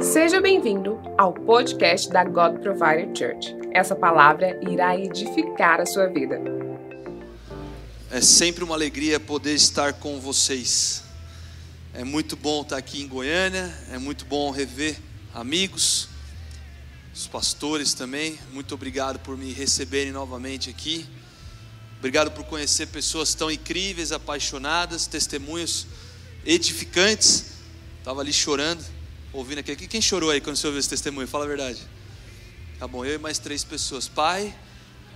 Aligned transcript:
Seja 0.00 0.40
bem-vindo 0.40 0.98
ao 1.18 1.34
podcast 1.34 2.08
da 2.08 2.24
God 2.24 2.58
Provider 2.60 3.06
Church. 3.14 3.54
Essa 3.70 3.94
palavra 3.94 4.58
irá 4.66 4.96
edificar 4.96 5.78
a 5.78 5.84
sua 5.84 6.06
vida. 6.06 6.40
É 8.10 8.18
sempre 8.22 8.64
uma 8.64 8.74
alegria 8.74 9.20
poder 9.20 9.52
estar 9.52 9.92
com 9.92 10.18
vocês. 10.18 11.02
É 11.92 12.02
muito 12.02 12.34
bom 12.34 12.62
estar 12.62 12.78
aqui 12.78 13.02
em 13.02 13.06
Goiânia, 13.06 13.70
é 13.92 13.98
muito 13.98 14.24
bom 14.24 14.50
rever 14.50 14.96
amigos, 15.34 16.08
os 17.14 17.26
pastores 17.26 17.92
também. 17.92 18.38
Muito 18.54 18.74
obrigado 18.74 19.18
por 19.18 19.36
me 19.36 19.52
receberem 19.52 20.12
novamente 20.12 20.70
aqui. 20.70 21.04
Obrigado 21.98 22.30
por 22.30 22.44
conhecer 22.44 22.86
pessoas 22.86 23.34
tão 23.34 23.50
incríveis, 23.50 24.12
apaixonadas, 24.12 25.06
testemunhos 25.06 25.86
edificantes. 26.46 27.52
Estava 28.00 28.22
ali 28.22 28.32
chorando 28.32 28.93
ouvindo 29.34 29.58
aqui. 29.58 29.74
Quem 29.74 30.00
chorou 30.00 30.30
aí 30.30 30.40
quando 30.40 30.56
você 30.56 30.66
ouviu 30.68 30.78
esse 30.78 30.88
testemunho? 30.88 31.26
Fala 31.26 31.44
a 31.44 31.48
verdade. 31.48 31.82
Tá 32.78 32.86
bom, 32.86 33.04
eu 33.04 33.16
e 33.16 33.18
mais 33.18 33.38
três 33.38 33.64
pessoas. 33.64 34.06
Pai, 34.06 34.54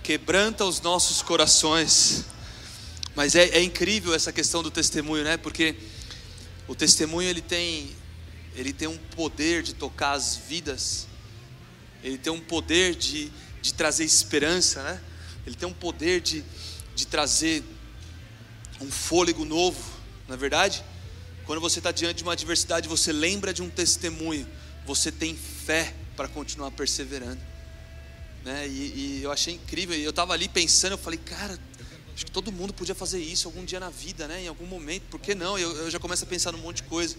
quebranta 0.03 0.65
os 0.65 0.81
nossos 0.81 1.21
corações. 1.21 2.25
Mas 3.15 3.33
é, 3.33 3.47
é 3.49 3.63
incrível 3.63 4.13
essa 4.13 4.33
questão 4.33 4.61
do 4.61 4.69
testemunho, 4.69 5.23
né? 5.23 5.37
Porque 5.37 5.73
o 6.67 6.75
testemunho 6.75 7.29
ele 7.29 7.41
tem, 7.41 7.95
ele 8.55 8.73
tem 8.73 8.89
um 8.89 8.97
poder 8.97 9.63
de 9.63 9.73
tocar 9.73 10.11
as 10.11 10.35
vidas. 10.35 11.07
Ele 12.03 12.17
tem 12.17 12.31
um 12.31 12.41
poder 12.41 12.95
de, 12.95 13.31
de 13.61 13.73
trazer 13.73 14.03
esperança, 14.03 14.83
né? 14.83 15.01
Ele 15.47 15.55
tem 15.55 15.67
um 15.67 15.73
poder 15.73 16.19
de, 16.19 16.43
de 16.93 17.07
trazer 17.07 17.63
um 18.81 18.91
fôlego 18.91 19.45
novo, 19.45 19.81
na 20.27 20.35
é 20.35 20.37
verdade. 20.37 20.83
Quando 21.49 21.61
você 21.61 21.79
está 21.79 21.91
diante 21.91 22.17
de 22.17 22.23
uma 22.23 22.33
adversidade, 22.33 22.87
você 22.87 23.11
lembra 23.11 23.51
de 23.51 23.63
um 23.63 23.71
testemunho, 23.71 24.47
você 24.85 25.11
tem 25.11 25.35
fé 25.35 25.95
para 26.15 26.27
continuar 26.27 26.69
perseverando. 26.69 27.41
Né? 28.45 28.67
E, 28.67 28.71
e, 28.71 29.21
eu 29.23 29.31
achei 29.31 29.55
incrível. 29.55 29.97
Eu 29.97 30.11
estava 30.11 30.33
ali 30.33 30.47
pensando, 30.47 30.91
eu 30.91 30.97
falei, 30.99 31.17
cara, 31.17 31.59
acho 32.13 32.23
que 32.23 32.29
todo 32.29 32.51
mundo 32.51 32.71
podia 32.71 32.93
fazer 32.93 33.19
isso 33.19 33.47
algum 33.47 33.65
dia 33.65 33.79
na 33.79 33.89
vida, 33.89 34.27
né? 34.27 34.43
em 34.43 34.47
algum 34.47 34.67
momento, 34.67 35.05
por 35.09 35.19
que 35.19 35.33
não? 35.33 35.57
Eu, 35.57 35.75
eu 35.75 35.89
já 35.89 35.97
começo 35.97 36.23
a 36.23 36.27
pensar 36.27 36.51
num 36.51 36.59
monte 36.59 36.83
de 36.83 36.83
coisa. 36.83 37.17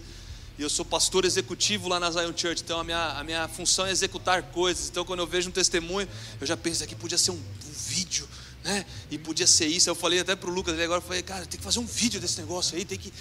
E 0.57 0.61
eu 0.61 0.69
sou 0.69 0.85
pastor 0.85 1.25
executivo 1.25 1.89
lá 1.89 1.99
na 1.99 2.09
Zion 2.09 2.31
Church, 2.33 2.63
então 2.63 2.79
a 2.79 2.85
minha, 2.85 3.19
a 3.19 3.23
minha 3.25 3.49
função 3.49 3.85
é 3.85 3.91
executar 3.91 4.43
coisas. 4.43 4.87
Então 4.87 5.03
quando 5.03 5.19
eu 5.19 5.27
vejo 5.27 5.49
um 5.49 5.51
testemunho, 5.51 6.07
eu 6.39 6.47
já 6.47 6.55
penso 6.55 6.81
aqui 6.85 6.95
podia 6.95 7.17
ser 7.17 7.31
um, 7.31 7.35
um 7.35 7.73
vídeo, 7.89 8.25
né? 8.63 8.85
E 9.09 9.17
podia 9.17 9.45
ser 9.45 9.67
isso. 9.67 9.89
Eu 9.89 9.95
falei 9.95 10.21
até 10.21 10.37
para 10.37 10.49
o 10.49 10.53
Lucas 10.53 10.79
agora, 10.79 10.99
eu 10.99 11.05
falei, 11.05 11.21
cara, 11.21 11.45
tem 11.45 11.57
que 11.57 11.63
fazer 11.65 11.79
um 11.79 11.85
vídeo 11.85 12.21
desse 12.21 12.39
negócio 12.39 12.77
aí, 12.77 12.85
tem 12.85 12.97
que. 12.97 13.11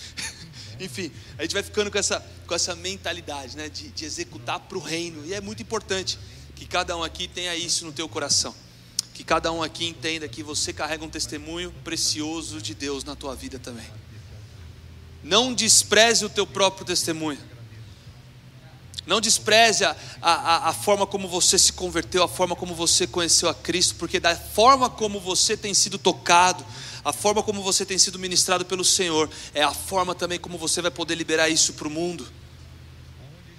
Enfim, 0.81 1.12
a 1.39 1.42
gente 1.42 1.53
vai 1.53 1.62
ficando 1.62 1.91
com 1.91 1.98
essa, 1.98 2.25
com 2.47 2.55
essa 2.55 2.75
mentalidade 2.75 3.56
né, 3.56 3.69
de, 3.69 3.89
de 3.89 4.05
executar 4.05 4.59
para 4.61 4.78
o 4.78 4.81
reino. 4.81 5.25
E 5.27 5.34
é 5.34 5.41
muito 5.41 5.62
importante 5.62 6.19
que 6.56 6.67
cada 6.67 6.97
um 6.97 7.03
aqui 7.03 7.28
tenha 7.28 7.55
isso 7.55 7.84
no 7.84 7.92
teu 7.92 8.09
coração. 8.09 8.55
Que 9.12 9.22
cada 9.22 9.53
um 9.53 9.62
aqui 9.62 9.87
entenda 9.87 10.27
que 10.27 10.42
você 10.42 10.72
carrega 10.72 11.05
um 11.05 11.11
testemunho 11.11 11.72
precioso 11.84 12.61
de 12.61 12.75
Deus 12.75 13.05
na 13.05 13.14
tua 13.14 13.37
vida 13.37 13.59
também. 13.59 13.87
Não 15.22 15.53
despreze 15.53 16.25
o 16.25 16.31
teu 16.31 16.47
próprio 16.47 16.87
testemunho. 16.87 17.39
Não 19.06 19.20
despreze 19.20 19.84
a, 19.84 19.97
a, 20.20 20.69
a, 20.69 20.73
forma 20.73 21.06
como 21.06 21.27
você 21.27 21.59
se 21.59 21.73
converteu, 21.73 22.23
a 22.23 22.29
forma 22.29 22.55
como 22.55 22.75
você 22.75 23.06
conheceu 23.06 23.48
a 23.48 23.55
Cristo, 23.55 23.95
porque 23.97 24.20
da 24.20 24.37
forma 24.37 24.91
como 24.91 25.19
você 25.19 25.56
tem 25.56 25.73
sido 25.73 25.98
tocado, 25.98 26.65
a 27.05 27.12
forma 27.12 27.43
como 27.43 27.62
você 27.62 27.84
tem 27.84 27.98
sido 27.98 28.19
ministrado 28.19 28.65
pelo 28.65 28.84
Senhor, 28.84 29.28
é 29.55 29.62
a 29.62 29.73
forma 29.73 30.15
também 30.15 30.39
como 30.39 30.59
você 30.59 30.83
vai 30.83 30.91
poder 30.91 31.15
liberar 31.15 31.48
isso 31.48 31.73
para 31.73 31.89
o 31.89 31.91
mundo. 31.91 32.28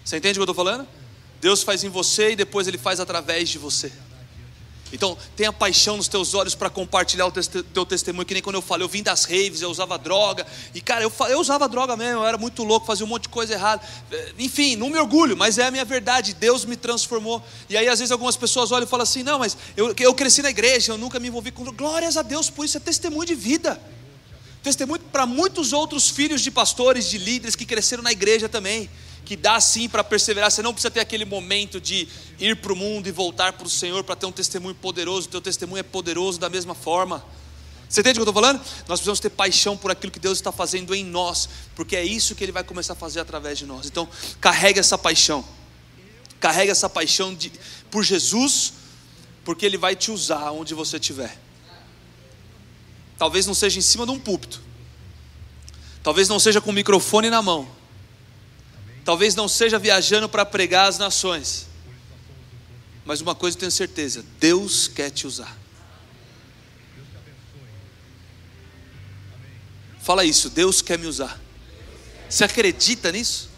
Você 0.05 0.17
entende 0.17 0.33
o 0.33 0.43
que 0.45 0.49
eu 0.49 0.51
estou 0.51 0.65
falando? 0.65 0.87
Deus 1.39 1.63
faz 1.63 1.83
em 1.83 1.89
você 1.89 2.31
e 2.31 2.35
depois 2.35 2.67
Ele 2.67 2.77
faz 2.77 2.99
através 2.99 3.49
de 3.49 3.57
você. 3.57 3.91
Então, 4.91 5.17
tenha 5.35 5.53
paixão 5.53 5.97
nos 5.97 6.07
teus 6.07 6.33
olhos 6.33 6.53
para 6.53 6.69
compartilhar 6.69 7.25
o 7.25 7.31
teu 7.31 7.85
testemunho, 7.85 8.25
que 8.25 8.33
nem 8.33 8.43
quando 8.43 8.55
eu 8.55 8.61
falei, 8.61 8.83
eu 8.83 8.89
vim 8.89 9.01
das 9.01 9.23
raves, 9.23 9.61
eu 9.61 9.69
usava 9.69 9.97
droga, 9.97 10.45
e 10.73 10.81
cara, 10.81 11.03
eu, 11.03 11.11
eu 11.29 11.39
usava 11.39 11.67
droga 11.69 11.95
mesmo, 11.95 12.21
eu 12.21 12.25
era 12.25 12.37
muito 12.37 12.63
louco, 12.63 12.85
fazia 12.85 13.05
um 13.05 13.09
monte 13.09 13.23
de 13.23 13.29
coisa 13.29 13.53
errada. 13.53 13.81
Enfim, 14.37 14.75
não 14.75 14.89
me 14.89 14.99
orgulho, 14.99 15.37
mas 15.37 15.57
é 15.57 15.67
a 15.67 15.71
minha 15.71 15.85
verdade, 15.85 16.33
Deus 16.33 16.65
me 16.65 16.75
transformou. 16.75 17.41
E 17.69 17.77
aí, 17.77 17.87
às 17.87 17.99
vezes, 17.99 18.11
algumas 18.11 18.35
pessoas 18.35 18.71
olham 18.71 18.85
e 18.85 18.89
falam 18.89 19.03
assim: 19.03 19.23
não, 19.23 19.39
mas 19.39 19.57
eu, 19.77 19.93
eu 19.97 20.13
cresci 20.13 20.41
na 20.41 20.49
igreja, 20.49 20.93
eu 20.93 20.97
nunca 20.97 21.19
me 21.19 21.27
envolvi 21.27 21.51
com. 21.51 21.63
Glórias 21.71 22.17
a 22.17 22.21
Deus 22.21 22.49
por 22.49 22.65
isso, 22.65 22.77
é 22.77 22.79
testemunho 22.79 23.25
de 23.25 23.35
vida. 23.35 23.81
Testemunho 24.61 25.01
para 25.11 25.25
muitos 25.25 25.73
outros 25.73 26.09
filhos 26.09 26.41
de 26.41 26.51
pastores, 26.51 27.09
de 27.09 27.17
líderes 27.17 27.55
que 27.55 27.65
cresceram 27.65 28.03
na 28.03 28.11
igreja 28.11 28.47
também 28.47 28.89
que 29.31 29.37
dá 29.37 29.61
sim 29.61 29.87
para 29.87 30.03
perseverar. 30.03 30.51
Você 30.51 30.61
não 30.61 30.73
precisa 30.73 30.91
ter 30.91 30.99
aquele 30.99 31.23
momento 31.23 31.79
de 31.79 32.05
ir 32.37 32.57
para 32.57 32.73
o 32.73 32.75
mundo 32.75 33.07
e 33.07 33.13
voltar 33.13 33.53
para 33.53 33.65
o 33.65 33.69
Senhor 33.69 34.03
para 34.03 34.13
ter 34.13 34.25
um 34.25 34.31
testemunho 34.31 34.75
poderoso. 34.75 35.29
O 35.29 35.31
teu 35.31 35.39
testemunho 35.39 35.79
é 35.79 35.83
poderoso 35.83 36.37
da 36.37 36.49
mesma 36.49 36.75
forma. 36.75 37.25
Você 37.87 38.01
entende 38.01 38.19
o 38.19 38.23
que 38.23 38.27
eu 38.27 38.29
estou 38.29 38.43
falando? 38.43 38.57
Nós 38.59 38.99
precisamos 38.99 39.21
ter 39.21 39.29
paixão 39.29 39.77
por 39.77 39.89
aquilo 39.89 40.11
que 40.11 40.19
Deus 40.19 40.37
está 40.37 40.51
fazendo 40.51 40.93
em 40.93 41.05
nós, 41.05 41.47
porque 41.77 41.95
é 41.95 42.03
isso 42.03 42.35
que 42.35 42.43
Ele 42.43 42.51
vai 42.51 42.61
começar 42.61 42.91
a 42.91 42.95
fazer 42.97 43.21
através 43.21 43.57
de 43.57 43.65
nós. 43.65 43.85
Então, 43.85 44.05
carrega 44.41 44.81
essa 44.81 44.97
paixão, 44.97 45.45
carrega 46.37 46.73
essa 46.73 46.89
paixão 46.89 47.33
de, 47.33 47.53
por 47.89 48.03
Jesus, 48.03 48.73
porque 49.45 49.65
Ele 49.65 49.77
vai 49.77 49.95
te 49.95 50.11
usar 50.11 50.51
onde 50.51 50.73
você 50.73 50.97
estiver. 50.97 51.39
Talvez 53.17 53.47
não 53.47 53.53
seja 53.53 53.79
em 53.79 53.81
cima 53.81 54.05
de 54.05 54.11
um 54.11 54.19
púlpito, 54.19 54.61
talvez 56.03 56.27
não 56.27 56.37
seja 56.37 56.59
com 56.59 56.71
o 56.71 56.73
microfone 56.73 57.29
na 57.29 57.41
mão, 57.41 57.79
Talvez 59.11 59.35
não 59.35 59.49
seja 59.49 59.77
viajando 59.77 60.29
para 60.29 60.45
pregar 60.45 60.87
as 60.87 60.97
nações, 60.97 61.67
mas 63.03 63.19
uma 63.19 63.35
coisa 63.35 63.57
eu 63.57 63.59
tenho 63.59 63.71
certeza: 63.71 64.23
Deus 64.39 64.87
quer 64.87 65.09
te 65.09 65.27
usar. 65.27 65.53
Fala 69.99 70.23
isso, 70.23 70.49
Deus 70.49 70.81
quer 70.81 70.97
me 70.97 71.07
usar. 71.07 71.37
Você 72.29 72.45
acredita 72.45 73.11
nisso? 73.11 73.49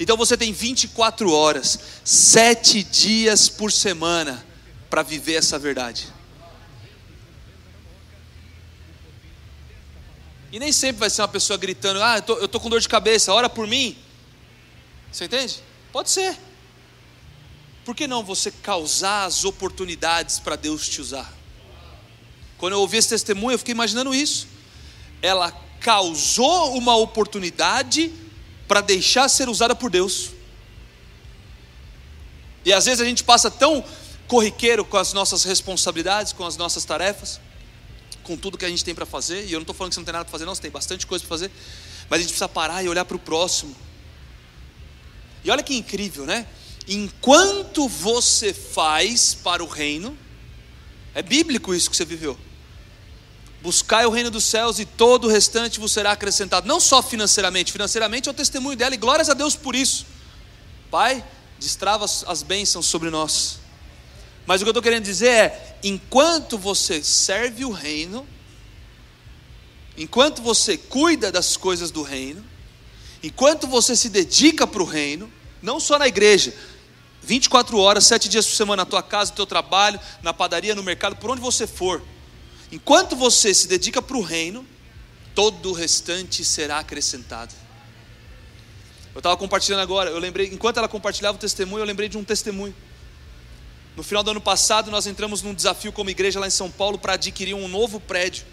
Então 0.00 0.16
você 0.16 0.36
tem 0.36 0.52
24 0.52 1.30
horas, 1.30 1.78
sete 2.04 2.82
dias 2.82 3.48
por 3.48 3.70
semana 3.70 4.44
para 4.90 5.04
viver 5.04 5.34
essa 5.34 5.60
verdade. 5.60 6.08
E 10.50 10.58
nem 10.58 10.72
sempre 10.72 10.98
vai 10.98 11.08
ser 11.08 11.22
uma 11.22 11.28
pessoa 11.28 11.56
gritando: 11.56 12.02
Ah, 12.02 12.20
eu 12.26 12.46
estou 12.46 12.60
com 12.60 12.68
dor 12.68 12.80
de 12.80 12.88
cabeça, 12.88 13.32
ora 13.32 13.48
por 13.48 13.68
mim. 13.68 14.03
Você 15.14 15.26
entende? 15.26 15.62
Pode 15.92 16.10
ser. 16.10 16.36
Por 17.84 17.94
que 17.94 18.08
não 18.08 18.24
você 18.24 18.50
causar 18.50 19.26
as 19.26 19.44
oportunidades 19.44 20.40
para 20.40 20.56
Deus 20.56 20.88
te 20.88 21.00
usar? 21.00 21.32
Quando 22.58 22.72
eu 22.72 22.80
ouvi 22.80 22.96
esse 22.96 23.10
testemunho, 23.10 23.54
eu 23.54 23.58
fiquei 23.60 23.70
imaginando 23.70 24.12
isso. 24.12 24.48
Ela 25.22 25.52
causou 25.78 26.76
uma 26.76 26.96
oportunidade 26.96 28.12
para 28.66 28.80
deixar 28.80 29.28
ser 29.28 29.48
usada 29.48 29.72
por 29.72 29.88
Deus. 29.88 30.30
E 32.64 32.72
às 32.72 32.86
vezes 32.86 33.00
a 33.00 33.04
gente 33.04 33.22
passa 33.22 33.48
tão 33.48 33.84
corriqueiro 34.26 34.84
com 34.84 34.96
as 34.96 35.12
nossas 35.12 35.44
responsabilidades, 35.44 36.32
com 36.32 36.44
as 36.44 36.56
nossas 36.56 36.84
tarefas, 36.84 37.40
com 38.24 38.36
tudo 38.36 38.58
que 38.58 38.64
a 38.64 38.68
gente 38.68 38.84
tem 38.84 38.96
para 38.96 39.06
fazer. 39.06 39.44
E 39.44 39.52
eu 39.52 39.60
não 39.60 39.62
estou 39.62 39.76
falando 39.76 39.90
que 39.90 39.94
você 39.94 40.00
não 40.00 40.06
tem 40.06 40.12
nada 40.12 40.24
para 40.24 40.32
fazer, 40.32 40.44
não, 40.44 40.56
você 40.56 40.62
tem 40.62 40.72
bastante 40.72 41.06
coisa 41.06 41.22
para 41.22 41.28
fazer. 41.28 41.52
Mas 42.10 42.18
a 42.18 42.22
gente 42.22 42.30
precisa 42.30 42.48
parar 42.48 42.82
e 42.82 42.88
olhar 42.88 43.04
para 43.04 43.16
o 43.16 43.20
próximo 43.20 43.76
e 45.44 45.50
olha 45.50 45.62
que 45.62 45.74
incrível, 45.74 46.24
né? 46.24 46.46
Enquanto 46.88 47.88
você 47.88 48.52
faz 48.52 49.34
para 49.34 49.62
o 49.62 49.66
reino, 49.66 50.16
é 51.14 51.22
bíblico 51.22 51.74
isso 51.74 51.90
que 51.90 51.96
você 51.96 52.04
viveu. 52.04 52.38
Buscai 53.62 54.04
o 54.04 54.10
reino 54.10 54.30
dos 54.30 54.44
céus 54.44 54.78
e 54.78 54.84
todo 54.84 55.26
o 55.26 55.30
restante 55.30 55.80
vos 55.80 55.92
será 55.92 56.12
acrescentado. 56.12 56.66
Não 56.66 56.80
só 56.80 57.02
financeiramente, 57.02 57.72
financeiramente 57.72 58.28
é 58.28 58.32
o 58.32 58.34
testemunho 58.34 58.76
dela, 58.76 58.94
e 58.94 58.98
glórias 58.98 59.30
a 59.30 59.34
Deus 59.34 59.54
por 59.54 59.74
isso. 59.74 60.06
Pai, 60.90 61.24
destrava 61.58 62.04
as 62.04 62.42
bênçãos 62.42 62.86
sobre 62.86 63.10
nós. 63.10 63.58
Mas 64.46 64.60
o 64.60 64.64
que 64.64 64.68
eu 64.68 64.72
estou 64.72 64.82
querendo 64.82 65.04
dizer 65.04 65.28
é: 65.28 65.78
enquanto 65.82 66.58
você 66.58 67.02
serve 67.02 67.64
o 67.64 67.70
reino, 67.70 68.26
enquanto 69.96 70.42
você 70.42 70.76
cuida 70.76 71.32
das 71.32 71.56
coisas 71.56 71.90
do 71.90 72.02
reino, 72.02 72.44
Enquanto 73.24 73.66
você 73.66 73.96
se 73.96 74.10
dedica 74.10 74.66
para 74.66 74.82
o 74.82 74.84
reino, 74.84 75.32
não 75.62 75.80
só 75.80 75.98
na 75.98 76.06
igreja, 76.06 76.54
24 77.22 77.78
horas, 77.78 78.04
7 78.04 78.28
dias 78.28 78.46
por 78.46 78.54
semana 78.54 78.82
na 78.82 78.86
tua 78.86 79.02
casa, 79.02 79.30
no 79.30 79.36
teu 79.36 79.46
trabalho, 79.46 79.98
na 80.22 80.34
padaria, 80.34 80.74
no 80.74 80.82
mercado, 80.82 81.16
por 81.16 81.30
onde 81.30 81.40
você 81.40 81.66
for. 81.66 82.02
Enquanto 82.70 83.16
você 83.16 83.54
se 83.54 83.66
dedica 83.66 84.02
para 84.02 84.18
o 84.18 84.20
reino, 84.20 84.66
todo 85.34 85.70
o 85.70 85.72
restante 85.72 86.44
será 86.44 86.80
acrescentado. 86.80 87.54
Eu 89.14 89.20
estava 89.20 89.38
compartilhando 89.38 89.80
agora, 89.80 90.10
eu 90.10 90.18
lembrei, 90.18 90.48
enquanto 90.48 90.76
ela 90.76 90.88
compartilhava 90.88 91.38
o 91.38 91.40
testemunho, 91.40 91.80
eu 91.80 91.86
lembrei 91.86 92.10
de 92.10 92.18
um 92.18 92.24
testemunho. 92.24 92.76
No 93.96 94.02
final 94.02 94.22
do 94.22 94.32
ano 94.32 94.40
passado, 94.40 94.90
nós 94.90 95.06
entramos 95.06 95.40
num 95.40 95.54
desafio 95.54 95.92
como 95.92 96.10
igreja 96.10 96.38
lá 96.38 96.46
em 96.46 96.50
São 96.50 96.70
Paulo 96.70 96.98
para 96.98 97.14
adquirir 97.14 97.54
um 97.54 97.68
novo 97.68 97.98
prédio, 98.00 98.44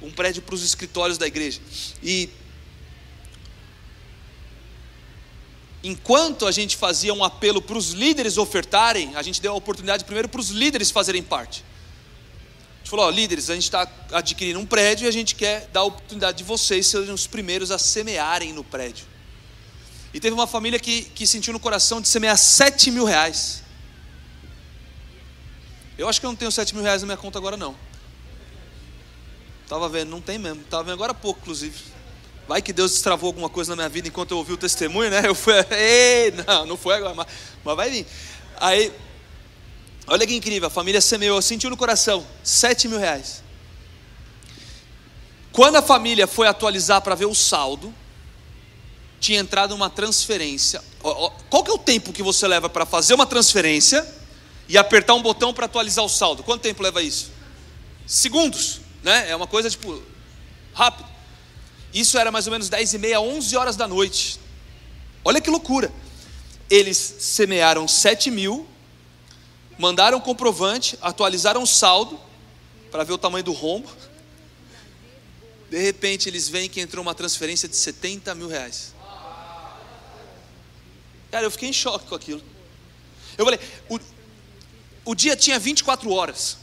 um 0.00 0.12
prédio 0.12 0.40
para 0.40 0.54
os 0.54 0.62
escritórios 0.62 1.18
da 1.18 1.26
igreja. 1.26 1.60
E 2.00 2.30
enquanto 5.82 6.46
a 6.46 6.52
gente 6.52 6.76
fazia 6.76 7.12
um 7.14 7.24
apelo 7.24 7.62
para 7.62 7.76
os 7.76 7.90
líderes 7.90 8.38
ofertarem, 8.38 9.14
a 9.16 9.22
gente 9.22 9.40
deu 9.40 9.52
a 9.52 9.56
oportunidade 9.56 10.04
primeiro 10.04 10.28
para 10.28 10.40
os 10.40 10.50
líderes 10.50 10.90
fazerem 10.90 11.22
parte. 11.22 11.64
A 12.74 12.78
gente 12.78 12.90
falou: 12.90 13.06
ó, 13.06 13.10
líderes, 13.10 13.50
a 13.50 13.54
gente 13.54 13.64
está 13.64 13.88
adquirindo 14.12 14.58
um 14.58 14.66
prédio 14.66 15.06
e 15.06 15.08
a 15.08 15.12
gente 15.12 15.34
quer 15.34 15.68
dar 15.72 15.80
a 15.80 15.84
oportunidade 15.84 16.38
de 16.38 16.44
vocês 16.44 16.86
serem 16.86 17.12
os 17.12 17.26
primeiros 17.26 17.70
a 17.70 17.78
semearem 17.78 18.52
no 18.52 18.64
prédio. 18.64 19.06
E 20.12 20.20
teve 20.20 20.34
uma 20.34 20.46
família 20.46 20.78
que, 20.78 21.02
que 21.02 21.26
sentiu 21.26 21.52
no 21.52 21.60
coração 21.60 22.00
de 22.00 22.08
semear 22.08 22.36
7 22.36 22.90
mil 22.90 23.04
reais. 23.04 23.62
Eu 25.96 26.08
acho 26.08 26.18
que 26.18 26.26
eu 26.26 26.30
não 26.30 26.36
tenho 26.36 26.50
7 26.50 26.74
mil 26.74 26.82
reais 26.82 27.02
na 27.02 27.06
minha 27.06 27.16
conta 27.16 27.38
agora, 27.38 27.56
não. 27.56 27.76
Estava 29.62 29.88
vendo, 29.88 30.10
não 30.10 30.20
tem 30.20 30.36
mesmo. 30.36 30.62
Estava 30.62 30.82
vendo 30.82 30.94
agora 30.94 31.12
há 31.12 31.14
pouco, 31.14 31.40
inclusive. 31.40 31.78
Vai 32.50 32.60
que 32.60 32.72
Deus 32.72 32.90
destravou 32.90 33.28
alguma 33.28 33.48
coisa 33.48 33.70
na 33.70 33.76
minha 33.76 33.88
vida 33.88 34.08
enquanto 34.08 34.32
eu 34.32 34.38
ouvi 34.38 34.52
o 34.52 34.56
testemunho, 34.56 35.08
né? 35.08 35.22
Eu 35.24 35.36
fui, 35.36 35.54
ei, 35.70 36.32
não, 36.32 36.66
não 36.66 36.76
foi 36.76 36.96
agora, 36.96 37.14
mas, 37.14 37.28
mas 37.64 37.76
vai 37.76 37.88
vir. 37.88 38.04
Aí, 38.56 38.92
olha 40.08 40.26
que 40.26 40.34
incrível, 40.34 40.66
a 40.66 40.70
família 40.70 41.00
semeou, 41.00 41.40
sentiu 41.40 41.70
no 41.70 41.76
coração, 41.76 42.26
7 42.42 42.88
mil 42.88 42.98
reais. 42.98 43.40
Quando 45.52 45.76
a 45.76 45.82
família 45.82 46.26
foi 46.26 46.48
atualizar 46.48 47.00
para 47.02 47.14
ver 47.14 47.26
o 47.26 47.36
saldo, 47.36 47.94
tinha 49.20 49.38
entrado 49.38 49.72
uma 49.72 49.88
transferência. 49.88 50.82
Qual 51.48 51.62
que 51.62 51.70
é 51.70 51.74
o 51.74 51.78
tempo 51.78 52.12
que 52.12 52.20
você 52.20 52.48
leva 52.48 52.68
para 52.68 52.84
fazer 52.84 53.14
uma 53.14 53.26
transferência 53.26 54.04
e 54.68 54.76
apertar 54.76 55.14
um 55.14 55.22
botão 55.22 55.54
para 55.54 55.66
atualizar 55.66 56.04
o 56.04 56.08
saldo? 56.08 56.42
Quanto 56.42 56.62
tempo 56.62 56.82
leva 56.82 57.00
isso? 57.00 57.30
Segundos, 58.08 58.80
né? 59.04 59.30
É 59.30 59.36
uma 59.36 59.46
coisa 59.46 59.70
tipo 59.70 60.02
rápido. 60.74 61.09
Isso 61.92 62.16
era 62.18 62.30
mais 62.30 62.46
ou 62.46 62.52
menos 62.52 62.68
10 62.68 62.94
e 62.94 62.98
meia, 62.98 63.20
11 63.20 63.56
horas 63.56 63.76
da 63.76 63.88
noite. 63.88 64.38
Olha 65.24 65.40
que 65.40 65.50
loucura. 65.50 65.92
Eles 66.68 66.96
semearam 66.96 67.88
7 67.88 68.30
mil, 68.30 68.66
mandaram 69.78 70.20
comprovante, 70.20 70.96
atualizaram 71.02 71.62
o 71.62 71.66
saldo 71.66 72.18
para 72.90 73.02
ver 73.02 73.12
o 73.12 73.18
tamanho 73.18 73.44
do 73.44 73.52
rombo. 73.52 73.90
De 75.68 75.78
repente 75.78 76.28
eles 76.28 76.48
veem 76.48 76.68
que 76.68 76.80
entrou 76.80 77.02
uma 77.02 77.14
transferência 77.14 77.68
de 77.68 77.76
70 77.76 78.34
mil 78.34 78.48
reais. 78.48 78.94
Cara, 81.30 81.44
eu 81.44 81.50
fiquei 81.50 81.68
em 81.68 81.72
choque 81.72 82.06
com 82.06 82.14
aquilo. 82.14 82.42
Eu 83.38 83.44
falei, 83.44 83.60
o, 83.88 83.98
o 85.04 85.14
dia 85.14 85.36
tinha 85.36 85.58
24 85.58 86.10
horas. 86.10 86.58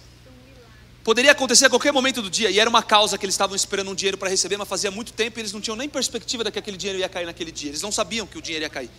Poderia 1.07 1.31
acontecer 1.31 1.67
a 1.67 1.69
qualquer 1.69 1.93
momento 1.93 2.21
do 2.21 2.29
dia, 2.29 2.51
e 2.51 2.59
era 2.59 2.69
uma 2.69 2.83
causa 2.83 3.17
que 3.17 3.25
eles 3.25 3.33
estavam 3.33 3.55
esperando 3.55 3.89
um 3.89 3.95
dinheiro 3.95 4.17
para 4.17 4.27
receber, 4.29 4.57
mas 4.57 4.67
fazia 4.67 4.91
muito 4.91 5.13
tempo 5.13 5.39
e 5.39 5.41
eles 5.41 5.53
não 5.53 5.61
tinham 5.61 5.77
nem 5.77 5.87
perspectiva 5.87 6.43
de 6.43 6.51
que 6.51 6.59
aquele 6.59 6.75
dinheiro 6.75 6.99
ia 6.99 7.07
cair 7.07 7.25
naquele 7.25 7.49
dia. 7.49 7.69
Eles 7.69 7.81
não 7.81 7.93
sabiam 7.93 8.27
que 8.27 8.37
o 8.37 8.41
dinheiro 8.41 8.65
ia 8.65 8.69
cair. 8.69 8.91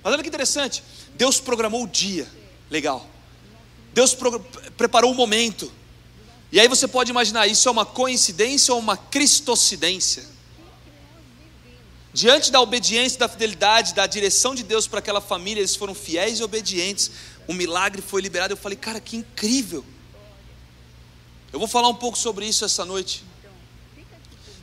Mas 0.00 0.12
olha 0.12 0.22
que 0.22 0.28
interessante, 0.28 0.84
Deus 1.16 1.40
programou 1.40 1.82
o 1.82 1.88
dia, 1.88 2.28
legal. 2.70 3.10
Deus 3.92 4.16
preparou 4.76 5.10
o 5.10 5.14
momento. 5.16 5.72
E 6.52 6.60
aí 6.60 6.68
você 6.68 6.86
pode 6.86 7.10
imaginar, 7.10 7.48
isso 7.48 7.68
é 7.68 7.72
uma 7.72 7.84
coincidência 7.84 8.72
ou 8.72 8.78
uma 8.78 8.96
cristocidência? 8.96 10.24
Diante 12.14 12.52
da 12.52 12.60
obediência, 12.60 13.18
da 13.18 13.28
fidelidade, 13.28 13.94
da 13.94 14.06
direção 14.06 14.54
de 14.54 14.62
Deus 14.62 14.86
para 14.86 15.00
aquela 15.00 15.20
família, 15.20 15.60
eles 15.60 15.74
foram 15.74 15.92
fiéis 15.92 16.38
e 16.38 16.44
obedientes. 16.44 17.10
O 17.48 17.52
milagre 17.52 18.00
foi 18.00 18.22
liberado. 18.22 18.52
Eu 18.52 18.56
falei, 18.56 18.78
cara, 18.78 19.00
que 19.00 19.16
incrível. 19.16 19.84
Eu 21.52 21.58
vou 21.58 21.68
falar 21.68 21.88
um 21.88 21.94
pouco 21.94 22.18
sobre 22.18 22.46
isso 22.46 22.64
essa 22.64 22.84
noite. 22.84 23.24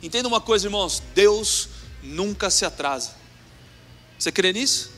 Entenda 0.02 0.28
uma 0.28 0.40
coisa, 0.40 0.66
irmãos: 0.66 1.02
Deus 1.14 1.68
nunca 2.02 2.50
se 2.50 2.64
atrasa. 2.64 3.14
Você 4.18 4.30
crê 4.30 4.52
nisso? 4.52 4.90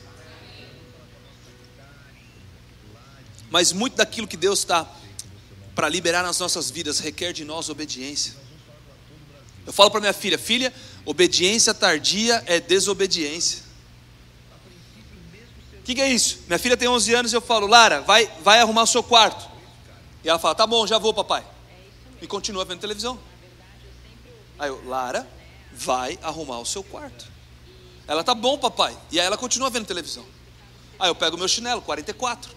Mas 3.49 3.71
muito 3.73 3.95
daquilo 3.95 4.27
que 4.27 4.37
Deus 4.37 4.59
está 4.59 4.87
para 5.73 5.89
liberar 5.89 6.21
nas 6.21 6.39
nossas 6.39 6.69
vidas 6.69 6.99
requer 6.99 7.33
de 7.33 7.43
nós 7.43 7.69
obediência. 7.69 8.35
Eu 9.65 9.73
falo 9.73 9.89
para 9.89 9.99
minha 9.99 10.13
filha: 10.13 10.37
filha, 10.37 10.73
obediência 11.05 11.73
tardia 11.73 12.43
é 12.45 12.59
desobediência. 12.59 13.63
O 15.79 15.83
que, 15.89 15.95
que, 15.95 16.01
é 16.01 16.09
isso? 16.11 16.41
Minha 16.45 16.59
filha 16.59 16.77
tem 16.77 16.87
11 16.87 17.13
anos 17.15 17.33
e 17.33 17.35
eu 17.35 17.41
falo: 17.41 17.65
Lara, 17.65 18.01
vai, 18.01 18.31
vai 18.43 18.59
arrumar 18.59 18.83
o 18.83 18.87
seu 18.87 19.01
quarto. 19.01 19.49
E 20.23 20.29
ela 20.29 20.37
fala: 20.37 20.53
Tá 20.53 20.67
bom, 20.67 20.85
já 20.85 20.99
vou, 20.99 21.13
papai. 21.13 21.43
E 22.21 22.27
continua 22.27 22.65
vendo 22.65 22.79
televisão. 22.79 23.19
Aí 24.57 24.69
eu: 24.69 24.81
Lara, 24.87 25.27
vai 25.71 26.19
arrumar 26.21 26.59
o 26.59 26.65
seu 26.65 26.83
quarto. 26.83 27.27
Ela: 28.07 28.23
Tá 28.23 28.35
bom, 28.35 28.57
papai. 28.57 28.97
E 29.11 29.19
aí 29.19 29.25
ela 29.25 29.37
continua 29.37 29.69
vendo 29.69 29.85
televisão. 29.85 30.25
Aí 30.99 31.09
eu 31.09 31.15
pego 31.15 31.37
meu 31.37 31.47
chinelo, 31.47 31.81
44. 31.81 32.51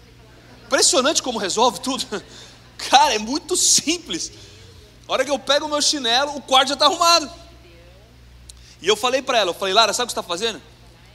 Impressionante 0.65 1.23
como 1.23 1.39
resolve 1.39 1.79
tudo. 1.79 2.05
Cara, 2.89 3.13
é 3.13 3.19
muito 3.19 3.55
simples. 3.55 4.31
A 5.07 5.13
hora 5.13 5.23
que 5.23 5.31
eu 5.31 5.39
pego 5.39 5.65
o 5.65 5.69
meu 5.69 5.81
chinelo, 5.81 6.35
o 6.35 6.41
quarto 6.41 6.69
já 6.69 6.73
está 6.73 6.85
arrumado. 6.85 7.31
E 8.81 8.87
eu 8.87 8.95
falei 8.97 9.21
para 9.21 9.37
ela, 9.37 9.51
eu 9.51 9.53
falei, 9.53 9.73
Lara, 9.73 9.93
sabe 9.93 10.05
o 10.05 10.07
que 10.07 10.13
você 10.13 10.19
está 10.19 10.27
fazendo? 10.27 10.61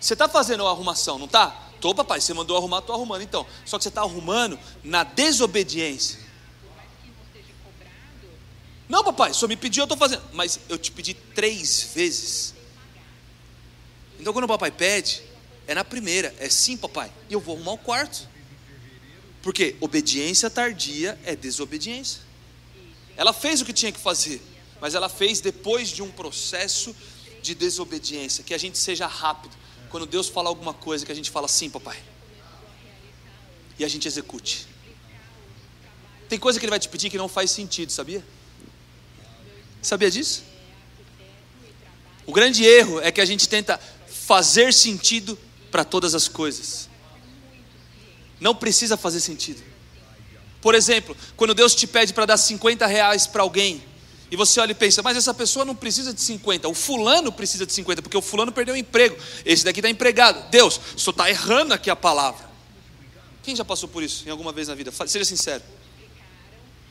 Você 0.00 0.12
está 0.14 0.28
fazendo 0.28 0.66
a 0.66 0.70
arrumação, 0.70 1.18
não 1.18 1.26
está? 1.26 1.54
Tô, 1.80 1.94
papai, 1.94 2.20
você 2.20 2.32
mandou 2.32 2.56
arrumar, 2.56 2.78
estou 2.78 2.94
arrumando. 2.94 3.22
Então, 3.22 3.46
só 3.64 3.76
que 3.76 3.82
você 3.82 3.88
está 3.88 4.00
arrumando 4.00 4.58
na 4.82 5.04
desobediência. 5.04 6.18
Não, 8.88 9.04
papai, 9.04 9.34
só 9.34 9.46
me 9.46 9.56
pediu, 9.56 9.82
eu 9.82 9.84
estou 9.84 9.98
fazendo. 9.98 10.22
Mas 10.32 10.58
eu 10.68 10.78
te 10.78 10.90
pedi 10.90 11.14
três 11.14 11.90
vezes. 11.94 12.54
Então, 14.18 14.32
quando 14.32 14.46
o 14.46 14.48
papai 14.48 14.70
pede, 14.70 15.22
é 15.66 15.74
na 15.74 15.84
primeira, 15.84 16.34
é 16.38 16.48
sim, 16.48 16.76
papai, 16.76 17.12
e 17.28 17.34
eu 17.34 17.40
vou 17.40 17.54
arrumar 17.54 17.72
o 17.72 17.78
quarto. 17.78 18.26
Porque 19.42 19.76
obediência 19.80 20.50
tardia 20.50 21.18
é 21.24 21.36
desobediência. 21.36 22.22
Ela 23.16 23.32
fez 23.32 23.60
o 23.60 23.64
que 23.64 23.72
tinha 23.72 23.92
que 23.92 24.00
fazer, 24.00 24.40
mas 24.80 24.94
ela 24.94 25.08
fez 25.08 25.40
depois 25.40 25.88
de 25.88 26.02
um 26.02 26.10
processo 26.10 26.94
de 27.42 27.54
desobediência. 27.54 28.42
Que 28.42 28.54
a 28.54 28.58
gente 28.58 28.78
seja 28.78 29.06
rápido. 29.06 29.54
Quando 29.90 30.06
Deus 30.06 30.28
fala 30.28 30.48
alguma 30.48 30.74
coisa, 30.74 31.04
que 31.04 31.12
a 31.12 31.14
gente 31.14 31.30
fala 31.30 31.48
sim, 31.48 31.70
papai. 31.70 31.98
E 33.78 33.84
a 33.84 33.88
gente 33.88 34.08
execute. 34.08 34.66
Tem 36.28 36.38
coisa 36.38 36.58
que 36.58 36.64
ele 36.64 36.70
vai 36.70 36.80
te 36.80 36.88
pedir 36.88 37.10
que 37.10 37.16
não 37.16 37.28
faz 37.28 37.50
sentido, 37.50 37.90
sabia? 37.90 38.24
Sabia 39.82 40.10
disso? 40.10 40.42
O 42.26 42.32
grande 42.32 42.64
erro 42.64 43.00
é 43.00 43.10
que 43.10 43.20
a 43.20 43.24
gente 43.24 43.48
tenta 43.48 43.80
fazer 44.06 44.72
sentido 44.72 45.38
para 45.70 45.84
todas 45.84 46.14
as 46.14 46.28
coisas. 46.28 46.88
Não 48.40 48.54
precisa 48.54 48.96
fazer 48.96 49.20
sentido. 49.20 49.62
Por 50.60 50.74
exemplo, 50.74 51.16
quando 51.36 51.54
Deus 51.54 51.74
te 51.74 51.86
pede 51.86 52.12
para 52.12 52.26
dar 52.26 52.36
50 52.36 52.86
reais 52.86 53.26
para 53.26 53.42
alguém, 53.42 53.82
e 54.30 54.36
você 54.36 54.60
olha 54.60 54.72
e 54.72 54.74
pensa, 54.74 55.02
mas 55.02 55.16
essa 55.16 55.32
pessoa 55.32 55.64
não 55.64 55.74
precisa 55.74 56.12
de 56.12 56.20
50, 56.20 56.68
o 56.68 56.74
fulano 56.74 57.32
precisa 57.32 57.64
de 57.64 57.72
50, 57.72 58.02
porque 58.02 58.16
o 58.16 58.20
fulano 58.20 58.52
perdeu 58.52 58.74
o 58.74 58.76
emprego, 58.76 59.16
esse 59.44 59.64
daqui 59.64 59.80
está 59.80 59.88
empregado. 59.88 60.50
Deus, 60.50 60.78
senhor 60.96 61.12
está 61.12 61.30
errando 61.30 61.72
aqui 61.72 61.88
a 61.88 61.96
palavra. 61.96 62.46
Quem 63.42 63.56
já 63.56 63.64
passou 63.64 63.88
por 63.88 64.02
isso 64.02 64.28
em 64.28 64.30
alguma 64.30 64.52
vez 64.52 64.68
na 64.68 64.74
vida? 64.74 64.92
Seja 65.06 65.24
sincero. 65.24 65.62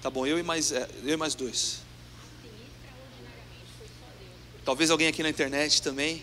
Tá 0.02 0.10
bom, 0.10 0.26
eu 0.26 0.40
e 0.40 0.44
mais, 0.44 0.72
é, 0.72 0.90
eu 1.04 1.14
e 1.14 1.18
mais 1.18 1.36
dois. 1.36 1.82
Talvez 4.68 4.92
alguém 4.92 5.08
aqui 5.08 5.24
na 5.24 5.30
internet 5.30 5.82
também 5.82 6.22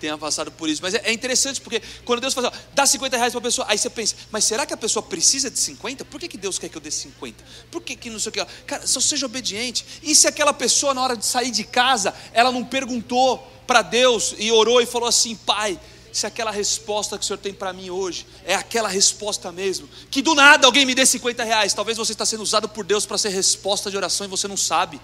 tenha 0.00 0.18
passado 0.18 0.50
por 0.50 0.68
isso. 0.68 0.82
Mas 0.82 0.94
é, 0.94 1.02
é 1.04 1.12
interessante 1.12 1.60
porque 1.60 1.80
quando 2.04 2.20
Deus 2.20 2.34
fala, 2.34 2.52
dá 2.74 2.84
50 2.84 3.16
reais 3.16 3.32
para 3.32 3.38
a 3.38 3.42
pessoa, 3.42 3.68
aí 3.70 3.78
você 3.78 3.88
pensa, 3.88 4.16
mas 4.32 4.42
será 4.42 4.66
que 4.66 4.74
a 4.74 4.76
pessoa 4.76 5.00
precisa 5.00 5.48
de 5.48 5.60
50? 5.60 6.04
Por 6.06 6.18
que, 6.18 6.26
que 6.26 6.36
Deus 6.36 6.58
quer 6.58 6.68
que 6.68 6.76
eu 6.76 6.80
dê 6.80 6.90
50? 6.90 7.44
Por 7.70 7.80
que, 7.80 7.94
que 7.94 8.10
não 8.10 8.18
sei 8.18 8.30
o 8.30 8.32
que? 8.32 8.44
Cara, 8.66 8.84
só 8.84 8.98
seja 8.98 9.26
obediente. 9.26 9.86
E 10.02 10.12
se 10.12 10.26
aquela 10.26 10.52
pessoa, 10.52 10.92
na 10.92 11.04
hora 11.04 11.16
de 11.16 11.24
sair 11.24 11.52
de 11.52 11.62
casa, 11.62 12.12
ela 12.32 12.50
não 12.50 12.64
perguntou 12.64 13.48
para 13.64 13.80
Deus 13.80 14.34
e 14.40 14.50
orou 14.50 14.80
e 14.80 14.86
falou 14.86 15.08
assim, 15.08 15.36
Pai, 15.36 15.78
se 16.12 16.26
aquela 16.26 16.50
resposta 16.50 17.16
que 17.16 17.22
o 17.22 17.26
Senhor 17.28 17.38
tem 17.38 17.54
para 17.54 17.72
mim 17.72 17.90
hoje 17.90 18.26
é 18.44 18.56
aquela 18.56 18.88
resposta 18.88 19.52
mesmo, 19.52 19.88
que 20.10 20.20
do 20.20 20.34
nada 20.34 20.66
alguém 20.66 20.84
me 20.84 20.96
dê 20.96 21.06
50 21.06 21.44
reais, 21.44 21.74
talvez 21.74 21.96
você 21.96 22.10
está 22.10 22.26
sendo 22.26 22.42
usado 22.42 22.68
por 22.68 22.84
Deus 22.84 23.06
para 23.06 23.16
ser 23.16 23.28
resposta 23.28 23.88
de 23.88 23.96
oração 23.96 24.26
e 24.26 24.28
você 24.28 24.48
não 24.48 24.56
sabe. 24.56 25.00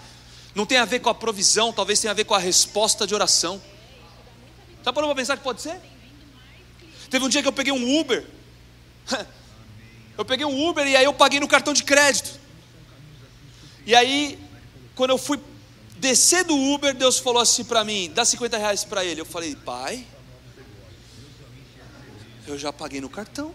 Não 0.55 0.65
tem 0.65 0.77
a 0.77 0.85
ver 0.85 1.01
com 1.01 1.09
a 1.09 1.13
provisão, 1.13 1.73
talvez 1.73 1.99
tenha 1.99 2.11
a 2.11 2.15
ver 2.15 2.23
com 2.23 2.33
a 2.33 2.39
resposta 2.39 3.05
de 3.05 3.13
oração. 3.13 3.61
Já 4.83 4.93
parou 4.93 5.09
para 5.09 5.17
pensar 5.17 5.35
que 5.35 5.43
pode 5.43 5.61
ser? 5.61 5.79
Teve 7.09 7.25
um 7.25 7.29
dia 7.29 7.41
que 7.41 7.47
eu 7.47 7.53
peguei 7.53 7.73
um 7.73 7.99
Uber. 7.99 8.25
Eu 10.17 10.23
peguei 10.23 10.45
um 10.45 10.69
Uber 10.69 10.87
e 10.87 10.95
aí 10.95 11.03
eu 11.03 11.13
paguei 11.13 11.41
no 11.41 11.47
cartão 11.47 11.73
de 11.73 11.83
crédito. 11.83 12.39
E 13.85 13.93
aí, 13.93 14.39
quando 14.95 15.09
eu 15.09 15.17
fui 15.17 15.37
descer 15.97 16.45
do 16.45 16.55
Uber, 16.55 16.93
Deus 16.93 17.19
falou 17.19 17.41
assim 17.41 17.65
para 17.65 17.83
mim: 17.83 18.09
dá 18.15 18.23
50 18.23 18.57
reais 18.57 18.85
para 18.85 19.03
ele. 19.03 19.19
Eu 19.19 19.25
falei, 19.25 19.57
pai, 19.57 20.05
eu 22.47 22.57
já 22.57 22.71
paguei 22.71 23.01
no 23.01 23.09
cartão. 23.09 23.53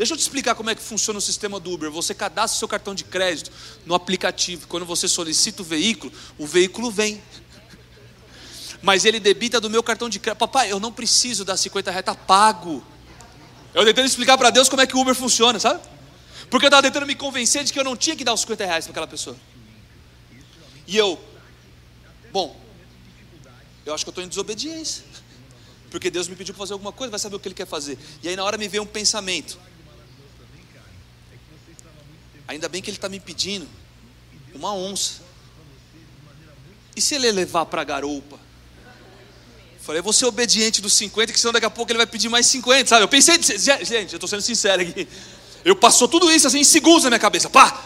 Deixa 0.00 0.14
eu 0.14 0.16
te 0.16 0.20
explicar 0.20 0.54
como 0.54 0.70
é 0.70 0.74
que 0.74 0.80
funciona 0.80 1.18
o 1.18 1.20
sistema 1.20 1.60
do 1.60 1.70
Uber. 1.72 1.90
Você 1.90 2.14
cadastra 2.14 2.56
o 2.56 2.58
seu 2.58 2.66
cartão 2.66 2.94
de 2.94 3.04
crédito 3.04 3.52
no 3.84 3.94
aplicativo. 3.94 4.66
Quando 4.66 4.86
você 4.86 5.06
solicita 5.06 5.60
o 5.60 5.64
veículo, 5.64 6.10
o 6.38 6.46
veículo 6.46 6.90
vem. 6.90 7.22
mas 8.80 9.04
ele 9.04 9.20
debita 9.20 9.60
do 9.60 9.68
meu 9.68 9.82
cartão 9.82 10.08
de 10.08 10.18
crédito. 10.18 10.38
Papai, 10.38 10.72
eu 10.72 10.80
não 10.80 10.90
preciso 10.90 11.44
dar 11.44 11.58
50 11.58 11.90
reais, 11.90 12.00
está 12.00 12.14
pago. 12.14 12.82
Eu 13.74 13.84
tentando 13.84 14.06
explicar 14.06 14.38
para 14.38 14.48
Deus 14.48 14.70
como 14.70 14.80
é 14.80 14.86
que 14.86 14.96
o 14.96 15.00
Uber 15.00 15.14
funciona, 15.14 15.60
sabe? 15.60 15.82
Porque 16.48 16.64
eu 16.64 16.68
estava 16.68 16.82
tentando 16.82 17.04
me 17.04 17.14
convencer 17.14 17.62
de 17.62 17.70
que 17.70 17.78
eu 17.78 17.84
não 17.84 17.94
tinha 17.94 18.16
que 18.16 18.24
dar 18.24 18.32
os 18.32 18.40
50 18.40 18.64
reais 18.64 18.86
para 18.86 18.92
aquela 18.92 19.06
pessoa. 19.06 19.36
E 20.86 20.96
eu, 20.96 21.22
bom, 22.32 22.58
eu 23.84 23.92
acho 23.92 24.02
que 24.06 24.08
eu 24.08 24.12
estou 24.12 24.24
em 24.24 24.28
desobediência. 24.28 25.04
Porque 25.90 26.10
Deus 26.10 26.26
me 26.26 26.36
pediu 26.36 26.54
para 26.54 26.60
fazer 26.60 26.72
alguma 26.72 26.90
coisa, 26.90 27.10
vai 27.10 27.20
saber 27.20 27.36
o 27.36 27.38
que 27.38 27.48
Ele 27.48 27.54
quer 27.54 27.66
fazer. 27.66 27.98
E 28.22 28.30
aí 28.30 28.34
na 28.34 28.44
hora 28.44 28.56
me 28.56 28.66
veio 28.66 28.82
um 28.82 28.86
pensamento. 28.86 29.68
Ainda 32.50 32.68
bem 32.68 32.82
que 32.82 32.90
Ele 32.90 32.96
está 32.96 33.08
me 33.08 33.20
pedindo 33.20 33.64
uma 34.52 34.74
onça. 34.74 35.22
E 36.96 37.00
se 37.00 37.14
Ele 37.14 37.30
levar 37.30 37.64
para 37.66 37.82
a 37.82 37.84
garupa? 37.84 38.40
Falei, 39.80 40.02
vou 40.02 40.12
ser 40.12 40.26
obediente 40.26 40.82
dos 40.82 40.92
50, 40.94 41.32
que 41.32 41.38
senão 41.38 41.52
daqui 41.52 41.66
a 41.66 41.70
pouco 41.70 41.92
ele 41.92 41.96
vai 41.96 42.06
pedir 42.06 42.28
mais 42.28 42.46
50, 42.46 42.88
sabe? 42.88 43.04
Eu 43.04 43.08
pensei, 43.08 43.40
gente, 43.40 44.12
eu 44.12 44.16
estou 44.16 44.28
sendo 44.28 44.42
sincero 44.42 44.82
aqui. 44.82 45.06
Eu 45.64 45.76
passou 45.76 46.08
tudo 46.08 46.28
isso 46.30 46.48
assim 46.48 46.58
em 46.58 46.64
segundos 46.64 47.04
na 47.04 47.10
minha 47.10 47.20
cabeça, 47.20 47.48
pá! 47.48 47.84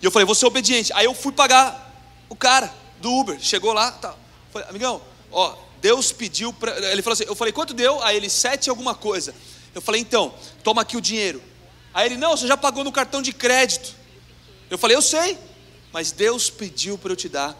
E 0.00 0.04
eu 0.04 0.12
falei, 0.12 0.24
vou 0.24 0.34
ser 0.34 0.46
obediente. 0.46 0.92
Aí 0.92 1.04
eu 1.04 1.14
fui 1.14 1.32
pagar 1.32 1.92
o 2.28 2.36
cara 2.36 2.72
do 3.00 3.12
Uber, 3.12 3.36
chegou 3.40 3.72
lá, 3.72 3.90
tá. 3.90 4.14
Falei, 4.52 4.68
amigão, 4.68 5.02
ó, 5.32 5.56
Deus 5.80 6.12
pediu 6.12 6.52
para. 6.52 6.92
Ele 6.92 7.02
falou 7.02 7.14
assim, 7.14 7.24
eu 7.26 7.34
falei, 7.34 7.52
quanto 7.52 7.74
deu? 7.74 8.00
Aí 8.04 8.16
ele, 8.16 8.30
sete 8.30 8.70
alguma 8.70 8.94
coisa. 8.94 9.34
Eu 9.74 9.82
falei, 9.82 10.00
então, 10.00 10.32
toma 10.62 10.82
aqui 10.82 10.96
o 10.96 11.00
dinheiro. 11.00 11.42
Aí 11.98 12.06
ele, 12.06 12.16
não, 12.16 12.36
você 12.36 12.46
já 12.46 12.56
pagou 12.56 12.84
no 12.84 12.92
cartão 12.92 13.20
de 13.20 13.32
crédito. 13.32 13.92
Eu 14.70 14.78
falei, 14.78 14.96
eu 14.96 15.02
sei, 15.02 15.36
mas 15.92 16.12
Deus 16.12 16.48
pediu 16.48 16.96
para 16.96 17.10
eu 17.10 17.16
te 17.16 17.28
dar 17.28 17.56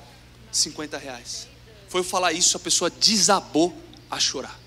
50 0.53 0.97
reais 0.97 1.49
foi 1.89 2.03
falar 2.03 2.33
isso, 2.33 2.57
a 2.57 2.61
pessoa 2.61 2.91
desabou 2.91 3.75
a 4.11 4.21
chorar. 4.21 4.59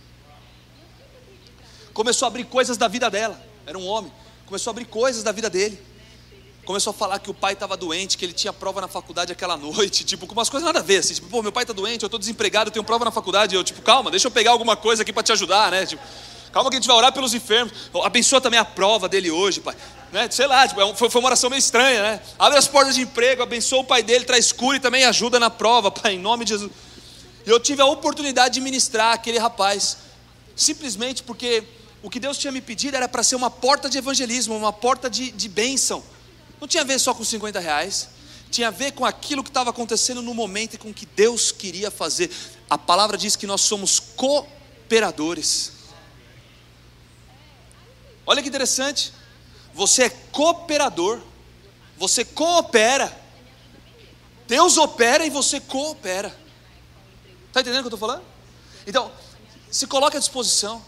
Começou 1.93 2.25
a 2.25 2.29
abrir 2.29 2.45
coisas 2.45 2.77
da 2.77 2.87
vida 2.87 3.09
dela, 3.09 3.39
era 3.65 3.77
um 3.77 3.85
homem, 3.85 4.11
começou 4.45 4.71
a 4.71 4.73
abrir 4.73 4.85
coisas 4.85 5.23
da 5.23 5.31
vida 5.31 5.49
dele. 5.49 5.79
Começou 6.65 6.91
a 6.91 6.93
falar 6.93 7.17
que 7.19 7.29
o 7.29 7.33
pai 7.33 7.53
estava 7.53 7.75
doente, 7.75 8.17
que 8.17 8.23
ele 8.23 8.33
tinha 8.33 8.53
prova 8.53 8.79
na 8.81 8.87
faculdade 8.87 9.31
aquela 9.31 9.57
noite, 9.57 10.03
tipo, 10.03 10.27
com 10.27 10.33
umas 10.33 10.49
coisas 10.49 10.65
nada 10.65 10.79
a 10.79 10.83
ver, 10.83 10.97
assim, 10.97 11.13
tipo, 11.13 11.27
pô, 11.27 11.41
meu 11.41 11.51
pai 11.51 11.63
está 11.63 11.73
doente, 11.73 12.03
eu 12.03 12.07
estou 12.07 12.19
desempregado, 12.19 12.69
eu 12.69 12.71
tenho 12.71 12.83
prova 12.83 13.05
na 13.05 13.11
faculdade, 13.11 13.55
eu, 13.55 13.63
tipo, 13.63 13.81
calma, 13.81 14.11
deixa 14.11 14.27
eu 14.27 14.31
pegar 14.31 14.51
alguma 14.51 14.75
coisa 14.75 15.01
aqui 15.01 15.11
para 15.11 15.23
te 15.23 15.31
ajudar, 15.31 15.71
né? 15.71 15.85
Tipo, 15.85 16.03
calma 16.51 16.69
que 16.69 16.75
a 16.75 16.79
gente 16.79 16.87
vai 16.87 16.97
orar 16.97 17.13
pelos 17.13 17.33
enfermos, 17.33 17.73
abençoa 18.03 18.41
também 18.41 18.59
a 18.59 18.65
prova 18.65 19.07
dele 19.07 19.31
hoje, 19.31 19.59
pai, 19.59 19.75
né? 20.11 20.29
Sei 20.29 20.45
lá, 20.45 20.67
tipo, 20.67 20.81
é 20.81 20.95
foi, 20.95 21.09
uma 21.15 21.27
oração 21.27 21.49
meio 21.49 21.59
estranha, 21.59 22.01
né? 22.01 22.21
Abre 22.37 22.57
as 22.57 22.67
portas 22.67 22.95
de 22.95 23.01
emprego, 23.01 23.41
abençoa 23.41 23.79
o 23.79 23.83
pai 23.83 24.03
dele, 24.03 24.25
traz 24.25 24.51
cura 24.51 24.77
e 24.77 24.79
também 24.79 25.05
ajuda 25.05 25.39
na 25.39 25.49
prova, 25.49 25.89
pai, 25.91 26.13
em 26.15 26.19
nome 26.19 26.45
de 26.45 26.49
Jesus. 26.49 26.71
E 27.45 27.49
eu 27.49 27.59
tive 27.59 27.81
a 27.81 27.85
oportunidade 27.85 28.55
de 28.55 28.61
ministrar 28.61 29.13
aquele 29.13 29.37
rapaz, 29.37 29.97
simplesmente 30.55 31.23
porque 31.23 31.63
o 32.03 32.09
que 32.09 32.19
Deus 32.19 32.37
tinha 32.37 32.51
me 32.51 32.61
pedido 32.61 32.95
era 32.95 33.07
para 33.07 33.23
ser 33.23 33.35
uma 33.35 33.49
porta 33.49 33.89
de 33.89 33.97
evangelismo, 33.97 34.55
uma 34.55 34.73
porta 34.73 35.09
de, 35.09 35.31
de 35.31 35.47
bênção. 35.47 36.03
Não 36.59 36.67
tinha 36.67 36.83
a 36.83 36.85
ver 36.85 36.99
só 36.99 37.13
com 37.13 37.23
50 37.23 37.59
reais, 37.59 38.09
tinha 38.51 38.67
a 38.67 38.71
ver 38.71 38.91
com 38.91 39.05
aquilo 39.05 39.43
que 39.43 39.49
estava 39.49 39.69
acontecendo 39.69 40.21
no 40.21 40.33
momento 40.33 40.73
e 40.73 40.77
com 40.77 40.89
o 40.89 40.93
que 40.93 41.05
Deus 41.05 41.51
queria 41.51 41.89
fazer. 41.89 42.29
A 42.69 42.77
palavra 42.77 43.17
diz 43.17 43.35
que 43.35 43.47
nós 43.47 43.61
somos 43.61 43.99
cooperadores. 43.99 45.80
Olha 48.25 48.41
que 48.41 48.49
interessante, 48.49 49.13
você 49.73 50.03
é 50.03 50.09
cooperador, 50.09 51.21
você 51.97 52.23
coopera. 52.23 53.19
Deus 54.47 54.77
opera 54.77 55.25
e 55.25 55.29
você 55.29 55.59
coopera. 55.59 56.35
Está 57.47 57.61
entendendo 57.61 57.79
o 57.79 57.83
que 57.83 57.93
eu 57.93 57.95
estou 57.95 58.09
falando? 58.09 58.23
Então, 58.85 59.11
se 59.69 59.87
coloque 59.87 60.17
à 60.17 60.19
disposição. 60.19 60.83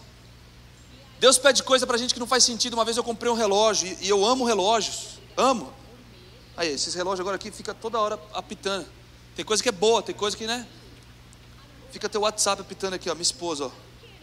Deus 1.18 1.38
pede 1.38 1.62
coisa 1.62 1.86
para 1.86 1.96
a 1.96 1.98
gente 1.98 2.12
que 2.12 2.20
não 2.20 2.26
faz 2.26 2.44
sentido. 2.44 2.74
Uma 2.74 2.84
vez 2.84 2.96
eu 2.96 3.04
comprei 3.04 3.30
um 3.30 3.34
relógio 3.34 3.96
e 4.00 4.08
eu 4.08 4.24
amo 4.24 4.44
relógios. 4.44 5.18
Amo. 5.36 5.72
Aí, 6.56 6.68
esses 6.68 6.94
relógios 6.94 7.20
agora 7.20 7.36
aqui 7.36 7.50
fica 7.50 7.72
toda 7.72 7.98
hora 7.98 8.18
apitando. 8.32 8.86
Tem 9.34 9.44
coisa 9.44 9.62
que 9.62 9.68
é 9.68 9.72
boa, 9.72 10.02
tem 10.02 10.14
coisa 10.14 10.36
que, 10.36 10.46
né? 10.46 10.66
Fica 11.90 12.08
teu 12.08 12.20
WhatsApp 12.22 12.62
apitando 12.62 12.94
aqui, 12.94 13.08
ó. 13.08 13.14
Minha 13.14 13.22
esposa, 13.22 13.66
ó. 13.66 13.70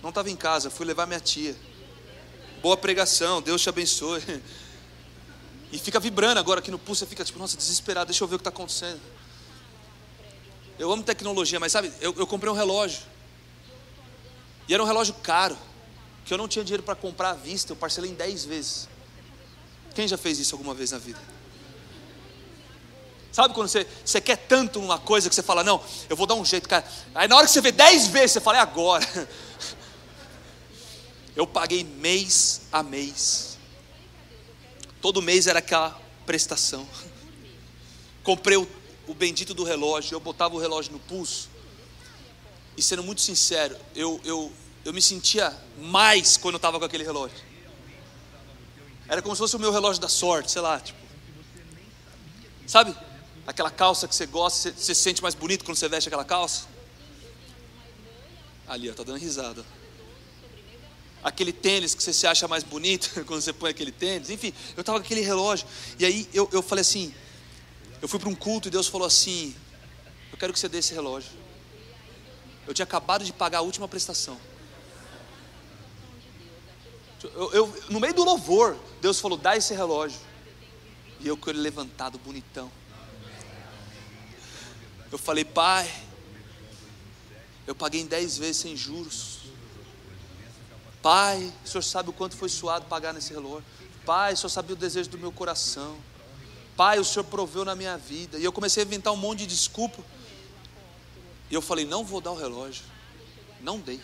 Não 0.01 0.09
estava 0.09 0.29
em 0.29 0.35
casa, 0.35 0.69
fui 0.69 0.85
levar 0.85 1.05
minha 1.05 1.19
tia. 1.19 1.55
Boa 2.61 2.77
pregação, 2.77 3.41
Deus 3.41 3.61
te 3.61 3.69
abençoe. 3.69 4.21
E 5.71 5.79
fica 5.79 5.99
vibrando 5.99 6.37
agora 6.37 6.59
aqui 6.59 6.69
no 6.69 6.77
pulso, 6.77 6.99
você 6.99 7.05
fica 7.05 7.23
tipo, 7.23 7.39
nossa, 7.39 7.57
desesperado, 7.57 8.07
deixa 8.07 8.23
eu 8.23 8.27
ver 8.27 8.35
o 8.35 8.37
que 8.37 8.41
está 8.41 8.49
acontecendo. 8.49 8.99
Eu 10.77 10.91
amo 10.91 11.01
tecnologia, 11.01 11.59
mas 11.59 11.71
sabe, 11.71 11.91
eu, 12.01 12.13
eu 12.17 12.27
comprei 12.27 12.51
um 12.51 12.55
relógio. 12.55 13.01
E 14.67 14.73
era 14.73 14.83
um 14.83 14.85
relógio 14.85 15.13
caro, 15.23 15.57
que 16.25 16.33
eu 16.33 16.37
não 16.37 16.47
tinha 16.47 16.63
dinheiro 16.63 16.83
para 16.83 16.93
comprar 16.93 17.31
à 17.31 17.33
vista, 17.33 17.71
eu 17.71 17.75
parcelei 17.75 18.11
em 18.11 18.13
10 18.13 18.45
vezes. 18.45 18.89
Quem 19.95 20.07
já 20.07 20.17
fez 20.17 20.37
isso 20.37 20.53
alguma 20.53 20.73
vez 20.73 20.91
na 20.91 20.97
vida? 20.97 21.19
Sabe 23.31 23.53
quando 23.53 23.69
você, 23.69 23.87
você 24.03 24.19
quer 24.19 24.35
tanto 24.35 24.79
uma 24.79 24.99
coisa 24.99 25.29
que 25.29 25.35
você 25.35 25.41
fala, 25.41 25.63
não, 25.63 25.81
eu 26.09 26.15
vou 26.17 26.27
dar 26.27 26.35
um 26.35 26.43
jeito, 26.43 26.67
cara. 26.67 26.85
Aí 27.15 27.27
na 27.27 27.37
hora 27.37 27.47
que 27.47 27.53
você 27.53 27.61
vê 27.61 27.71
10 27.71 28.07
vezes, 28.07 28.33
você 28.33 28.41
fala, 28.41 28.57
é 28.57 28.61
agora. 28.61 29.05
Eu 31.35 31.47
paguei 31.47 31.83
mês 31.83 32.61
a 32.71 32.83
mês. 32.83 33.57
Todo 35.01 35.21
mês 35.21 35.47
era 35.47 35.59
aquela 35.59 35.99
prestação. 36.25 36.87
Comprei 38.23 38.57
o 38.57 38.67
o 39.11 39.13
bendito 39.13 39.53
do 39.53 39.63
relógio, 39.63 40.15
eu 40.15 40.19
botava 40.19 40.55
o 40.55 40.59
relógio 40.59 40.93
no 40.93 40.99
pulso. 40.99 41.49
E 42.77 42.81
sendo 42.81 43.03
muito 43.03 43.21
sincero, 43.21 43.77
eu, 43.93 44.21
eu, 44.23 44.51
eu 44.85 44.93
me 44.93 45.01
sentia 45.01 45.55
mais 45.77 46.37
quando 46.37 46.53
eu 46.53 46.57
estava 46.57 46.79
com 46.79 46.85
aquele 46.85 47.03
relógio. 47.03 47.37
Era 49.07 49.21
como 49.21 49.35
se 49.35 49.39
fosse 49.39 49.55
o 49.55 49.59
meu 49.59 49.71
relógio 49.71 50.01
da 50.01 50.07
sorte, 50.07 50.51
sei 50.51 50.61
lá, 50.61 50.79
tipo. 50.79 50.99
Sabe? 52.65 52.95
Aquela 53.45 53.69
calça 53.69 54.07
que 54.07 54.15
você 54.15 54.25
gosta, 54.25 54.71
você, 54.71 54.93
se 54.93 55.01
sente 55.01 55.21
mais 55.21 55.35
bonito 55.35 55.65
quando 55.65 55.75
você 55.75 55.89
veste 55.89 56.07
aquela 56.07 56.23
calça? 56.23 56.67
Ali, 58.65 58.89
ó, 58.89 58.93
tá 58.93 59.03
dando 59.03 59.19
risada. 59.19 59.65
Aquele 61.23 61.53
tênis 61.53 61.93
que 61.93 62.01
você 62.01 62.13
se 62.13 62.25
acha 62.25 62.47
mais 62.47 62.63
bonito 62.63 63.09
quando 63.25 63.41
você 63.41 63.53
põe 63.53 63.71
aquele 63.71 63.91
tênis. 63.91 64.29
Enfim, 64.29 64.53
eu 64.75 64.81
estava 64.81 64.99
com 64.99 65.05
aquele 65.05 65.21
relógio. 65.21 65.67
E 65.99 66.05
aí 66.05 66.29
eu, 66.33 66.49
eu 66.51 66.61
falei 66.61 66.81
assim: 66.81 67.13
eu 68.01 68.07
fui 68.07 68.19
para 68.19 68.29
um 68.29 68.35
culto 68.35 68.67
e 68.67 68.71
Deus 68.71 68.87
falou 68.87 69.05
assim: 69.05 69.55
Eu 70.31 70.37
quero 70.37 70.51
que 70.51 70.59
você 70.59 70.67
dê 70.67 70.79
esse 70.79 70.93
relógio. 70.93 71.31
Eu 72.67 72.73
tinha 72.73 72.83
acabado 72.83 73.23
de 73.23 73.31
pagar 73.31 73.59
a 73.59 73.61
última 73.61 73.87
prestação. 73.87 74.39
Eu, 77.23 77.53
eu, 77.53 77.83
no 77.89 77.99
meio 77.99 78.13
do 78.13 78.23
louvor, 78.23 78.75
Deus 78.99 79.19
falou: 79.19 79.37
Dá 79.37 79.55
esse 79.55 79.73
relógio. 79.75 80.19
E 81.19 81.27
eu 81.27 81.37
com 81.37 81.51
ele 81.51 81.59
levantado, 81.59 82.17
bonitão. 82.17 82.71
Eu 85.11 85.19
falei: 85.19 85.45
Pai, 85.45 85.91
eu 87.67 87.75
paguei 87.75 88.01
em 88.01 88.07
dez 88.07 88.35
vezes 88.37 88.57
sem 88.57 88.75
juros. 88.75 89.40
Pai, 91.01 91.51
o 91.63 91.67
Senhor 91.67 91.81
sabe 91.81 92.09
o 92.09 92.13
quanto 92.13 92.35
foi 92.35 92.49
suado 92.49 92.85
pagar 92.85 93.13
nesse 93.13 93.33
relógio. 93.33 93.65
Pai, 94.05 94.33
o 94.33 94.37
Senhor 94.37 94.49
sabia 94.49 94.75
o 94.75 94.77
desejo 94.77 95.09
do 95.09 95.17
meu 95.17 95.31
coração. 95.31 95.97
Pai, 96.77 96.99
o 96.99 97.05
Senhor 97.05 97.23
proveu 97.25 97.65
na 97.65 97.75
minha 97.75 97.97
vida. 97.97 98.37
E 98.37 98.43
eu 98.43 98.51
comecei 98.51 98.83
a 98.83 98.85
inventar 98.85 99.11
um 99.11 99.17
monte 99.17 99.39
de 99.39 99.47
desculpa. 99.47 100.03
E 101.49 101.53
eu 101.53 101.61
falei: 101.61 101.85
não 101.85 102.03
vou 102.03 102.21
dar 102.21 102.31
o 102.31 102.35
relógio. 102.35 102.83
Não 103.59 103.79
dei. 103.79 103.99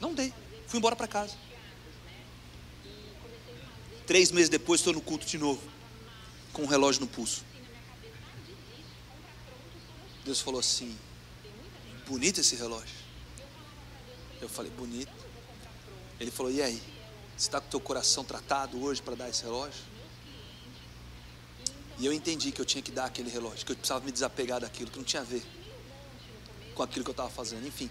Não 0.00 0.14
dei. 0.14 0.32
Fui 0.66 0.78
embora 0.78 0.96
para 0.96 1.06
casa. 1.06 1.34
Três 4.06 4.30
meses 4.30 4.48
depois, 4.48 4.80
estou 4.80 4.92
no 4.92 5.00
culto 5.00 5.26
de 5.26 5.36
novo, 5.36 5.60
com 6.52 6.62
um 6.62 6.66
relógio 6.66 7.00
no 7.00 7.08
pulso. 7.08 7.44
Deus 10.24 10.40
falou 10.40 10.60
assim: 10.60 10.96
bonito 12.06 12.40
esse 12.40 12.56
relógio. 12.56 12.96
Eu 14.40 14.48
falei: 14.48 14.70
bonito. 14.70 15.25
Ele 16.20 16.30
falou: 16.30 16.52
e 16.52 16.62
aí? 16.62 16.82
Você 17.36 17.48
está 17.48 17.60
com 17.60 17.66
o 17.66 17.70
teu 17.70 17.80
coração 17.80 18.24
tratado 18.24 18.82
hoje 18.82 19.02
para 19.02 19.14
dar 19.14 19.28
esse 19.28 19.42
relógio? 19.42 19.82
E 21.98 22.06
eu 22.06 22.12
entendi 22.12 22.50
que 22.50 22.60
eu 22.60 22.64
tinha 22.64 22.82
que 22.82 22.90
dar 22.90 23.06
aquele 23.06 23.30
relógio, 23.30 23.64
que 23.64 23.72
eu 23.72 23.76
precisava 23.76 24.04
me 24.04 24.12
desapegar 24.12 24.60
daquilo, 24.60 24.90
que 24.90 24.98
não 24.98 25.04
tinha 25.04 25.22
a 25.22 25.24
ver 25.24 25.42
com 26.74 26.82
aquilo 26.82 27.04
que 27.04 27.10
eu 27.10 27.12
estava 27.12 27.30
fazendo. 27.30 27.66
Enfim, 27.66 27.90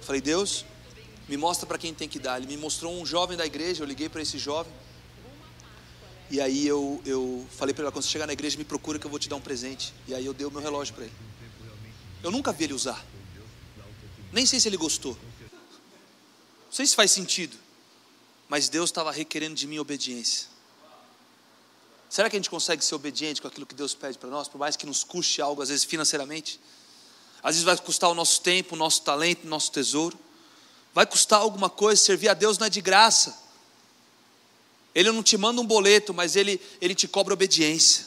falei, 0.00 0.20
Deus, 0.20 0.64
me 1.28 1.36
mostra 1.36 1.66
para 1.66 1.78
quem 1.78 1.94
tem 1.94 2.08
que 2.08 2.18
dar. 2.18 2.38
Ele 2.38 2.46
me 2.46 2.56
mostrou 2.56 2.92
um 2.92 3.06
jovem 3.06 3.36
da 3.36 3.46
igreja, 3.46 3.82
eu 3.82 3.86
liguei 3.86 4.08
para 4.08 4.20
esse 4.20 4.38
jovem. 4.38 4.72
E 6.28 6.40
aí 6.40 6.66
eu, 6.66 7.00
eu 7.04 7.46
falei 7.50 7.74
para 7.74 7.84
ele, 7.84 7.92
quando 7.92 8.04
você 8.04 8.10
chegar 8.10 8.26
na 8.26 8.32
igreja, 8.32 8.56
me 8.56 8.64
procura 8.64 8.98
que 8.98 9.06
eu 9.06 9.10
vou 9.10 9.18
te 9.18 9.28
dar 9.28 9.36
um 9.36 9.40
presente. 9.40 9.92
E 10.06 10.14
aí 10.14 10.26
eu 10.26 10.34
dei 10.34 10.46
o 10.46 10.50
meu 10.50 10.60
relógio 10.60 10.94
para 10.94 11.04
ele. 11.04 11.14
Eu 12.22 12.30
nunca 12.30 12.52
vi 12.52 12.64
ele 12.64 12.74
usar. 12.74 13.04
Nem 14.32 14.46
sei 14.46 14.60
se 14.60 14.68
ele 14.68 14.76
gostou. 14.76 15.16
Não 16.70 16.76
sei 16.76 16.86
se 16.86 16.94
faz 16.94 17.10
sentido. 17.10 17.58
Mas 18.48 18.68
Deus 18.68 18.90
estava 18.90 19.10
requerendo 19.10 19.56
de 19.56 19.66
mim 19.66 19.80
obediência. 19.80 20.46
Será 22.08 22.30
que 22.30 22.36
a 22.36 22.38
gente 22.38 22.48
consegue 22.48 22.84
ser 22.84 22.94
obediente 22.94 23.42
com 23.42 23.48
aquilo 23.48 23.66
que 23.66 23.74
Deus 23.74 23.92
pede 23.92 24.16
para 24.16 24.30
nós, 24.30 24.46
por 24.46 24.58
mais 24.58 24.76
que 24.76 24.86
nos 24.86 25.02
custe 25.02 25.42
algo, 25.42 25.62
às 25.62 25.68
vezes 25.68 25.84
financeiramente? 25.84 26.60
Às 27.42 27.56
vezes 27.56 27.64
vai 27.64 27.76
custar 27.76 28.08
o 28.08 28.14
nosso 28.14 28.40
tempo, 28.40 28.76
o 28.76 28.78
nosso 28.78 29.02
talento, 29.02 29.44
o 29.44 29.48
nosso 29.48 29.72
tesouro. 29.72 30.16
Vai 30.94 31.06
custar 31.06 31.40
alguma 31.40 31.68
coisa, 31.68 32.00
servir 32.00 32.28
a 32.28 32.34
Deus 32.34 32.56
não 32.56 32.68
é 32.68 32.70
de 32.70 32.80
graça. 32.80 33.36
Ele 34.94 35.10
não 35.10 35.24
te 35.24 35.36
manda 35.36 35.60
um 35.60 35.66
boleto, 35.66 36.14
mas 36.14 36.36
ele, 36.36 36.60
ele 36.80 36.94
te 36.94 37.08
cobra 37.08 37.34
obediência. 37.34 38.06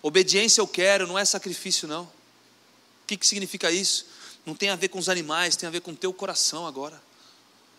Obediência 0.00 0.60
eu 0.60 0.68
quero, 0.68 1.08
não 1.08 1.18
é 1.18 1.24
sacrifício, 1.24 1.88
não. 1.88 2.04
O 2.04 3.06
que, 3.08 3.16
que 3.16 3.26
significa 3.26 3.70
isso? 3.72 4.06
Não 4.46 4.54
tem 4.54 4.70
a 4.70 4.76
ver 4.76 4.88
com 4.88 4.98
os 5.00 5.08
animais, 5.08 5.56
tem 5.56 5.66
a 5.66 5.70
ver 5.70 5.80
com 5.80 5.90
o 5.90 5.96
teu 5.96 6.12
coração 6.12 6.68
agora. 6.68 7.02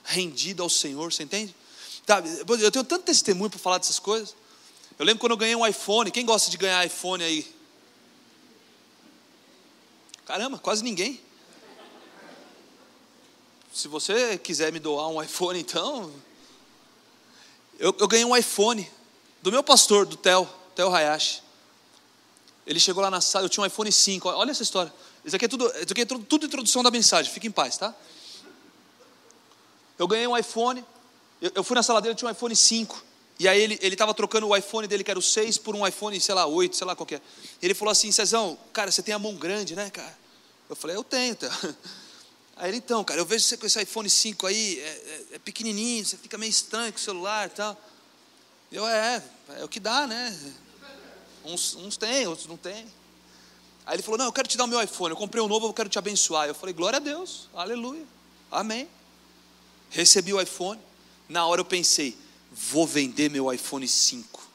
Rendido 0.04 0.62
ao 0.62 0.70
Senhor, 0.70 1.12
você 1.12 1.24
entende? 1.24 1.56
Tá, 2.06 2.22
eu 2.22 2.72
tenho 2.72 2.84
tanto 2.84 3.06
testemunho 3.06 3.50
para 3.50 3.58
falar 3.58 3.78
dessas 3.78 4.00
coisas. 4.00 4.36
Eu 5.00 5.06
lembro 5.06 5.22
quando 5.22 5.32
eu 5.32 5.38
ganhei 5.38 5.56
um 5.56 5.66
iPhone. 5.66 6.12
Quem 6.12 6.26
gosta 6.26 6.52
de 6.52 6.58
ganhar 6.58 6.86
iPhone 6.86 7.24
aí? 7.24 7.56
Caramba, 10.26 10.60
quase 10.60 10.84
ninguém. 10.84 11.22
Se 13.74 13.88
você 13.88 14.38
quiser 14.38 14.72
me 14.74 14.80
doar 14.80 15.08
um 15.08 15.24
iPhone, 15.24 15.60
então. 15.60 16.12
Eu, 17.80 17.96
eu 18.00 18.08
ganhei 18.08 18.26
um 18.26 18.36
iPhone 18.36 18.90
do 19.42 19.52
meu 19.52 19.64
pastor, 19.64 20.06
do 20.06 20.18
Theo, 20.18 20.50
Theo 20.76 20.94
Hayashi. 20.94 21.44
Ele 22.66 22.80
chegou 22.80 23.02
lá 23.02 23.10
na 23.10 23.22
sala, 23.22 23.46
eu 23.46 23.50
tinha 23.50 23.64
um 23.64 23.68
iPhone 23.68 23.90
5. 23.90 24.28
Olha 24.28 24.52
essa 24.52 24.64
história. 24.64 24.92
Isso 25.28 25.36
aqui 25.36 25.44
é 25.44 25.48
tudo, 25.50 25.68
isso 25.68 25.92
aqui 25.92 26.02
é 26.02 26.06
tudo, 26.06 26.24
tudo 26.24 26.46
introdução 26.46 26.82
da 26.82 26.90
mensagem. 26.90 27.30
Fique 27.30 27.48
em 27.48 27.52
paz, 27.52 27.78
tá? 27.78 27.94
Eu 30.00 30.08
ganhei 30.08 30.26
um 30.26 30.38
iPhone. 30.38 30.86
Eu, 31.42 31.52
eu 31.56 31.64
fui 31.66 31.76
na 31.76 31.84
sala 31.84 32.02
dele, 32.02 32.16
tinha 32.16 32.30
um 32.30 32.32
iPhone 32.32 32.56
5. 32.56 33.04
E 33.38 33.46
aí 33.46 33.62
ele 33.62 33.78
estava 33.82 34.14
trocando 34.14 34.48
o 34.48 34.56
iPhone 34.56 34.88
dele, 34.88 35.04
que 35.04 35.12
era 35.12 35.20
o 35.20 35.22
6, 35.22 35.58
por 35.58 35.76
um 35.76 35.86
iPhone, 35.86 36.18
sei 36.22 36.34
lá, 36.34 36.46
8, 36.46 36.78
sei 36.78 36.88
lá 36.88 36.96
qualquer. 36.96 37.22
E 37.62 37.66
ele 37.66 37.74
falou 37.74 37.92
assim, 37.92 38.10
Cezão, 38.10 38.58
cara, 38.72 38.90
você 38.90 39.04
tem 39.04 39.14
a 39.14 39.20
mão 39.20 39.36
grande, 39.36 39.76
né, 39.76 39.90
cara? 39.90 40.18
Eu 40.70 40.78
falei, 40.78 40.96
eu 40.96 41.04
tenho, 41.04 41.36
tá? 41.36 41.50
Aí 42.56 42.70
ele, 42.72 42.78
então, 42.78 43.04
cara, 43.04 43.20
eu 43.20 43.26
vejo 43.26 43.44
você 43.44 43.58
com 43.58 43.68
esse 43.68 43.80
iPhone 43.80 44.10
5 44.10 44.48
aí, 44.48 44.80
é, 44.80 44.84
é, 44.84 45.26
é 45.34 45.40
pequenininho, 45.40 46.04
você 46.04 46.18
fica 46.18 46.40
meio 46.40 46.50
estranho 46.50 46.92
com 46.92 46.98
o 46.98 47.02
celular 47.02 47.46
e 47.46 47.52
tal. 47.52 47.80
Eu, 48.72 48.88
é, 48.88 49.22
é 49.60 49.64
o 49.64 49.68
que 49.68 49.80
dá, 49.80 50.08
né? 50.08 50.36
Uns, 51.46 51.76
uns 51.76 51.98
tem, 51.98 52.26
outros 52.26 52.48
não 52.48 52.58
tem. 52.58 52.88
Aí 53.88 53.96
ele 53.96 54.04
falou, 54.04 54.18
não, 54.18 54.26
eu 54.26 54.34
quero 54.34 54.50
te 54.50 54.58
dar 54.58 54.66
o 54.66 54.68
meu 54.68 54.84
iPhone, 54.84 55.12
eu 55.12 55.16
comprei 55.16 55.42
um 55.42 55.48
novo, 55.48 55.66
eu 55.66 55.74
quero 55.74 55.88
te 55.88 55.98
abençoar. 55.98 56.46
Eu 56.46 56.54
falei, 56.54 56.76
glória 56.76 56.98
a 56.98 57.00
Deus, 57.00 57.48
aleluia, 57.54 58.06
amém. 58.52 58.86
Recebi 59.90 60.34
o 60.34 60.42
iPhone, 60.42 60.78
na 61.30 61.46
hora 61.48 61.62
eu 61.62 61.66
pensei, 61.66 62.18
vou 62.52 62.86
vender 62.86 63.30
meu 63.30 63.52
iPhone 63.52 63.88
5. 63.88 64.46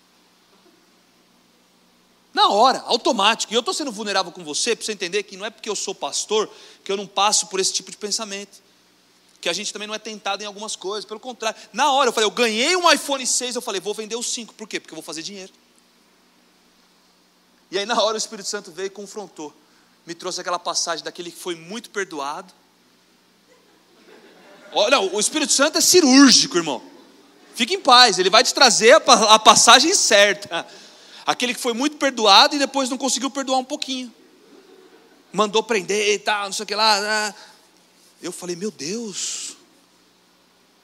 Na 2.34 2.48
hora, 2.48 2.80
automático. 2.80 3.54
E 3.54 3.56
eu 3.56 3.60
estou 3.60 3.72
sendo 3.72 3.90
vulnerável 3.90 4.30
com 4.30 4.44
você 4.44 4.76
para 4.76 4.84
você 4.84 4.92
entender 4.92 5.22
que 5.22 5.34
não 5.34 5.46
é 5.46 5.50
porque 5.50 5.68
eu 5.68 5.76
sou 5.76 5.94
pastor 5.94 6.50
que 6.84 6.92
eu 6.92 6.96
não 6.96 7.06
passo 7.06 7.46
por 7.46 7.58
esse 7.58 7.72
tipo 7.72 7.90
de 7.90 7.96
pensamento. 7.96 8.62
Que 9.40 9.48
a 9.48 9.52
gente 9.54 9.72
também 9.72 9.88
não 9.88 9.94
é 9.94 9.98
tentado 9.98 10.42
em 10.42 10.46
algumas 10.46 10.76
coisas. 10.76 11.06
Pelo 11.06 11.20
contrário, 11.20 11.58
na 11.72 11.90
hora 11.90 12.10
eu 12.10 12.12
falei, 12.12 12.26
eu 12.26 12.30
ganhei 12.30 12.76
um 12.76 12.90
iPhone 12.90 13.26
6, 13.26 13.56
eu 13.56 13.62
falei, 13.62 13.80
vou 13.80 13.94
vender 13.94 14.16
o 14.16 14.22
5. 14.22 14.52
Por 14.54 14.68
quê? 14.68 14.78
Porque 14.78 14.92
eu 14.92 14.96
vou 14.96 15.02
fazer 15.02 15.22
dinheiro. 15.22 15.52
E 17.72 17.78
aí 17.78 17.86
na 17.86 17.98
hora 18.02 18.16
o 18.16 18.18
Espírito 18.18 18.46
Santo 18.46 18.70
veio 18.70 18.88
e 18.88 18.90
confrontou. 18.90 19.50
Me 20.04 20.14
trouxe 20.14 20.38
aquela 20.42 20.58
passagem 20.58 21.02
daquele 21.02 21.30
que 21.30 21.38
foi 21.38 21.54
muito 21.54 21.88
perdoado. 21.88 22.52
Olha, 24.74 25.00
o 25.00 25.18
Espírito 25.18 25.54
Santo 25.54 25.78
é 25.78 25.80
cirúrgico, 25.80 26.58
irmão. 26.58 26.82
Fique 27.54 27.72
em 27.72 27.80
paz, 27.80 28.18
ele 28.18 28.28
vai 28.28 28.44
te 28.44 28.52
trazer 28.52 28.92
a 28.92 29.38
passagem 29.38 29.94
certa. 29.94 30.66
Aquele 31.24 31.54
que 31.54 31.60
foi 31.60 31.72
muito 31.72 31.96
perdoado 31.96 32.54
e 32.54 32.58
depois 32.58 32.90
não 32.90 32.98
conseguiu 32.98 33.30
perdoar 33.30 33.56
um 33.56 33.64
pouquinho. 33.64 34.12
Mandou 35.32 35.62
prender 35.62 36.12
e 36.12 36.18
tal, 36.18 36.44
não 36.44 36.52
sei 36.52 36.64
o 36.64 36.66
que 36.66 36.74
lá. 36.74 37.00
Né? 37.00 37.34
Eu 38.20 38.32
falei, 38.32 38.54
meu 38.54 38.70
Deus. 38.70 39.56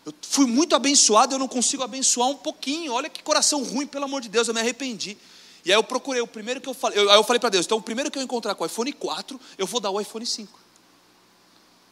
Eu 0.07 0.15
fui 0.23 0.47
muito 0.47 0.75
abençoado, 0.75 1.35
eu 1.35 1.39
não 1.39 1.49
consigo 1.49 1.83
abençoar 1.83 2.31
um 2.31 2.37
pouquinho. 2.37 2.95
Olha 2.95 3.11
que 3.11 3.23
coração 3.23 3.63
ruim, 3.63 3.87
pelo 3.87 4.07
amor 4.07 4.23
de 4.23 4.31
Deus, 4.31 4.49
eu 4.49 4.55
me 4.55 4.61
arrependi. 4.61 5.19
E 5.69 5.71
aí 5.71 5.77
eu 5.77 5.85
procurei, 5.85 6.23
o 6.23 6.27
primeiro 6.27 6.63
que 6.63 6.69
eu 6.71 6.73
falei, 6.73 6.99
eu, 6.99 7.11
aí 7.11 7.17
eu 7.19 7.23
falei 7.23 7.39
para 7.39 7.51
Deus, 7.51 7.67
então 7.67 7.77
o 7.77 7.83
primeiro 7.83 8.11
que 8.11 8.19
eu 8.19 8.23
encontrar 8.23 8.55
com 8.55 8.65
o 8.65 8.67
iPhone 8.67 8.91
4, 8.91 9.39
eu 9.59 9.67
vou 9.67 9.83
dar 9.83 9.91
o 9.91 10.01
iPhone 10.01 10.25
5. 10.25 10.59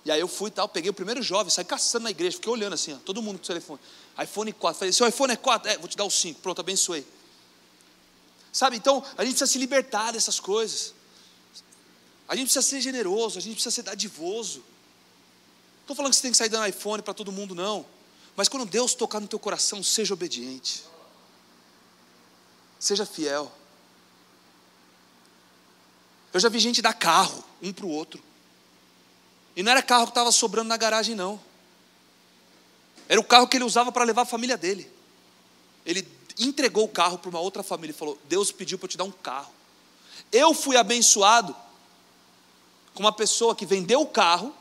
E 0.03 0.11
aí 0.11 0.19
eu 0.19 0.27
fui 0.27 0.49
e 0.49 0.51
tal, 0.51 0.67
peguei 0.67 0.89
o 0.89 0.95
primeiro 0.95 1.23
jovem, 1.23 1.51
saí 1.51 1.63
caçando 1.63 2.05
na 2.05 2.11
igreja, 2.11 2.39
fiquei 2.39 2.51
olhando 2.51 2.73
assim, 2.73 2.95
ó, 2.95 2.97
todo 3.05 3.21
mundo 3.21 3.37
com 3.37 3.45
o 3.45 3.47
telefone. 3.47 3.79
iPhone 4.19 4.51
4, 4.51 4.79
falei, 4.79 4.93
seu 4.95 5.07
iPhone 5.07 5.35
é 5.35 5.37
4? 5.37 5.71
É, 5.71 5.77
vou 5.77 5.89
te 5.89 5.95
dar 5.95 6.05
o 6.05 6.11
5, 6.11 6.41
pronto, 6.41 6.59
abençoei. 6.59 7.07
Sabe, 8.51 8.79
então 8.79 9.05
a 9.15 9.23
gente 9.23 9.35
precisa 9.35 9.47
se 9.47 9.59
libertar 9.59 10.11
dessas 10.13 10.41
coisas. 10.41 10.95
A 12.27 12.35
gente 12.35 12.47
precisa 12.47 12.67
ser 12.67 12.81
generoso, 12.81 13.37
a 13.37 13.43
gente 13.43 13.57
precisa 13.57 13.75
ser 13.75 13.83
dadivoso. 13.83 14.61
Não 14.61 15.83
estou 15.83 15.97
falando 15.97 16.13
que 16.13 16.17
você 16.17 16.23
tem 16.23 16.31
que 16.31 16.39
sair 16.39 16.49
dando 16.49 16.67
iPhone 16.67 17.03
para 17.03 17.13
todo 17.13 17.31
mundo, 17.31 17.55
não. 17.55 17.85
Mas 18.35 18.49
quando 18.49 18.65
Deus 18.65 18.95
tocar 18.95 19.21
no 19.21 19.29
teu 19.29 19.39
coração, 19.39 19.83
seja 19.83 20.15
obediente. 20.15 20.83
Seja 22.79 23.05
fiel. 23.05 23.53
Eu 26.37 26.41
já 26.41 26.51
vi 26.51 26.59
gente 26.59 26.83
dar 26.83 26.93
carro 26.93 27.43
um 27.63 27.73
para 27.73 27.87
o 27.87 27.89
outro. 27.89 28.23
E 29.57 29.63
não 29.63 29.73
era 29.73 29.83
carro 29.83 30.05
que 30.05 30.11
estava 30.11 30.31
sobrando 30.31 30.69
na 30.69 30.77
garagem, 30.77 31.15
não. 31.15 31.41
Era 33.09 33.19
o 33.19 33.25
carro 33.25 33.49
que 33.49 33.57
ele 33.57 33.65
usava 33.65 33.91
para 33.91 34.05
levar 34.05 34.21
a 34.21 34.27
família 34.27 34.55
dele. 34.55 34.87
Ele 35.87 36.07
entregou 36.39 36.85
o 36.85 36.89
carro 36.91 37.17
para 37.17 37.31
uma 37.31 37.41
outra 37.41 37.63
família 37.63 37.95
e 37.95 37.97
falou: 37.97 38.19
Deus 38.29 38.53
pediu 38.53 38.77
para 38.77 38.85
eu 38.85 38.91
te 38.91 38.99
dar 38.99 39.05
um 39.05 39.11
carro. 39.11 39.51
Eu 40.31 40.53
fui 40.53 40.77
abençoado 40.77 41.57
com 42.93 43.01
uma 43.01 43.13
pessoa 43.13 43.57
que 43.57 43.65
vendeu 43.65 44.03
o 44.03 44.07
carro 44.07 44.55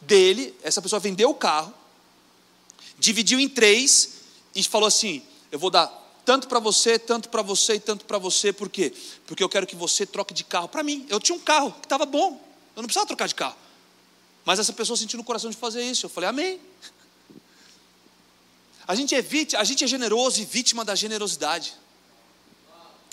dele, 0.00 0.56
essa 0.62 0.80
pessoa 0.80 1.00
vendeu 1.00 1.28
o 1.28 1.34
carro, 1.34 1.74
dividiu 2.96 3.40
em 3.40 3.48
três 3.48 4.20
e 4.54 4.62
falou 4.62 4.86
assim: 4.86 5.24
Eu 5.50 5.58
vou 5.58 5.70
dar 5.70 6.05
tanto 6.26 6.48
para 6.48 6.58
você, 6.58 6.98
tanto 6.98 7.28
para 7.28 7.40
você 7.40 7.74
e 7.74 7.80
tanto 7.80 8.04
para 8.04 8.18
você, 8.18 8.52
por 8.52 8.68
quê? 8.68 8.92
Porque 9.28 9.44
eu 9.44 9.48
quero 9.48 9.64
que 9.64 9.76
você 9.76 10.04
troque 10.04 10.34
de 10.34 10.42
carro 10.42 10.68
para 10.68 10.82
mim. 10.82 11.06
Eu 11.08 11.20
tinha 11.20 11.38
um 11.38 11.40
carro 11.40 11.70
que 11.70 11.86
estava 11.86 12.04
bom, 12.04 12.32
eu 12.74 12.82
não 12.82 12.86
precisava 12.88 13.06
trocar 13.06 13.28
de 13.28 13.34
carro. 13.36 13.56
Mas 14.44 14.58
essa 14.58 14.72
pessoa 14.72 14.96
sentiu 14.96 15.18
no 15.18 15.24
coração 15.24 15.48
de 15.48 15.56
fazer 15.56 15.84
isso. 15.84 16.06
Eu 16.06 16.10
falei, 16.10 16.28
amém. 16.28 16.60
A 18.88 18.94
gente 18.96 19.14
é 19.14 19.22
vítima, 19.22 19.60
a 19.60 19.64
gente 19.64 19.84
é 19.84 19.86
generoso 19.86 20.42
e 20.42 20.44
vítima 20.44 20.84
da 20.84 20.96
generosidade. 20.96 21.74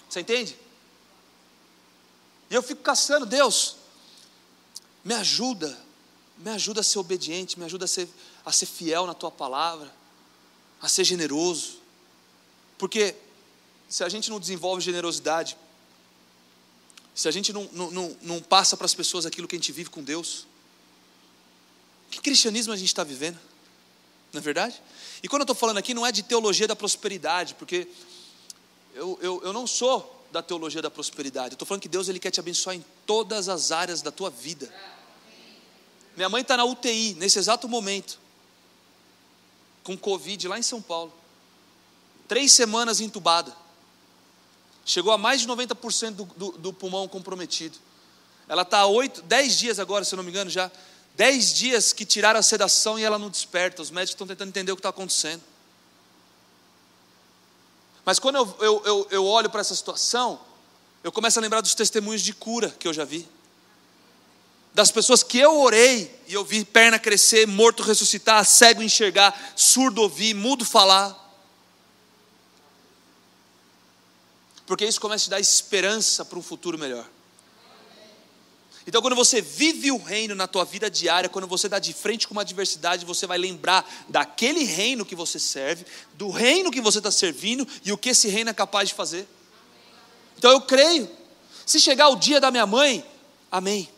Você 0.09 0.19
entende? 0.19 0.57
E 2.49 2.55
eu 2.55 2.63
fico 2.63 2.81
caçando, 2.81 3.27
Deus, 3.27 3.75
me 5.03 5.13
ajuda, 5.13 5.77
me 6.37 6.49
ajuda 6.49 6.81
a 6.81 6.83
ser 6.83 6.97
obediente, 6.97 7.59
me 7.59 7.65
ajuda 7.65 7.85
a 7.85 7.87
ser, 7.87 8.09
a 8.43 8.51
ser 8.51 8.65
fiel 8.65 9.05
na 9.05 9.13
tua 9.13 9.29
palavra, 9.29 9.93
a 10.81 10.87
ser 10.87 11.03
generoso. 11.03 11.82
Porque 12.77 13.15
se 13.87 14.03
a 14.03 14.09
gente 14.09 14.29
não 14.29 14.39
desenvolve 14.39 14.81
generosidade, 14.81 15.57
se 17.13 17.27
a 17.27 17.31
gente 17.31 17.53
não, 17.53 17.69
não, 17.71 17.91
não, 17.91 18.17
não 18.21 18.41
passa 18.41 18.75
para 18.75 18.85
as 18.85 18.93
pessoas 18.93 19.25
aquilo 19.25 19.47
que 19.47 19.55
a 19.55 19.59
gente 19.59 19.71
vive 19.71 19.89
com 19.89 20.03
Deus, 20.03 20.47
que 22.09 22.19
cristianismo 22.19 22.73
a 22.73 22.75
gente 22.75 22.87
está 22.87 23.03
vivendo? 23.03 23.39
Não 24.31 24.39
é 24.39 24.41
verdade? 24.41 24.81
E 25.21 25.27
quando 25.27 25.41
eu 25.41 25.43
estou 25.43 25.55
falando 25.55 25.77
aqui, 25.77 25.93
não 25.93 26.05
é 26.05 26.11
de 26.11 26.23
teologia 26.23 26.67
da 26.67 26.75
prosperidade, 26.75 27.53
porque 27.55 27.87
eu, 28.95 29.17
eu, 29.21 29.41
eu 29.43 29.53
não 29.53 29.67
sou 29.67 30.25
da 30.31 30.41
teologia 30.41 30.81
da 30.81 30.89
prosperidade. 30.89 31.49
Eu 31.49 31.53
estou 31.53 31.67
falando 31.67 31.81
que 31.81 31.87
Deus 31.87 32.09
ele 32.09 32.19
quer 32.19 32.31
te 32.31 32.39
abençoar 32.39 32.75
em 32.75 32.83
todas 33.05 33.47
as 33.47 33.71
áreas 33.71 34.01
da 34.01 34.11
tua 34.11 34.31
vida. 34.31 34.73
Minha 36.15 36.29
mãe 36.29 36.41
está 36.41 36.57
na 36.57 36.65
UTI 36.65 37.13
nesse 37.15 37.37
exato 37.37 37.67
momento, 37.67 38.19
com 39.83 39.95
Covid 39.97 40.47
lá 40.47 40.57
em 40.57 40.63
São 40.63 40.81
Paulo. 40.81 41.13
Três 42.33 42.51
semanas 42.51 42.99
entubada. 42.99 43.55
Chegou 44.83 45.13
a 45.13 45.19
mais 45.19 45.41
de 45.41 45.47
90% 45.47 46.15
do, 46.15 46.23
do, 46.25 46.51
do 46.53 46.73
pulmão 46.73 47.07
comprometido. 47.07 47.77
Ela 48.47 48.63
está 48.63 48.79
há 48.79 48.87
oito, 48.87 49.21
dez 49.21 49.55
dias 49.55 49.77
agora, 49.77 50.03
se 50.03 50.15
eu 50.15 50.17
não 50.17 50.23
me 50.23 50.31
engano, 50.31 50.49
já 50.49 50.71
Dez 51.13 51.53
dias 51.53 51.93
que 51.93 52.07
tiraram 52.07 52.39
a 52.39 52.41
sedação 52.41 52.97
e 52.97 53.03
ela 53.03 53.19
não 53.19 53.29
desperta. 53.29 53.83
Os 53.83 53.91
médicos 53.91 54.15
estão 54.15 54.25
tentando 54.25 54.49
entender 54.49 54.71
o 54.71 54.75
que 54.75 54.79
está 54.79 54.89
acontecendo. 54.89 55.43
Mas 58.03 58.17
quando 58.17 58.37
eu, 58.37 58.57
eu, 58.59 58.81
eu, 58.83 59.07
eu 59.11 59.25
olho 59.27 59.47
para 59.47 59.61
essa 59.61 59.75
situação, 59.75 60.41
eu 61.03 61.11
começo 61.11 61.37
a 61.37 61.41
lembrar 61.43 61.61
dos 61.61 61.75
testemunhos 61.75 62.23
de 62.23 62.33
cura 62.33 62.71
que 62.79 62.87
eu 62.87 62.93
já 62.93 63.05
vi. 63.05 63.27
Das 64.73 64.89
pessoas 64.89 65.21
que 65.21 65.37
eu 65.37 65.61
orei 65.61 66.19
e 66.27 66.33
eu 66.33 66.43
vi 66.43 66.65
perna 66.65 66.97
crescer, 66.97 67.45
morto 67.45 67.83
ressuscitar, 67.83 68.43
cego 68.43 68.81
enxergar, 68.81 69.53
surdo 69.55 70.01
ouvir, 70.01 70.33
mudo 70.33 70.65
falar. 70.65 71.22
Porque 74.65 74.85
isso 74.85 75.01
começa 75.01 75.23
a 75.23 75.25
te 75.25 75.29
dar 75.29 75.39
esperança 75.39 76.23
para 76.23 76.39
um 76.39 76.41
futuro 76.41 76.77
melhor. 76.77 77.07
Então, 78.85 79.01
quando 79.01 79.15
você 79.15 79.41
vive 79.41 79.91
o 79.91 79.97
reino 79.97 80.35
na 80.35 80.45
tua 80.45 80.65
vida 80.65 80.89
diária, 80.89 81.29
quando 81.29 81.47
você 81.47 81.69
dá 81.69 81.79
de 81.79 81.93
frente 81.93 82.27
com 82.27 82.33
uma 82.33 82.41
adversidade, 82.41 83.05
você 83.05 83.25
vai 83.25 83.37
lembrar 83.37 83.89
daquele 84.09 84.63
reino 84.63 85.05
que 85.05 85.15
você 85.15 85.39
serve, 85.39 85.85
do 86.15 86.29
reino 86.29 86.69
que 86.69 86.81
você 86.81 86.97
está 86.97 87.09
servindo 87.09 87.65
e 87.85 87.93
o 87.93 87.97
que 87.97 88.09
esse 88.09 88.27
reino 88.27 88.49
é 88.49 88.53
capaz 88.53 88.89
de 88.89 88.95
fazer. 88.95 89.27
Então, 90.37 90.51
eu 90.51 90.59
creio. 90.61 91.09
Se 91.65 91.79
chegar 91.79 92.09
o 92.09 92.17
dia 92.17 92.41
da 92.41 92.51
minha 92.51 92.65
mãe, 92.65 93.05
amém. 93.49 93.89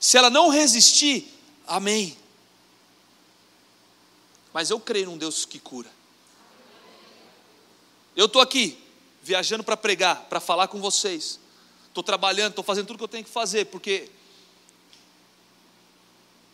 Se 0.00 0.16
ela 0.16 0.30
não 0.30 0.48
resistir, 0.48 1.32
amém. 1.64 2.16
Mas 4.52 4.70
eu 4.70 4.80
creio 4.80 5.06
num 5.06 5.18
Deus 5.18 5.44
que 5.44 5.60
cura. 5.60 5.88
Eu 8.16 8.26
estou 8.26 8.42
aqui, 8.42 8.79
viajando 9.22 9.62
para 9.62 9.76
pregar, 9.76 10.26
para 10.28 10.40
falar 10.40 10.68
com 10.68 10.80
vocês. 10.80 11.38
Estou 11.88 12.02
trabalhando, 12.02 12.50
estou 12.50 12.64
fazendo 12.64 12.86
tudo 12.86 12.98
que 12.98 13.04
eu 13.04 13.08
tenho 13.08 13.24
que 13.24 13.30
fazer, 13.30 13.66
porque 13.66 14.10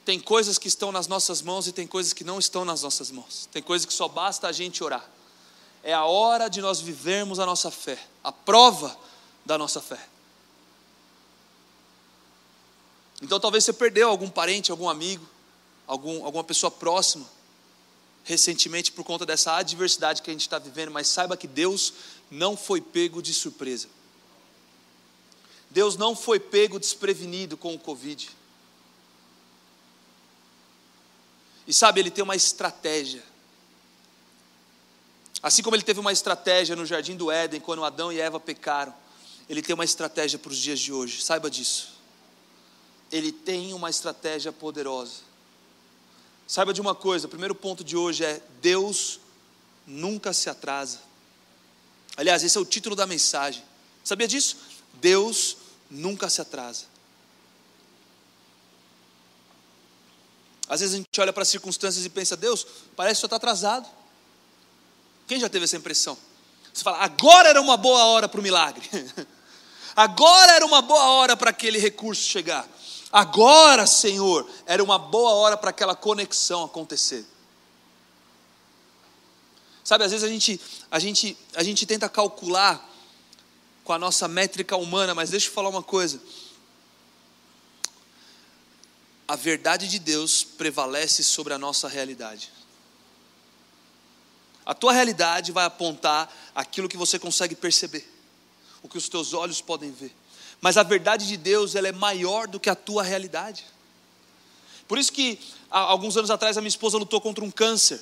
tem 0.05 0.20
coisas 0.20 0.59
que 0.59 0.68
estão 0.68 0.92
nas 0.92 1.07
nossas 1.07 1.42
mãos 1.42 1.66
e 1.66 1.72
tem 1.72 1.87
coisas 1.87 2.12
que 2.12 2.24
não 2.24 2.38
estão 2.38 2.64
nas 2.64 2.83
nossas 2.83 3.11
mãos. 3.11 3.48
Tem 3.52 3.62
coisas 3.62 3.85
que 3.85 3.92
só 3.92 4.09
basta 4.09 4.48
a 4.48 4.52
gente 4.52 4.83
orar. 4.83 5.05
É 5.83 5.92
a 5.92 6.05
hora 6.05 6.48
de 6.48 6.61
nós 6.61 6.81
vivermos 6.81 7.38
a 7.38 7.46
nossa 7.46 7.70
fé, 7.70 7.98
a 8.22 8.33
prova 8.33 8.96
da 9.44 9.57
nossa 9.59 9.81
fé. 9.81 10.00
Então 13.22 13.40
talvez 13.40 13.64
você 13.64 13.72
perdeu 13.72 14.09
algum 14.09 14.29
parente, 14.29 14.70
algum 14.70 14.88
amigo, 14.88 15.26
algum, 15.87 16.24
alguma 16.24 16.44
pessoa 16.44 16.70
próxima 16.70 17.26
recentemente 18.26 18.90
por 18.90 19.05
conta 19.05 19.24
dessa 19.24 19.55
adversidade 19.55 20.20
que 20.20 20.29
a 20.29 20.33
gente 20.33 20.42
está 20.42 20.59
vivendo, 20.59 20.90
mas 20.90 21.07
saiba 21.07 21.37
que 21.37 21.46
Deus 21.46 21.92
não 22.31 22.57
foi 22.57 22.81
pego 22.81 23.23
de 23.23 23.33
surpresa. 23.33 23.89
Deus 25.71 25.97
não 25.97 26.17
foi 26.17 26.41
pego 26.41 26.79
desprevenido 26.79 27.57
com 27.57 27.75
o 27.75 27.79
Covid. 27.79 28.31
E 31.67 31.75
sabe, 31.75 32.01
Ele 32.01 32.11
tem 32.11 32.25
uma 32.25 32.37
estratégia. 32.37 33.23
Assim 35.43 35.62
como 35.62 35.77
Ele 35.77 35.83
teve 35.83 36.01
uma 36.01 36.12
estratégia 36.12 36.77
no 36.77 36.87
jardim 36.87 37.17
do 37.17 37.31
Éden, 37.31 37.61
quando 37.61 37.85
Adão 37.85 38.12
e 38.12 38.21
Eva 38.21 38.41
pecaram, 38.41 38.95
Ele 39.49 39.62
tem 39.62 39.75
uma 39.75 39.85
estratégia 39.85 40.39
para 40.39 40.51
os 40.51 40.59
dias 40.59 40.79
de 40.79 40.93
hoje, 40.93 41.23
saiba 41.23 41.51
disso. 41.51 41.95
Ele 43.11 43.31
tem 43.31 43.73
uma 43.73 43.91
estratégia 43.91 44.53
poderosa. 44.53 45.27
Saiba 46.47 46.73
de 46.73 46.81
uma 46.81 46.95
coisa, 46.95 47.27
o 47.27 47.31
primeiro 47.31 47.55
ponto 47.55 47.83
de 47.85 47.97
hoje 47.97 48.25
é: 48.25 48.41
Deus 48.61 49.21
nunca 49.87 50.33
se 50.33 50.49
atrasa. 50.49 51.06
Aliás, 52.16 52.42
esse 52.42 52.57
é 52.57 52.61
o 52.61 52.64
título 52.64 52.96
da 52.96 53.07
mensagem. 53.07 53.62
Sabia 54.02 54.26
disso? 54.26 54.57
Deus 54.94 55.57
nunca 55.90 56.31
se 56.31 56.40
atrasa. 56.40 56.85
Às 60.68 60.81
vezes 60.81 60.94
a 60.94 60.98
gente 60.98 61.20
olha 61.20 61.33
para 61.33 61.42
as 61.42 61.48
circunstâncias 61.48 62.05
e 62.05 62.09
pensa, 62.09 62.37
Deus, 62.37 62.66
parece 62.96 63.16
que 63.16 63.20
só 63.20 63.26
está 63.26 63.37
atrasado. 63.37 63.88
Quem 65.26 65.38
já 65.38 65.48
teve 65.48 65.64
essa 65.64 65.76
impressão? 65.76 66.16
Você 66.72 66.83
fala, 66.83 66.98
agora 66.98 67.48
era 67.48 67.61
uma 67.61 67.76
boa 67.76 68.05
hora 68.07 68.29
para 68.29 68.40
o 68.40 68.42
milagre. 68.42 68.88
agora 69.94 70.52
era 70.52 70.66
uma 70.66 70.83
boa 70.83 71.05
hora 71.05 71.37
para 71.37 71.50
aquele 71.50 71.79
recurso 71.79 72.22
chegar. 72.22 72.68
Agora, 73.12 73.87
Senhor, 73.87 74.48
era 74.66 74.83
uma 74.83 74.98
boa 74.98 75.31
hora 75.33 75.57
para 75.57 75.70
aquela 75.70 75.94
conexão 75.94 76.64
acontecer. 76.64 77.24
Sabe, 79.87 80.03
às 80.03 80.11
vezes 80.11 80.25
a 80.25 80.29
gente, 80.29 80.61
a 80.90 80.99
gente, 80.99 81.37
a 81.55 81.62
gente 81.62 81.87
tenta 81.87 82.09
calcular 82.09 82.85
com 83.85 83.92
a 83.92 83.99
nossa 83.99 84.27
métrica 84.27 84.77
humana, 84.77 85.14
mas 85.14 85.31
deixa 85.31 85.46
eu 85.46 85.53
falar 85.53 85.68
uma 85.68 85.83
coisa. 85.83 86.20
A 89.29 89.37
verdade 89.37 89.87
de 89.87 90.01
Deus 90.01 90.42
prevalece 90.42 91.22
sobre 91.22 91.55
a 91.55 91.59
nossa 91.59 91.87
realidade. 91.87 92.51
A 94.64 94.75
tua 94.75 94.92
realidade 94.92 95.53
vai 95.53 95.64
apontar 95.64 96.35
aquilo 96.53 96.88
que 96.88 96.96
você 96.96 97.18
consegue 97.18 97.55
perceber, 97.55 98.05
o 98.83 98.88
que 98.88 98.99
os 98.99 99.09
teus 99.09 99.35
olhos 99.35 99.61
podem 99.61 99.92
ver 99.92 100.12
mas 100.61 100.77
a 100.77 100.83
verdade 100.83 101.27
de 101.27 101.37
Deus 101.37 101.75
ela 101.75 101.88
é 101.88 101.92
maior 101.92 102.49
do 102.49 102.59
que 102.59 102.70
a 102.70 102.75
tua 102.75 103.03
realidade. 103.03 103.64
Por 104.88 104.99
isso 104.99 105.12
que 105.12 105.38
há 105.70 105.81
alguns 105.81 106.16
anos 106.16 106.31
atrás 106.31 106.57
a 106.57 106.61
minha 106.61 106.68
esposa 106.68 106.96
lutou 106.96 107.20
contra 107.20 107.44
um 107.44 107.51
câncer. 107.51 108.01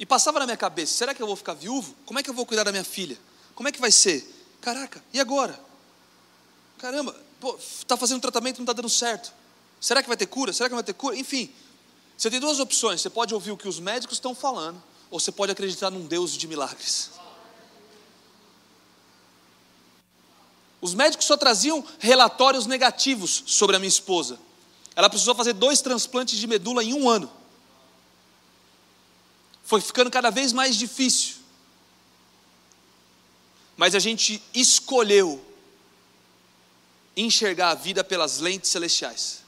E 0.00 0.06
passava 0.06 0.38
na 0.38 0.46
minha 0.46 0.56
cabeça, 0.56 0.94
será 0.94 1.14
que 1.14 1.22
eu 1.22 1.26
vou 1.26 1.36
ficar 1.36 1.52
viúvo? 1.52 1.94
Como 2.06 2.18
é 2.18 2.22
que 2.22 2.30
eu 2.30 2.32
vou 2.32 2.46
cuidar 2.46 2.64
da 2.64 2.72
minha 2.72 2.82
filha? 2.82 3.18
Como 3.54 3.68
é 3.68 3.72
que 3.72 3.78
vai 3.78 3.92
ser? 3.92 4.26
Caraca, 4.58 5.04
e 5.12 5.20
agora? 5.20 5.60
Caramba, 6.78 7.14
está 7.58 7.98
fazendo 7.98 8.18
tratamento 8.18 8.56
não 8.56 8.62
está 8.62 8.72
dando 8.72 8.88
certo. 8.88 9.30
Será 9.78 10.02
que 10.02 10.08
vai 10.08 10.16
ter 10.16 10.24
cura? 10.24 10.54
Será 10.54 10.70
que 10.70 10.72
não 10.72 10.78
vai 10.78 10.84
ter 10.84 10.94
cura? 10.94 11.18
Enfim, 11.18 11.52
você 12.16 12.30
tem 12.30 12.40
duas 12.40 12.58
opções. 12.60 13.02
Você 13.02 13.10
pode 13.10 13.34
ouvir 13.34 13.50
o 13.50 13.58
que 13.58 13.68
os 13.68 13.78
médicos 13.78 14.16
estão 14.16 14.34
falando, 14.34 14.82
ou 15.10 15.20
você 15.20 15.30
pode 15.30 15.52
acreditar 15.52 15.90
num 15.90 16.06
Deus 16.06 16.32
de 16.32 16.48
milagres. 16.48 17.10
Os 20.80 20.94
médicos 20.94 21.26
só 21.26 21.36
traziam 21.36 21.84
relatórios 21.98 22.64
negativos 22.64 23.42
sobre 23.44 23.76
a 23.76 23.78
minha 23.78 23.88
esposa. 23.88 24.38
Ela 24.96 25.10
precisou 25.10 25.34
fazer 25.34 25.52
dois 25.52 25.82
transplantes 25.82 26.38
de 26.38 26.46
medula 26.46 26.82
em 26.82 26.94
um 26.94 27.06
ano. 27.06 27.39
Foi 29.70 29.80
ficando 29.80 30.10
cada 30.10 30.30
vez 30.30 30.52
mais 30.52 30.74
difícil. 30.74 31.36
Mas 33.76 33.94
a 33.94 34.00
gente 34.00 34.42
escolheu 34.52 35.40
enxergar 37.16 37.70
a 37.70 37.74
vida 37.74 38.02
pelas 38.02 38.38
lentes 38.38 38.70
celestiais, 38.70 39.42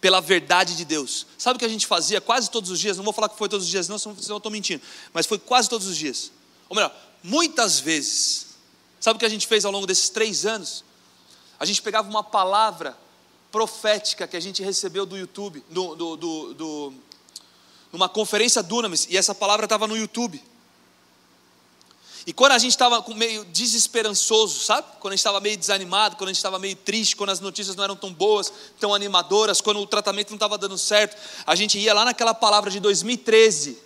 pela 0.00 0.20
verdade 0.20 0.76
de 0.76 0.84
Deus. 0.84 1.26
Sabe 1.38 1.56
o 1.56 1.58
que 1.60 1.64
a 1.64 1.68
gente 1.68 1.86
fazia 1.86 2.20
quase 2.20 2.50
todos 2.50 2.70
os 2.70 2.80
dias? 2.80 2.96
Não 2.96 3.04
vou 3.04 3.12
falar 3.12 3.28
que 3.28 3.38
foi 3.38 3.48
todos 3.48 3.66
os 3.66 3.70
dias, 3.70 3.88
não, 3.88 3.98
senão 3.98 4.16
eu 4.28 4.36
estou 4.38 4.50
mentindo. 4.50 4.82
Mas 5.12 5.26
foi 5.26 5.38
quase 5.38 5.68
todos 5.68 5.86
os 5.86 5.96
dias. 5.96 6.32
Ou 6.68 6.74
melhor, 6.74 6.92
muitas 7.22 7.78
vezes 7.78 8.54
Sabe 9.04 9.18
o 9.18 9.20
que 9.20 9.26
a 9.26 9.28
gente 9.28 9.46
fez 9.46 9.66
ao 9.66 9.70
longo 9.70 9.86
desses 9.86 10.08
três 10.08 10.46
anos? 10.46 10.82
A 11.60 11.66
gente 11.66 11.82
pegava 11.82 12.08
uma 12.08 12.24
palavra 12.24 12.96
profética 13.52 14.26
que 14.26 14.34
a 14.34 14.40
gente 14.40 14.62
recebeu 14.62 15.04
do 15.04 15.14
YouTube, 15.14 15.62
do, 15.68 15.94
do, 15.94 16.16
do, 16.16 16.54
do 16.54 16.92
numa 17.94 18.08
conferência 18.08 18.60
Dunamis, 18.60 19.06
e 19.08 19.16
essa 19.16 19.32
palavra 19.32 19.66
estava 19.66 19.86
no 19.86 19.96
YouTube. 19.96 20.42
E 22.26 22.32
quando 22.32 22.50
a 22.50 22.58
gente 22.58 22.72
estava 22.72 23.04
meio 23.14 23.44
desesperançoso, 23.44 24.64
sabe? 24.64 24.88
Quando 24.98 25.12
a 25.12 25.14
gente 25.14 25.20
estava 25.20 25.40
meio 25.40 25.56
desanimado, 25.56 26.16
quando 26.16 26.30
a 26.30 26.32
gente 26.32 26.38
estava 26.38 26.58
meio 26.58 26.74
triste, 26.74 27.14
quando 27.14 27.30
as 27.30 27.38
notícias 27.38 27.76
não 27.76 27.84
eram 27.84 27.94
tão 27.94 28.12
boas, 28.12 28.52
tão 28.80 28.92
animadoras, 28.92 29.60
quando 29.60 29.78
o 29.78 29.86
tratamento 29.86 30.30
não 30.30 30.34
estava 30.34 30.58
dando 30.58 30.76
certo, 30.76 31.16
a 31.46 31.54
gente 31.54 31.78
ia 31.78 31.94
lá 31.94 32.04
naquela 32.04 32.34
palavra 32.34 32.68
de 32.68 32.80
2013, 32.80 33.78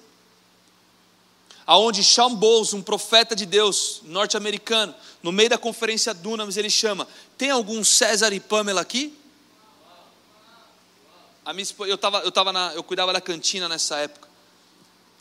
aonde 1.66 2.02
Sean 2.02 2.34
Bowles, 2.34 2.72
um 2.72 2.80
profeta 2.80 3.36
de 3.36 3.44
Deus 3.44 4.00
norte-americano, 4.04 4.94
no 5.22 5.32
meio 5.32 5.50
da 5.50 5.58
conferência 5.58 6.14
Dunamis, 6.14 6.56
ele 6.56 6.70
chama: 6.70 7.06
Tem 7.36 7.50
algum 7.50 7.84
César 7.84 8.32
e 8.32 8.40
Pamela 8.40 8.80
aqui? 8.80 9.17
A 11.48 11.54
minha 11.54 11.62
esposa, 11.62 11.90
eu, 11.90 11.96
tava, 11.96 12.18
eu, 12.18 12.30
tava 12.30 12.52
na, 12.52 12.74
eu 12.74 12.84
cuidava 12.84 13.10
da 13.10 13.22
cantina 13.22 13.70
nessa 13.70 13.96
época. 13.96 14.28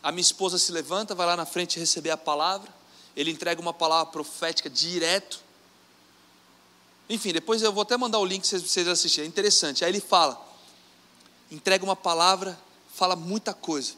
A 0.04 0.12
minha 0.12 0.20
esposa 0.20 0.58
se 0.58 0.74
levanta, 0.74 1.16
vai 1.16 1.26
lá 1.26 1.38
na 1.38 1.46
frente 1.46 1.80
receber 1.80 2.10
a 2.10 2.18
palavra. 2.18 2.70
Ele 3.16 3.32
entrega 3.32 3.62
uma 3.62 3.74
palavra 3.74 4.12
profética 4.12 4.70
direto. 4.70 5.40
Enfim, 7.10 7.32
depois 7.32 7.62
eu 7.62 7.72
vou 7.72 7.84
até 7.84 7.96
mandar 7.96 8.20
o 8.20 8.26
link 8.26 8.46
para 8.46 8.60
vocês 8.60 8.90
assistirem. 8.90 9.26
É 9.26 9.30
interessante. 9.30 9.86
Aí 9.86 9.90
ele 9.90 10.02
fala, 10.02 10.38
entrega 11.50 11.86
uma 11.86 11.96
palavra, 11.96 12.60
fala 12.94 13.16
muita 13.16 13.54
coisa 13.54 13.94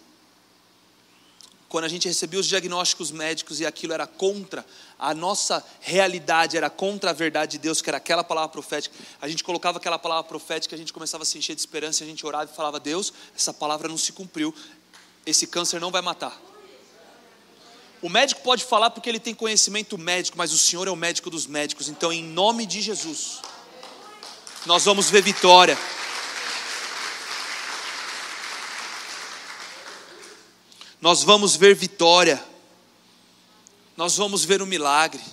quando 1.69 1.85
a 1.85 1.87
gente 1.87 2.07
recebia 2.07 2.39
os 2.39 2.47
diagnósticos 2.47 3.11
médicos 3.11 3.59
e 3.59 3.65
aquilo 3.65 3.93
era 3.93 4.07
contra 4.07 4.65
a 4.97 5.13
nossa 5.13 5.63
realidade, 5.79 6.57
era 6.57 6.67
contra 6.67 7.11
a 7.11 7.13
verdade 7.13 7.53
de 7.53 7.57
Deus, 7.59 7.79
que 7.79 7.89
era 7.89 7.97
aquela 7.97 8.23
palavra 8.23 8.49
profética, 8.49 8.95
a 9.21 9.27
gente 9.27 9.43
colocava 9.43 9.77
aquela 9.77 9.99
palavra 9.99 10.23
profética, 10.23 10.75
a 10.75 10.77
gente 10.77 10.91
começava 10.91 11.21
a 11.21 11.25
se 11.25 11.37
encher 11.37 11.53
de 11.53 11.61
esperança, 11.61 12.03
a 12.03 12.07
gente 12.07 12.25
orava 12.25 12.49
e 12.51 12.55
falava: 12.55 12.79
Deus, 12.79 13.13
essa 13.37 13.53
palavra 13.53 13.87
não 13.87 13.97
se 13.97 14.11
cumpriu, 14.11 14.53
esse 15.25 15.45
câncer 15.45 15.79
não 15.79 15.91
vai 15.91 16.01
matar. 16.01 16.41
O 18.01 18.09
médico 18.09 18.41
pode 18.41 18.63
falar 18.63 18.89
porque 18.89 19.07
ele 19.07 19.19
tem 19.19 19.35
conhecimento 19.35 19.97
médico, 19.97 20.37
mas 20.37 20.51
o 20.51 20.57
Senhor 20.57 20.87
é 20.87 20.91
o 20.91 20.95
médico 20.95 21.29
dos 21.29 21.45
médicos, 21.45 21.87
então, 21.87 22.11
em 22.11 22.23
nome 22.23 22.65
de 22.65 22.81
Jesus, 22.81 23.41
nós 24.65 24.85
vamos 24.85 25.09
ver 25.09 25.21
vitória. 25.21 25.77
Nós 31.01 31.23
vamos 31.23 31.55
ver 31.55 31.75
vitória, 31.75 32.43
nós 33.95 34.17
vamos 34.17 34.43
ver 34.43 34.61
um 34.61 34.65
milagre. 34.65 35.23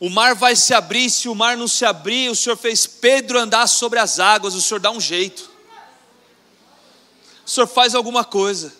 O 0.00 0.08
mar 0.08 0.34
vai 0.34 0.56
se 0.56 0.74
abrir, 0.74 1.10
se 1.10 1.28
o 1.28 1.34
mar 1.34 1.56
não 1.56 1.68
se 1.68 1.84
abrir, 1.84 2.30
o 2.30 2.36
Senhor 2.36 2.56
fez 2.56 2.86
Pedro 2.86 3.38
andar 3.38 3.66
sobre 3.66 3.98
as 3.98 4.18
águas, 4.18 4.54
o 4.54 4.62
Senhor 4.62 4.80
dá 4.80 4.90
um 4.90 5.00
jeito. 5.00 5.50
O 7.46 7.50
Senhor 7.50 7.66
faz 7.66 7.94
alguma 7.94 8.24
coisa. 8.24 8.72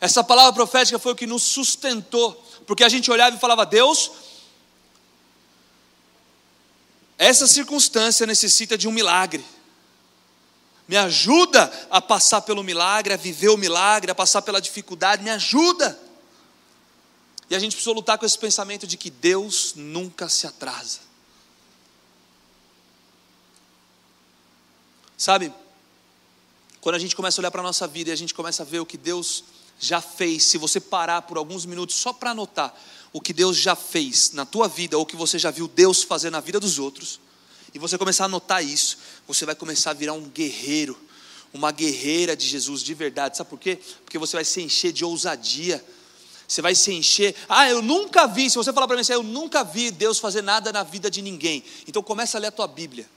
Essa 0.00 0.24
palavra 0.24 0.52
profética 0.52 0.98
foi 0.98 1.12
o 1.12 1.16
que 1.16 1.26
nos 1.26 1.42
sustentou, 1.42 2.34
porque 2.66 2.84
a 2.84 2.88
gente 2.88 3.10
olhava 3.10 3.36
e 3.36 3.40
falava: 3.40 3.66
Deus, 3.66 4.10
essa 7.18 7.46
circunstância 7.46 8.26
necessita 8.26 8.78
de 8.78 8.88
um 8.88 8.92
milagre 8.92 9.44
me 10.88 10.96
ajuda 10.96 11.70
a 11.90 12.00
passar 12.00 12.40
pelo 12.40 12.64
milagre, 12.64 13.12
a 13.12 13.16
viver 13.16 13.50
o 13.50 13.58
milagre, 13.58 14.10
a 14.10 14.14
passar 14.14 14.40
pela 14.40 14.58
dificuldade, 14.58 15.22
me 15.22 15.28
ajuda. 15.28 15.98
E 17.50 17.54
a 17.54 17.58
gente 17.58 17.72
precisa 17.72 17.94
lutar 17.94 18.16
com 18.16 18.24
esse 18.24 18.38
pensamento 18.38 18.86
de 18.86 18.96
que 18.96 19.10
Deus 19.10 19.74
nunca 19.76 20.30
se 20.30 20.46
atrasa. 20.46 21.00
Sabe? 25.16 25.52
Quando 26.80 26.94
a 26.94 26.98
gente 26.98 27.14
começa 27.14 27.38
a 27.38 27.42
olhar 27.42 27.50
para 27.50 27.60
a 27.60 27.64
nossa 27.64 27.86
vida 27.86 28.08
e 28.08 28.12
a 28.12 28.16
gente 28.16 28.32
começa 28.32 28.62
a 28.62 28.66
ver 28.66 28.80
o 28.80 28.86
que 28.86 28.96
Deus 28.96 29.44
já 29.78 30.00
fez, 30.00 30.44
se 30.44 30.56
você 30.56 30.80
parar 30.80 31.22
por 31.22 31.36
alguns 31.36 31.66
minutos 31.66 31.96
só 31.96 32.12
para 32.14 32.30
anotar 32.30 32.74
o 33.12 33.20
que 33.20 33.32
Deus 33.32 33.56
já 33.56 33.76
fez 33.76 34.32
na 34.32 34.46
tua 34.46 34.68
vida 34.68 34.96
ou 34.96 35.02
o 35.02 35.06
que 35.06 35.16
você 35.16 35.38
já 35.38 35.50
viu 35.50 35.68
Deus 35.68 36.02
fazer 36.02 36.30
na 36.30 36.40
vida 36.40 36.58
dos 36.58 36.78
outros, 36.78 37.20
e 37.78 37.80
você 37.80 37.96
começar 37.96 38.24
a 38.24 38.28
notar 38.28 38.64
isso, 38.64 38.98
você 39.24 39.46
vai 39.46 39.54
começar 39.54 39.92
a 39.92 39.94
virar 39.94 40.12
um 40.12 40.28
guerreiro, 40.28 40.98
uma 41.54 41.70
guerreira 41.70 42.36
de 42.36 42.44
Jesus 42.44 42.82
de 42.82 42.92
verdade. 42.92 43.36
Sabe 43.36 43.48
por 43.48 43.58
quê? 43.58 43.78
Porque 44.04 44.18
você 44.18 44.36
vai 44.36 44.44
se 44.44 44.60
encher 44.60 44.92
de 44.92 45.04
ousadia. 45.04 45.84
Você 46.48 46.60
vai 46.60 46.74
se 46.74 46.92
encher. 46.92 47.36
Ah, 47.48 47.70
eu 47.70 47.80
nunca 47.80 48.26
vi. 48.26 48.50
Se 48.50 48.56
você 48.56 48.72
falar 48.72 48.88
para 48.88 48.96
mim 48.96 49.02
assim, 49.02 49.12
eu 49.12 49.22
nunca 49.22 49.62
vi 49.62 49.92
Deus 49.92 50.18
fazer 50.18 50.42
nada 50.42 50.72
na 50.72 50.82
vida 50.82 51.08
de 51.08 51.22
ninguém. 51.22 51.62
Então 51.86 52.02
começa 52.02 52.36
a 52.36 52.40
ler 52.40 52.48
a 52.48 52.50
tua 52.50 52.66
Bíblia. 52.66 53.08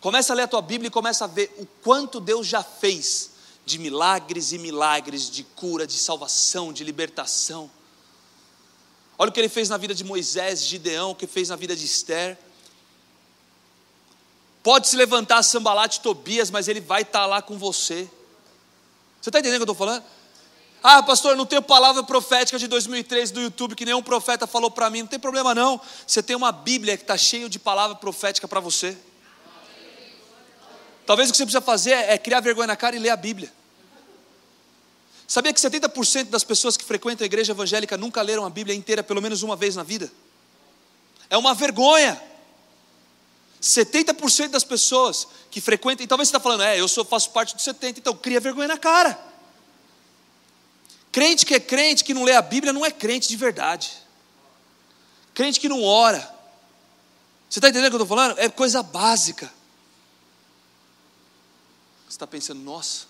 Começa 0.00 0.32
a 0.32 0.36
ler 0.36 0.42
a 0.42 0.48
tua 0.48 0.62
Bíblia 0.62 0.86
e 0.86 0.92
começa 0.92 1.24
a 1.24 1.28
ver 1.28 1.52
o 1.58 1.66
quanto 1.82 2.20
Deus 2.20 2.46
já 2.46 2.62
fez 2.62 3.30
de 3.66 3.80
milagres 3.80 4.52
e 4.52 4.58
milagres, 4.58 5.28
de 5.28 5.42
cura, 5.42 5.88
de 5.88 5.98
salvação, 5.98 6.72
de 6.72 6.84
libertação. 6.84 7.68
Olha 9.18 9.28
o 9.28 9.32
que 9.32 9.40
ele 9.40 9.48
fez 9.48 9.68
na 9.68 9.76
vida 9.76 9.92
de 9.92 10.04
Moisés, 10.04 10.64
Gideão, 10.64 11.10
o 11.10 11.14
que 11.16 11.26
fez 11.26 11.48
na 11.48 11.56
vida 11.56 11.74
de 11.74 11.84
Esther. 11.84 12.38
Pode 14.62 14.88
se 14.88 14.96
levantar 14.96 15.42
Sambalate 15.42 16.00
Tobias, 16.00 16.50
mas 16.50 16.68
ele 16.68 16.80
vai 16.80 17.02
estar 17.02 17.26
lá 17.26 17.40
com 17.40 17.56
você. 17.56 18.08
Você 19.20 19.30
está 19.30 19.38
entendendo 19.38 19.62
o 19.62 19.64
que 19.64 19.70
eu 19.70 19.72
estou 19.72 19.86
falando? 19.86 20.04
Ah, 20.82 21.02
pastor, 21.02 21.36
não 21.36 21.44
tenho 21.44 21.60
palavra 21.60 22.02
profética 22.02 22.58
de 22.58 22.66
2003 22.66 23.30
do 23.30 23.40
YouTube 23.40 23.74
que 23.74 23.84
nenhum 23.84 24.02
profeta 24.02 24.46
falou 24.46 24.70
para 24.70 24.88
mim. 24.88 25.00
Não 25.00 25.08
tem 25.08 25.18
problema 25.18 25.54
não. 25.54 25.80
Você 26.06 26.22
tem 26.22 26.34
uma 26.34 26.52
Bíblia 26.52 26.96
que 26.96 27.02
está 27.02 27.16
cheia 27.16 27.48
de 27.48 27.58
palavra 27.58 27.96
profética 27.96 28.48
para 28.48 28.60
você. 28.60 28.96
Talvez 31.04 31.28
o 31.28 31.32
que 31.32 31.38
você 31.38 31.44
precisa 31.44 31.60
fazer 31.60 31.92
é 31.92 32.16
criar 32.16 32.40
vergonha 32.40 32.68
na 32.68 32.76
cara 32.76 32.96
e 32.96 32.98
ler 32.98 33.10
a 33.10 33.16
Bíblia. 33.16 33.52
Sabia 35.26 35.52
que 35.52 35.60
70% 35.60 36.24
das 36.24 36.44
pessoas 36.44 36.76
que 36.76 36.84
frequentam 36.84 37.24
a 37.24 37.26
igreja 37.26 37.52
evangélica 37.52 37.96
nunca 37.96 38.22
leram 38.22 38.44
a 38.44 38.50
Bíblia 38.50 38.74
inteira 38.74 39.02
pelo 39.02 39.20
menos 39.20 39.42
uma 39.42 39.56
vez 39.56 39.76
na 39.76 39.82
vida? 39.82 40.10
É 41.28 41.36
uma 41.36 41.54
vergonha. 41.54 42.20
70% 43.60 44.48
das 44.48 44.64
pessoas 44.64 45.28
que 45.50 45.60
frequentam, 45.60 46.04
e 46.04 46.06
talvez 46.06 46.28
você 46.28 46.36
está 46.36 46.40
falando, 46.40 46.62
é, 46.62 46.80
eu 46.80 46.88
sou, 46.88 47.04
faço 47.04 47.30
parte 47.30 47.54
dos 47.54 47.64
70%, 47.64 47.98
então 47.98 48.16
cria 48.16 48.40
vergonha 48.40 48.68
na 48.68 48.78
cara. 48.78 49.18
Crente 51.12 51.44
que 51.44 51.54
é 51.54 51.60
crente, 51.60 52.04
que 52.04 52.14
não 52.14 52.24
lê 52.24 52.34
a 52.34 52.42
Bíblia, 52.42 52.72
não 52.72 52.86
é 52.86 52.90
crente 52.90 53.28
de 53.28 53.36
verdade. 53.36 53.92
Crente 55.34 55.60
que 55.60 55.68
não 55.68 55.82
ora. 55.82 56.20
Você 57.48 57.58
está 57.58 57.68
entendendo 57.68 57.88
o 57.88 57.90
que 57.90 58.02
eu 58.02 58.04
estou 58.04 58.16
falando? 58.16 58.38
É 58.38 58.48
coisa 58.48 58.82
básica. 58.82 59.52
Você 62.06 62.14
está 62.14 62.26
pensando, 62.26 62.60
nossa, 62.60 63.06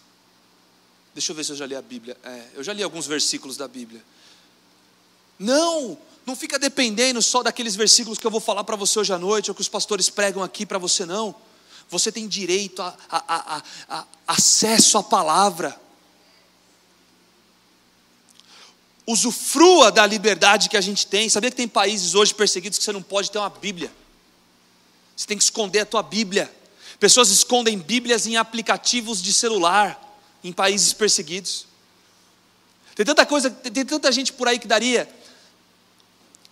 deixa 1.15 1.33
eu 1.33 1.37
ver 1.37 1.45
se 1.45 1.53
eu 1.53 1.57
já 1.57 1.67
li 1.67 1.75
a 1.75 1.83
Bíblia. 1.83 2.17
É, 2.25 2.47
eu 2.55 2.65
já 2.65 2.73
li 2.73 2.83
alguns 2.83 3.07
versículos 3.07 3.57
da 3.57 3.69
Bíblia. 3.69 4.03
Não, 5.39 5.99
não 6.26 6.37
fica 6.37 6.59
dependendo 6.59 7.20
só 7.22 7.42
daqueles 7.42 7.74
versículos 7.74 8.18
que 8.18 8.26
eu 8.26 8.30
vou 8.30 8.40
falar 8.40 8.64
para 8.64 8.76
você 8.76 8.98
hoje 8.98 9.12
à 9.12 9.18
noite, 9.18 9.50
ou 9.50 9.54
que 9.54 9.61
os 9.61 9.68
pastores 9.68 10.09
pregam 10.09 10.42
aqui 10.42 10.64
para 10.66 10.78
você, 10.78 11.04
não. 11.06 11.35
Você 11.88 12.12
tem 12.12 12.28
direito 12.28 12.80
a, 12.83 12.94
a, 13.11 13.56
a, 13.56 13.62
a 13.88 14.06
acesso 14.26 14.96
à 14.96 15.02
palavra. 15.02 15.78
Usufrua 19.06 19.90
da 19.90 20.06
liberdade 20.06 20.68
que 20.68 20.76
a 20.76 20.80
gente 20.80 21.06
tem. 21.06 21.28
Sabia 21.28 21.50
que 21.50 21.56
tem 21.56 21.66
países 21.66 22.14
hoje 22.14 22.33
perseguidos 22.33 22.78
que 22.78 22.85
você 22.85 22.92
não 22.92 23.02
pode 23.02 23.30
ter 23.30 23.38
uma 23.38 23.50
Bíblia? 23.50 23.92
Você 25.16 25.26
tem 25.26 25.37
que 25.37 25.42
esconder 25.42 25.80
a 25.80 25.87
tua 25.87 26.02
Bíblia. 26.02 26.52
Pessoas 27.00 27.30
escondem 27.30 27.76
Bíblias 27.76 28.26
em 28.26 28.37
aplicativos 28.37 29.20
de 29.20 29.33
celular 29.33 30.00
em 30.44 30.52
países 30.52 30.92
perseguidos. 30.92 31.66
Tem 32.94 33.04
tanta 33.04 33.26
coisa, 33.26 33.50
tem 33.50 33.85
tanta 33.85 34.12
gente 34.12 34.33
por 34.33 34.46
aí 34.46 34.59
que 34.59 34.68
daria 34.68 35.09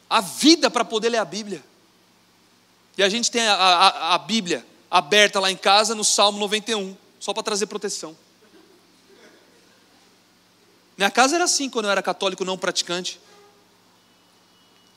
a 0.08 0.20
vida 0.20 0.70
para 0.70 0.84
poder 0.84 1.10
ler 1.10 1.18
a 1.18 1.24
Bíblia. 1.24 1.64
E 2.96 3.02
a 3.02 3.08
gente 3.08 3.30
tem 3.30 3.46
a, 3.46 3.54
a, 3.54 4.14
a 4.14 4.18
Bíblia 4.18 4.66
aberta 4.90 5.38
lá 5.38 5.50
em 5.50 5.56
casa 5.56 5.94
no 5.94 6.04
Salmo 6.04 6.38
91, 6.38 6.96
só 7.20 7.32
para 7.32 7.42
trazer 7.42 7.66
proteção. 7.66 8.16
Minha 10.96 11.10
casa 11.10 11.36
era 11.36 11.44
assim 11.44 11.70
quando 11.70 11.84
eu 11.84 11.92
era 11.92 12.02
católico 12.02 12.44
não 12.44 12.58
praticante. 12.58 13.20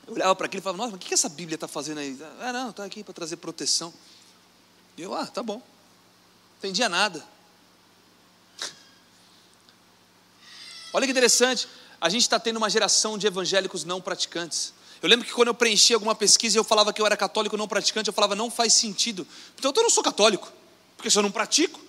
Eu 0.06 0.14
olhava 0.14 0.34
para 0.34 0.46
aquilo 0.46 0.60
e 0.60 0.64
falava, 0.64 0.78
nossa, 0.78 0.96
mas 0.96 1.00
o 1.00 1.06
que 1.06 1.14
essa 1.14 1.28
Bíblia 1.28 1.54
está 1.54 1.68
fazendo 1.68 1.98
aí? 1.98 2.18
Ah, 2.40 2.52
não, 2.52 2.70
está 2.70 2.84
aqui 2.84 3.04
para 3.04 3.14
trazer 3.14 3.36
proteção. 3.36 3.94
E 4.96 5.02
eu, 5.02 5.14
ah, 5.14 5.26
tá 5.26 5.42
bom. 5.42 5.62
Entendia 6.58 6.88
nada. 6.88 7.24
Olha 10.92 11.06
que 11.06 11.12
interessante, 11.12 11.68
a 12.00 12.08
gente 12.08 12.22
está 12.22 12.38
tendo 12.38 12.56
uma 12.56 12.68
geração 12.68 13.16
de 13.16 13.26
evangélicos 13.26 13.84
não 13.84 14.00
praticantes. 14.00 14.74
Eu 15.02 15.08
lembro 15.08 15.26
que 15.26 15.32
quando 15.32 15.48
eu 15.48 15.54
preenchi 15.54 15.92
alguma 15.92 16.14
pesquisa 16.14 16.56
e 16.56 16.60
eu 16.60 16.64
falava 16.64 16.92
que 16.92 17.02
eu 17.02 17.06
era 17.06 17.16
católico 17.16 17.56
não 17.56 17.66
praticante, 17.66 18.06
eu 18.08 18.14
falava, 18.14 18.36
não 18.36 18.48
faz 18.48 18.72
sentido. 18.72 19.26
Então 19.58 19.72
eu 19.74 19.82
não 19.82 19.90
sou 19.90 20.02
católico, 20.02 20.50
porque 20.96 21.10
se 21.10 21.18
eu 21.18 21.22
não 21.22 21.30
pratico. 21.30 21.80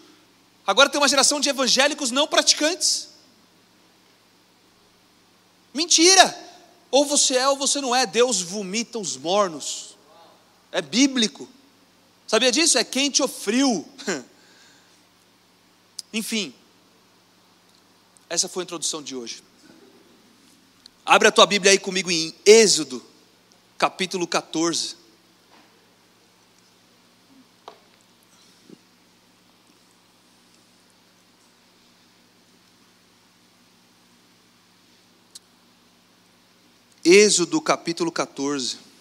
Agora 0.65 0.89
tem 0.89 0.99
uma 0.99 1.08
geração 1.08 1.39
de 1.39 1.47
evangélicos 1.47 2.10
não 2.10 2.28
praticantes. 2.28 3.10
Mentira! 5.73 6.41
Ou 6.89 7.06
você 7.06 7.36
é 7.36 7.47
ou 7.47 7.56
você 7.56 7.80
não 7.82 7.95
é. 7.95 8.06
Deus 8.06 8.41
vomita 8.41 8.97
os 8.97 9.15
mornos. 9.15 9.95
É 10.71 10.82
bíblico. 10.82 11.47
Sabia 12.28 12.52
disso? 12.52 12.78
É 12.80 12.84
quente 12.84 13.21
ou 13.21 13.28
frio. 13.28 13.86
Enfim, 16.12 16.54
essa 18.30 18.47
foi 18.47 18.63
a 18.63 18.65
introdução 18.65 19.04
de 19.04 19.15
hoje. 19.15 19.43
Abre 21.05 21.27
a 21.27 21.31
tua 21.31 21.45
Bíblia 21.45 21.73
aí 21.73 21.77
comigo 21.77 22.09
em 22.09 22.33
Êxodo, 22.45 23.03
capítulo 23.77 24.25
14. 24.25 24.95
Êxodo 37.03 37.59
capítulo 37.59 38.09
14. 38.09 38.92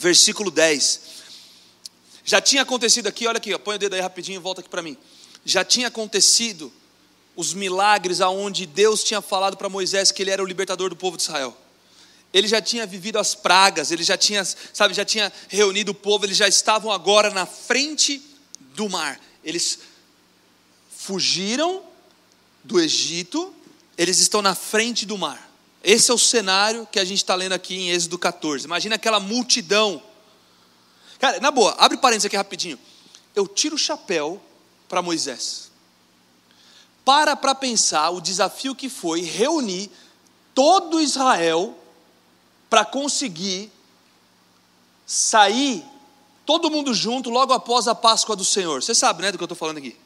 Versículo 0.00 0.50
10. 0.50 1.00
Já 2.24 2.40
tinha 2.40 2.62
acontecido 2.62 3.06
aqui, 3.06 3.26
olha 3.26 3.36
aqui, 3.36 3.56
põe 3.58 3.76
o 3.76 3.78
dedo 3.78 3.94
aí 3.94 4.00
rapidinho 4.00 4.36
e 4.36 4.42
volta 4.42 4.60
aqui 4.60 4.70
para 4.70 4.82
mim. 4.82 4.96
Já 5.44 5.62
tinha 5.64 5.88
acontecido 5.88 6.72
os 7.36 7.52
milagres 7.52 8.20
aonde 8.20 8.66
Deus 8.66 9.04
tinha 9.04 9.20
falado 9.20 9.56
para 9.56 9.68
Moisés 9.68 10.10
que 10.10 10.22
ele 10.22 10.30
era 10.30 10.42
o 10.42 10.46
libertador 10.46 10.88
do 10.88 10.96
povo 10.96 11.16
de 11.16 11.24
Israel. 11.24 11.56
Ele 12.32 12.48
já 12.48 12.62
tinha 12.62 12.86
vivido 12.86 13.18
as 13.18 13.34
pragas, 13.34 13.90
ele 13.90 14.02
já 14.02 14.16
tinha, 14.16 14.44
sabe, 14.44 14.94
já 14.94 15.04
tinha 15.04 15.32
reunido 15.48 15.92
o 15.92 15.94
povo, 15.94 16.24
eles 16.24 16.36
já 16.36 16.48
estavam 16.48 16.90
agora 16.90 17.30
na 17.30 17.44
frente 17.44 18.22
do 18.74 18.88
mar. 18.88 19.20
Eles 19.44 19.80
fugiram 20.96 21.82
do 22.62 22.80
Egito, 22.80 23.54
eles 23.98 24.18
estão 24.18 24.40
na 24.40 24.54
frente 24.54 25.04
do 25.04 25.18
mar. 25.18 25.49
Esse 25.82 26.10
é 26.10 26.14
o 26.14 26.18
cenário 26.18 26.86
que 26.90 26.98
a 26.98 27.04
gente 27.04 27.18
está 27.18 27.34
lendo 27.34 27.52
aqui 27.52 27.74
em 27.74 27.90
Êxodo 27.90 28.18
14. 28.18 28.66
Imagina 28.66 28.96
aquela 28.96 29.18
multidão. 29.18 30.02
Cara, 31.18 31.40
na 31.40 31.50
boa, 31.50 31.74
abre 31.78 31.96
parênteses 31.96 32.26
aqui 32.26 32.36
rapidinho. 32.36 32.78
Eu 33.34 33.46
tiro 33.46 33.76
o 33.76 33.78
chapéu 33.78 34.40
para 34.88 35.00
Moisés. 35.00 35.70
Para 37.04 37.34
para 37.34 37.54
pensar 37.54 38.10
o 38.10 38.20
desafio 38.20 38.74
que 38.74 38.88
foi 38.88 39.22
reunir 39.22 39.90
todo 40.54 41.00
Israel 41.00 41.76
para 42.68 42.84
conseguir 42.84 43.72
sair 45.06 45.84
todo 46.44 46.70
mundo 46.70 46.92
junto 46.92 47.30
logo 47.30 47.52
após 47.52 47.88
a 47.88 47.94
Páscoa 47.94 48.36
do 48.36 48.44
Senhor. 48.44 48.82
Você 48.82 48.94
sabe, 48.94 49.22
né, 49.22 49.32
do 49.32 49.38
que 49.38 49.42
eu 49.42 49.46
estou 49.46 49.56
falando 49.56 49.78
aqui? 49.78 49.96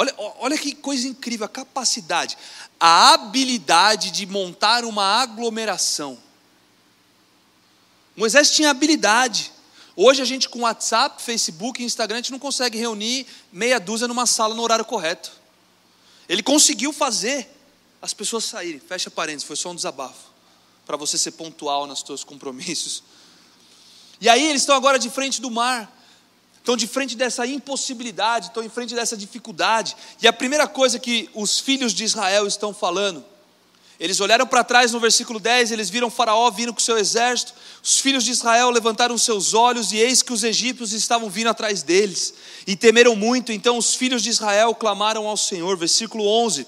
Olha, 0.00 0.14
olha 0.16 0.56
que 0.56 0.76
coisa 0.76 1.08
incrível, 1.08 1.44
a 1.44 1.48
capacidade, 1.48 2.38
a 2.78 3.14
habilidade 3.14 4.12
de 4.12 4.26
montar 4.26 4.84
uma 4.84 5.02
aglomeração. 5.02 6.16
Moisés 8.14 8.52
tinha 8.52 8.70
habilidade. 8.70 9.50
Hoje 9.96 10.22
a 10.22 10.24
gente 10.24 10.48
com 10.48 10.60
WhatsApp, 10.60 11.20
Facebook 11.20 11.82
e 11.82 11.84
Instagram, 11.84 12.18
a 12.18 12.22
gente 12.22 12.30
não 12.30 12.38
consegue 12.38 12.78
reunir 12.78 13.26
meia 13.52 13.80
dúzia 13.80 14.06
numa 14.06 14.24
sala 14.24 14.54
no 14.54 14.62
horário 14.62 14.84
correto. 14.84 15.32
Ele 16.28 16.44
conseguiu 16.44 16.92
fazer 16.92 17.52
as 18.00 18.14
pessoas 18.14 18.44
saírem. 18.44 18.78
Fecha 18.78 19.10
parênteses, 19.10 19.48
foi 19.48 19.56
só 19.56 19.70
um 19.70 19.74
desabafo. 19.74 20.28
para 20.86 20.96
você 20.96 21.18
ser 21.18 21.32
pontual 21.32 21.88
nos 21.88 22.02
seus 22.06 22.22
compromissos. 22.22 23.02
E 24.20 24.28
aí 24.28 24.46
eles 24.46 24.62
estão 24.62 24.76
agora 24.76 24.96
de 24.96 25.10
frente 25.10 25.40
do 25.40 25.50
mar, 25.50 25.92
estão 26.68 26.76
de 26.76 26.86
frente 26.86 27.16
dessa 27.16 27.46
impossibilidade, 27.46 28.48
estão 28.48 28.62
em 28.62 28.68
frente 28.68 28.94
dessa 28.94 29.16
dificuldade. 29.16 29.96
E 30.20 30.28
a 30.28 30.32
primeira 30.34 30.68
coisa 30.68 30.98
que 30.98 31.30
os 31.34 31.58
filhos 31.58 31.94
de 31.94 32.04
Israel 32.04 32.46
estão 32.46 32.74
falando, 32.74 33.24
eles 33.98 34.20
olharam 34.20 34.46
para 34.46 34.62
trás 34.62 34.92
no 34.92 35.00
versículo 35.00 35.40
10, 35.40 35.72
eles 35.72 35.88
viram 35.88 36.10
Faraó 36.10 36.50
vindo 36.50 36.74
com 36.74 36.78
seu 36.78 36.98
exército. 36.98 37.54
Os 37.82 37.98
filhos 37.98 38.22
de 38.22 38.32
Israel 38.32 38.68
levantaram 38.68 39.16
seus 39.16 39.54
olhos 39.54 39.92
e 39.92 39.96
eis 39.96 40.20
que 40.20 40.30
os 40.30 40.44
egípcios 40.44 40.92
estavam 40.92 41.30
vindo 41.30 41.48
atrás 41.48 41.82
deles 41.82 42.34
e 42.66 42.76
temeram 42.76 43.16
muito. 43.16 43.50
Então 43.50 43.78
os 43.78 43.94
filhos 43.94 44.22
de 44.22 44.28
Israel 44.28 44.74
clamaram 44.74 45.26
ao 45.26 45.38
Senhor. 45.38 45.74
Versículo 45.74 46.28
11. 46.44 46.66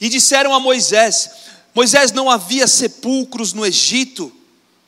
E 0.00 0.08
disseram 0.08 0.54
a 0.54 0.58
Moisés: 0.58 1.30
Moisés, 1.74 2.10
não 2.10 2.30
havia 2.30 2.66
sepulcros 2.66 3.52
no 3.52 3.66
Egito 3.66 4.39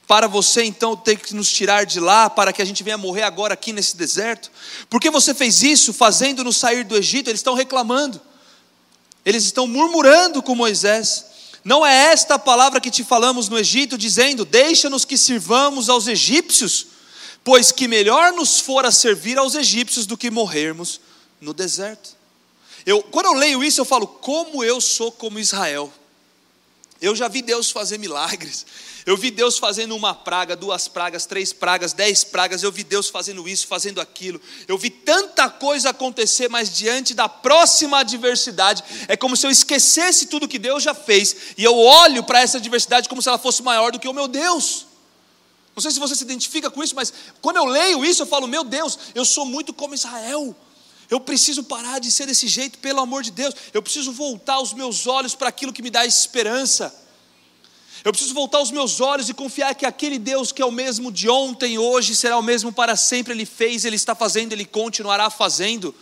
para 0.06 0.26
você 0.26 0.64
então 0.64 0.96
ter 0.96 1.18
que 1.18 1.34
nos 1.34 1.50
tirar 1.50 1.86
de 1.86 2.00
lá, 2.00 2.28
para 2.28 2.52
que 2.52 2.60
a 2.60 2.64
gente 2.64 2.82
venha 2.82 2.98
morrer 2.98 3.22
agora 3.22 3.54
aqui 3.54 3.72
nesse 3.72 3.96
deserto? 3.96 4.50
Por 4.90 5.00
que 5.00 5.10
você 5.10 5.32
fez 5.32 5.62
isso, 5.62 5.92
fazendo-nos 5.92 6.56
sair 6.56 6.84
do 6.84 6.96
Egito? 6.96 7.30
Eles 7.30 7.40
estão 7.40 7.54
reclamando. 7.54 8.20
Eles 9.24 9.44
estão 9.44 9.66
murmurando 9.66 10.42
com 10.42 10.54
Moisés. 10.54 11.26
Não 11.64 11.86
é 11.86 12.12
esta 12.12 12.34
a 12.34 12.38
palavra 12.38 12.80
que 12.80 12.90
te 12.90 13.04
falamos 13.04 13.48
no 13.48 13.58
Egito, 13.58 13.96
dizendo: 13.96 14.44
Deixa-nos 14.44 15.04
que 15.04 15.16
sirvamos 15.16 15.88
aos 15.88 16.08
egípcios, 16.08 16.86
pois 17.44 17.70
que 17.70 17.86
melhor 17.86 18.32
nos 18.32 18.58
fora 18.58 18.90
servir 18.90 19.38
aos 19.38 19.54
egípcios 19.54 20.06
do 20.06 20.18
que 20.18 20.30
morrermos 20.30 21.00
no 21.40 21.54
deserto. 21.54 22.16
Eu, 22.84 23.02
quando 23.02 23.26
eu 23.26 23.34
leio 23.34 23.62
isso, 23.62 23.80
eu 23.80 23.84
falo: 23.84 24.06
Como 24.06 24.64
eu 24.64 24.80
sou 24.80 25.12
como 25.12 25.38
Israel. 25.38 25.92
Eu 27.00 27.16
já 27.16 27.28
vi 27.28 27.42
Deus 27.42 27.70
fazer 27.70 27.98
milagres. 27.98 28.66
Eu 29.04 29.16
vi 29.16 29.32
Deus 29.32 29.58
fazendo 29.58 29.96
uma 29.96 30.14
praga, 30.14 30.54
duas 30.54 30.86
pragas, 30.86 31.26
três 31.26 31.52
pragas, 31.52 31.92
dez 31.92 32.22
pragas. 32.22 32.62
Eu 32.62 32.70
vi 32.70 32.84
Deus 32.84 33.08
fazendo 33.08 33.48
isso, 33.48 33.66
fazendo 33.66 34.00
aquilo. 34.00 34.40
Eu 34.68 34.78
vi 34.78 34.90
tanta 34.90 35.50
coisa 35.50 35.90
acontecer, 35.90 36.48
mas 36.48 36.72
diante 36.76 37.12
da 37.12 37.28
próxima 37.28 37.98
adversidade, 37.98 38.84
é 39.08 39.16
como 39.16 39.36
se 39.36 39.44
eu 39.44 39.50
esquecesse 39.50 40.26
tudo 40.26 40.46
que 40.46 40.58
Deus 40.58 40.84
já 40.84 40.94
fez 40.94 41.34
e 41.56 41.64
eu 41.64 41.76
olho 41.76 42.22
para 42.22 42.40
essa 42.40 42.58
adversidade 42.58 43.08
como 43.08 43.20
se 43.20 43.28
ela 43.28 43.38
fosse 43.38 43.62
maior 43.62 43.90
do 43.90 43.98
que 43.98 44.06
o 44.06 44.12
meu 44.12 44.28
Deus. 44.28 44.86
Não 45.74 45.82
sei 45.82 45.90
se 45.90 45.98
você 45.98 46.14
se 46.14 46.22
identifica 46.22 46.70
com 46.70 46.82
isso, 46.82 46.94
mas 46.94 47.12
quando 47.40 47.56
eu 47.56 47.64
leio 47.64 48.04
isso, 48.04 48.22
eu 48.22 48.26
falo: 48.26 48.46
Meu 48.46 48.62
Deus, 48.62 48.98
eu 49.14 49.24
sou 49.24 49.44
muito 49.44 49.72
como 49.72 49.94
Israel. 49.94 50.54
Eu 51.10 51.18
preciso 51.18 51.64
parar 51.64 51.98
de 51.98 52.10
ser 52.10 52.26
desse 52.26 52.46
jeito, 52.46 52.78
pelo 52.78 53.00
amor 53.00 53.22
de 53.22 53.32
Deus. 53.32 53.54
Eu 53.74 53.82
preciso 53.82 54.12
voltar 54.12 54.60
os 54.60 54.72
meus 54.72 55.06
olhos 55.06 55.34
para 55.34 55.48
aquilo 55.48 55.72
que 55.72 55.82
me 55.82 55.90
dá 55.90 56.06
esperança. 56.06 57.01
Eu 58.04 58.10
preciso 58.12 58.34
voltar 58.34 58.60
os 58.60 58.72
meus 58.72 59.00
olhos 59.00 59.28
e 59.28 59.34
confiar 59.34 59.74
que 59.74 59.86
aquele 59.86 60.18
Deus 60.18 60.50
que 60.50 60.60
é 60.60 60.66
o 60.66 60.72
mesmo 60.72 61.12
de 61.12 61.28
ontem, 61.28 61.78
hoje, 61.78 62.16
será 62.16 62.36
o 62.36 62.42
mesmo 62.42 62.72
para 62.72 62.96
sempre. 62.96 63.32
Ele 63.32 63.46
fez, 63.46 63.84
Ele 63.84 63.94
está 63.94 64.14
fazendo, 64.14 64.52
Ele 64.52 64.64
continuará 64.64 65.30
fazendo. 65.30 65.94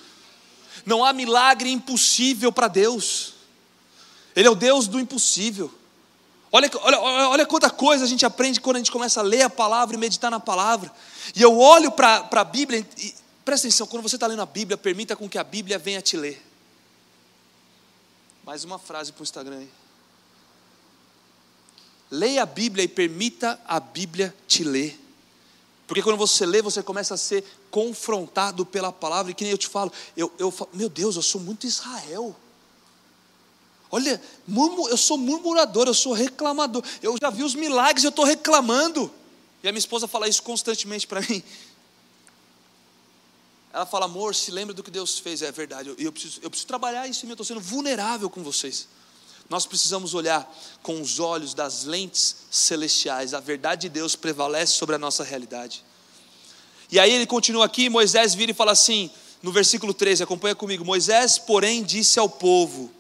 Não 0.87 1.05
há 1.05 1.13
milagre 1.13 1.71
impossível 1.71 2.51
para 2.51 2.69
Deus. 2.69 3.35
Ele 4.35 4.49
é 4.49 4.51
o 4.51 4.55
Deus 4.55 4.87
do 4.87 4.99
impossível. 4.99 5.71
Olha, 6.51 6.71
olha, 6.83 7.01
olha 7.01 7.47
quanta 7.47 7.69
coisa 7.69 8.05
a 8.05 8.09
gente 8.09 8.25
aprende 8.25 8.61
quando 8.61 8.77
a 8.77 8.79
gente 8.79 8.91
começa 8.91 9.21
a 9.21 9.23
ler 9.23 9.43
a 9.43 9.51
palavra 9.51 9.95
e 9.95 9.99
meditar 9.99 10.31
na 10.31 10.41
palavra. 10.41 10.91
E 11.37 11.43
eu 11.43 11.59
olho 11.59 11.93
para 11.93 12.29
a 12.31 12.45
Bíblia, 12.45 12.85
e, 12.99 13.15
presta 13.45 13.69
atenção, 13.69 13.87
quando 13.87 14.03
você 14.03 14.17
está 14.17 14.27
lendo 14.27 14.43
a 14.43 14.47
Bíblia, 14.47 14.79
permita 14.79 15.15
com 15.15 15.29
que 15.29 15.39
a 15.39 15.45
Bíblia 15.45 15.79
venha 15.79 16.01
te 16.01 16.17
ler. 16.17 16.43
Mais 18.43 18.65
uma 18.65 18.79
frase 18.79 19.13
para 19.13 19.21
o 19.21 19.23
Instagram 19.23 19.59
aí. 19.59 19.80
Leia 22.11 22.43
a 22.43 22.47
Bíblia 22.47 22.85
e 22.85 22.89
permita 22.89 23.61
a 23.67 23.79
Bíblia 23.79 24.35
te 24.47 24.65
ler. 24.65 24.99
Porque 25.87 26.03
quando 26.03 26.17
você 26.17 26.47
lê, 26.47 26.63
você 26.63 26.83
começa 26.83 27.15
a 27.15 27.17
ser 27.17 27.45
confrontado 27.71 28.65
pela 28.65 28.93
palavra, 28.93 29.33
e 29.33 29.35
que 29.35 29.45
nem 29.45 29.51
eu 29.53 29.59
te 29.59 29.69
falo, 29.69 29.93
eu, 30.17 30.33
eu 30.39 30.53
meu 30.73 30.89
Deus, 30.89 31.17
eu 31.17 31.23
sou 31.23 31.41
muito 31.41 31.67
Israel. 31.67 32.35
Olha, 33.91 34.23
eu 34.89 34.97
sou 34.97 35.19
murmurador, 35.19 35.89
eu 35.89 35.95
sou 35.95 36.13
reclamador. 36.13 36.85
Eu 37.03 37.17
já 37.21 37.29
vi 37.29 37.43
os 37.43 37.57
milagres, 37.57 38.05
eu 38.05 38.11
estou 38.11 38.25
reclamando. 38.25 39.11
E 39.63 39.69
a 39.69 39.73
minha 39.73 39.81
esposa 39.81 40.07
fala 40.07 40.29
isso 40.29 40.43
constantemente 40.43 41.07
para 41.07 41.21
mim. 41.23 41.43
Ela 43.73 43.87
fala, 43.87 44.05
amor, 44.05 44.35
se 44.35 44.51
lembra 44.51 44.75
do 44.75 44.83
que 44.83 44.91
Deus 44.91 45.19
fez. 45.19 45.43
É 45.43 45.51
verdade, 45.51 45.89
eu, 45.89 45.97
eu, 45.99 46.13
preciso, 46.13 46.41
eu 46.43 46.51
preciso 46.51 46.69
trabalhar 46.69 47.09
isso 47.09 47.25
em 47.25 47.27
mim, 47.27 47.33
eu 47.33 47.35
estou 47.35 47.47
sendo 47.47 47.61
vulnerável 47.61 48.31
com 48.31 48.43
vocês. 48.43 48.87
Nós 49.51 49.67
precisamos 49.67 50.15
olhar 50.15 50.49
com 50.81 51.01
os 51.03 51.19
olhos 51.19 51.55
das 51.55 51.83
lentes 51.83 52.37
celestiais. 52.53 53.35
A 53.35 53.41
verdade 53.41 53.83
de 53.83 53.89
Deus 53.89 54.15
prevalece 54.15 54.75
sobre 54.75 54.95
a 54.95 54.99
nossa 54.99 55.25
realidade. 55.25 55.85
E 56.91 57.01
aí 57.01 57.13
ele 57.13 57.27
continua 57.27 57.67
aqui, 57.67 57.89
Moisés 57.89 58.33
vira 58.33 58.53
e 58.53 58.55
fala 58.55 58.71
assim, 58.71 59.11
no 59.43 59.51
versículo 59.51 59.93
13, 59.93 60.23
acompanha 60.23 60.55
comigo. 60.55 60.85
Moisés, 60.85 61.37
porém, 61.37 61.83
disse 61.83 62.17
ao 62.21 62.29
povo: 62.29 62.93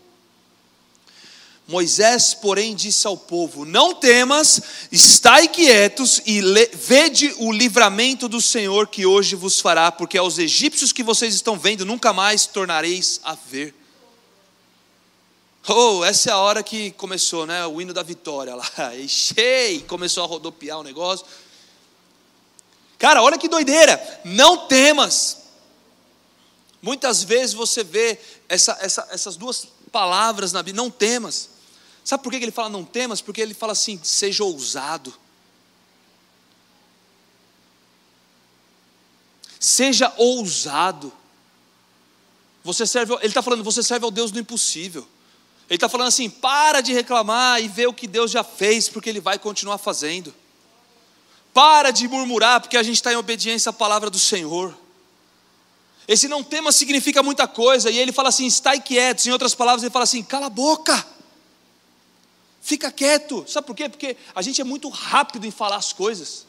Moisés, 1.68 2.34
porém, 2.34 2.74
disse 2.74 3.06
ao 3.06 3.16
povo: 3.16 3.64
Não 3.64 3.94
temas, 3.94 4.60
estai 4.90 5.46
quietos 5.46 6.20
e 6.26 6.40
vede 6.74 7.32
o 7.38 7.52
livramento 7.52 8.28
do 8.28 8.40
Senhor 8.40 8.88
que 8.88 9.06
hoje 9.06 9.36
vos 9.36 9.60
fará, 9.60 9.92
porque 9.92 10.18
aos 10.18 10.36
egípcios 10.36 10.92
que 10.92 11.04
vocês 11.04 11.32
estão 11.32 11.56
vendo 11.56 11.86
nunca 11.86 12.12
mais 12.12 12.44
tornareis 12.44 13.20
a 13.22 13.36
ver. 13.36 13.79
Oh, 15.72 16.04
essa 16.04 16.30
é 16.30 16.32
a 16.32 16.38
hora 16.38 16.64
que 16.64 16.90
começou, 16.90 17.46
né? 17.46 17.64
O 17.64 17.80
hino 17.80 17.94
da 17.94 18.02
vitória 18.02 18.56
lá. 18.56 18.68
E 18.98 19.08
cheio, 19.08 19.84
começou 19.84 20.24
a 20.24 20.26
rodopiar 20.26 20.80
o 20.80 20.82
negócio. 20.82 21.24
Cara, 22.98 23.22
olha 23.22 23.38
que 23.38 23.48
doideira. 23.48 24.20
Não 24.24 24.66
temas. 24.66 25.42
Muitas 26.82 27.22
vezes 27.22 27.54
você 27.54 27.84
vê 27.84 28.18
essa, 28.48 28.76
essa, 28.80 29.06
essas 29.12 29.36
duas 29.36 29.68
palavras 29.92 30.52
na 30.52 30.60
Bíblia, 30.60 30.82
não 30.82 30.90
temas. 30.90 31.50
Sabe 32.04 32.24
por 32.24 32.30
que 32.32 32.38
ele 32.38 32.50
fala 32.50 32.68
não 32.68 32.84
temas? 32.84 33.20
Porque 33.20 33.40
ele 33.40 33.54
fala 33.54 33.70
assim: 33.70 34.00
seja 34.02 34.42
ousado. 34.42 35.14
Seja 39.60 40.12
ousado. 40.16 41.12
Você 42.64 42.84
serve, 42.88 43.14
ele 43.14 43.26
está 43.26 43.40
falando, 43.40 43.62
você 43.62 43.84
serve 43.84 44.04
ao 44.04 44.10
Deus 44.10 44.32
do 44.32 44.40
impossível. 44.40 45.06
Ele 45.70 45.76
está 45.76 45.88
falando 45.88 46.08
assim: 46.08 46.28
para 46.28 46.80
de 46.80 46.92
reclamar 46.92 47.62
e 47.62 47.68
vê 47.68 47.86
o 47.86 47.94
que 47.94 48.08
Deus 48.08 48.32
já 48.32 48.42
fez, 48.42 48.88
porque 48.88 49.08
Ele 49.08 49.20
vai 49.20 49.38
continuar 49.38 49.78
fazendo. 49.78 50.34
Para 51.54 51.92
de 51.92 52.08
murmurar, 52.08 52.60
porque 52.60 52.76
a 52.76 52.82
gente 52.82 52.96
está 52.96 53.12
em 53.12 53.16
obediência 53.16 53.70
à 53.70 53.72
palavra 53.72 54.10
do 54.10 54.18
Senhor. 54.18 54.76
Esse 56.08 56.26
não 56.26 56.42
tema 56.42 56.72
significa 56.72 57.22
muita 57.22 57.46
coisa, 57.46 57.88
e 57.88 57.98
ele 57.98 58.10
fala 58.10 58.30
assim: 58.30 58.46
estai 58.46 58.80
quietos. 58.80 59.26
Em 59.26 59.30
outras 59.30 59.54
palavras, 59.54 59.84
ele 59.84 59.92
fala 59.92 60.02
assim: 60.02 60.24
cala 60.24 60.46
a 60.46 60.50
boca, 60.50 61.06
fica 62.60 62.90
quieto. 62.90 63.44
Sabe 63.46 63.68
por 63.68 63.76
quê? 63.76 63.88
Porque 63.88 64.16
a 64.34 64.42
gente 64.42 64.60
é 64.60 64.64
muito 64.64 64.88
rápido 64.88 65.46
em 65.46 65.52
falar 65.52 65.76
as 65.76 65.92
coisas. 65.92 66.46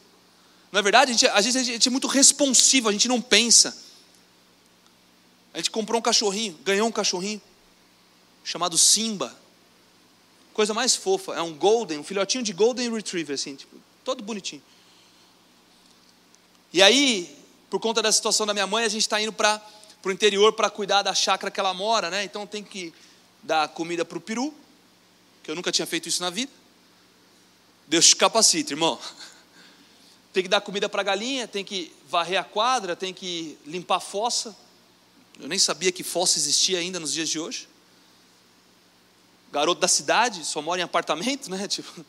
Não 0.72 0.80
é 0.80 0.82
verdade? 0.82 1.12
A 1.12 1.14
gente, 1.14 1.28
a 1.28 1.62
gente 1.62 1.86
é 1.86 1.90
muito 1.90 2.08
responsivo, 2.08 2.88
a 2.88 2.92
gente 2.92 3.06
não 3.06 3.20
pensa. 3.20 3.76
A 5.54 5.58
gente 5.58 5.70
comprou 5.70 6.00
um 6.00 6.02
cachorrinho, 6.02 6.58
ganhou 6.64 6.88
um 6.88 6.92
cachorrinho 6.92 7.40
chamado 8.44 8.76
Simba. 8.76 9.36
Coisa 10.52 10.74
mais 10.74 10.94
fofa, 10.94 11.34
é 11.34 11.42
um 11.42 11.54
golden, 11.54 11.98
um 11.98 12.04
filhotinho 12.04 12.44
de 12.44 12.52
golden 12.52 12.92
retriever 12.92 13.34
assim, 13.34 13.56
tipo, 13.56 13.76
todo 14.04 14.22
bonitinho. 14.22 14.62
E 16.72 16.82
aí, 16.82 17.38
por 17.70 17.80
conta 17.80 18.02
da 18.02 18.12
situação 18.12 18.46
da 18.46 18.52
minha 18.52 18.66
mãe, 18.66 18.84
a 18.84 18.88
gente 18.88 19.02
está 19.02 19.20
indo 19.20 19.32
para 19.32 19.62
o 20.04 20.10
interior 20.10 20.52
para 20.52 20.68
cuidar 20.68 21.02
da 21.02 21.14
chácara 21.14 21.50
que 21.50 21.58
ela 21.58 21.72
mora, 21.72 22.10
né? 22.10 22.24
Então 22.24 22.46
tem 22.46 22.62
que 22.62 22.92
dar 23.42 23.68
comida 23.68 24.04
para 24.04 24.18
o 24.18 24.20
peru, 24.20 24.52
que 25.42 25.50
eu 25.50 25.54
nunca 25.54 25.72
tinha 25.72 25.86
feito 25.86 26.08
isso 26.08 26.22
na 26.22 26.28
vida. 26.28 26.52
Deus 27.86 28.08
te 28.08 28.16
capacita, 28.16 28.72
irmão. 28.72 28.98
Tem 30.32 30.42
que 30.42 30.48
dar 30.48 30.62
comida 30.62 30.88
para 30.88 31.02
a 31.02 31.04
galinha, 31.04 31.46
tem 31.46 31.62
que 31.62 31.92
varrer 32.08 32.40
a 32.40 32.44
quadra, 32.44 32.96
tem 32.96 33.12
que 33.12 33.58
limpar 33.66 33.96
a 33.96 34.00
fossa. 34.00 34.56
Eu 35.38 35.46
nem 35.46 35.58
sabia 35.58 35.92
que 35.92 36.02
fossa 36.02 36.38
existia 36.38 36.78
ainda 36.78 36.98
nos 36.98 37.12
dias 37.12 37.28
de 37.28 37.38
hoje 37.38 37.68
garoto 39.52 39.80
da 39.80 39.88
cidade, 39.88 40.44
só 40.44 40.62
mora 40.62 40.80
em 40.80 40.84
apartamento, 40.84 41.50
né? 41.50 41.68
Tipo, 41.68 42.04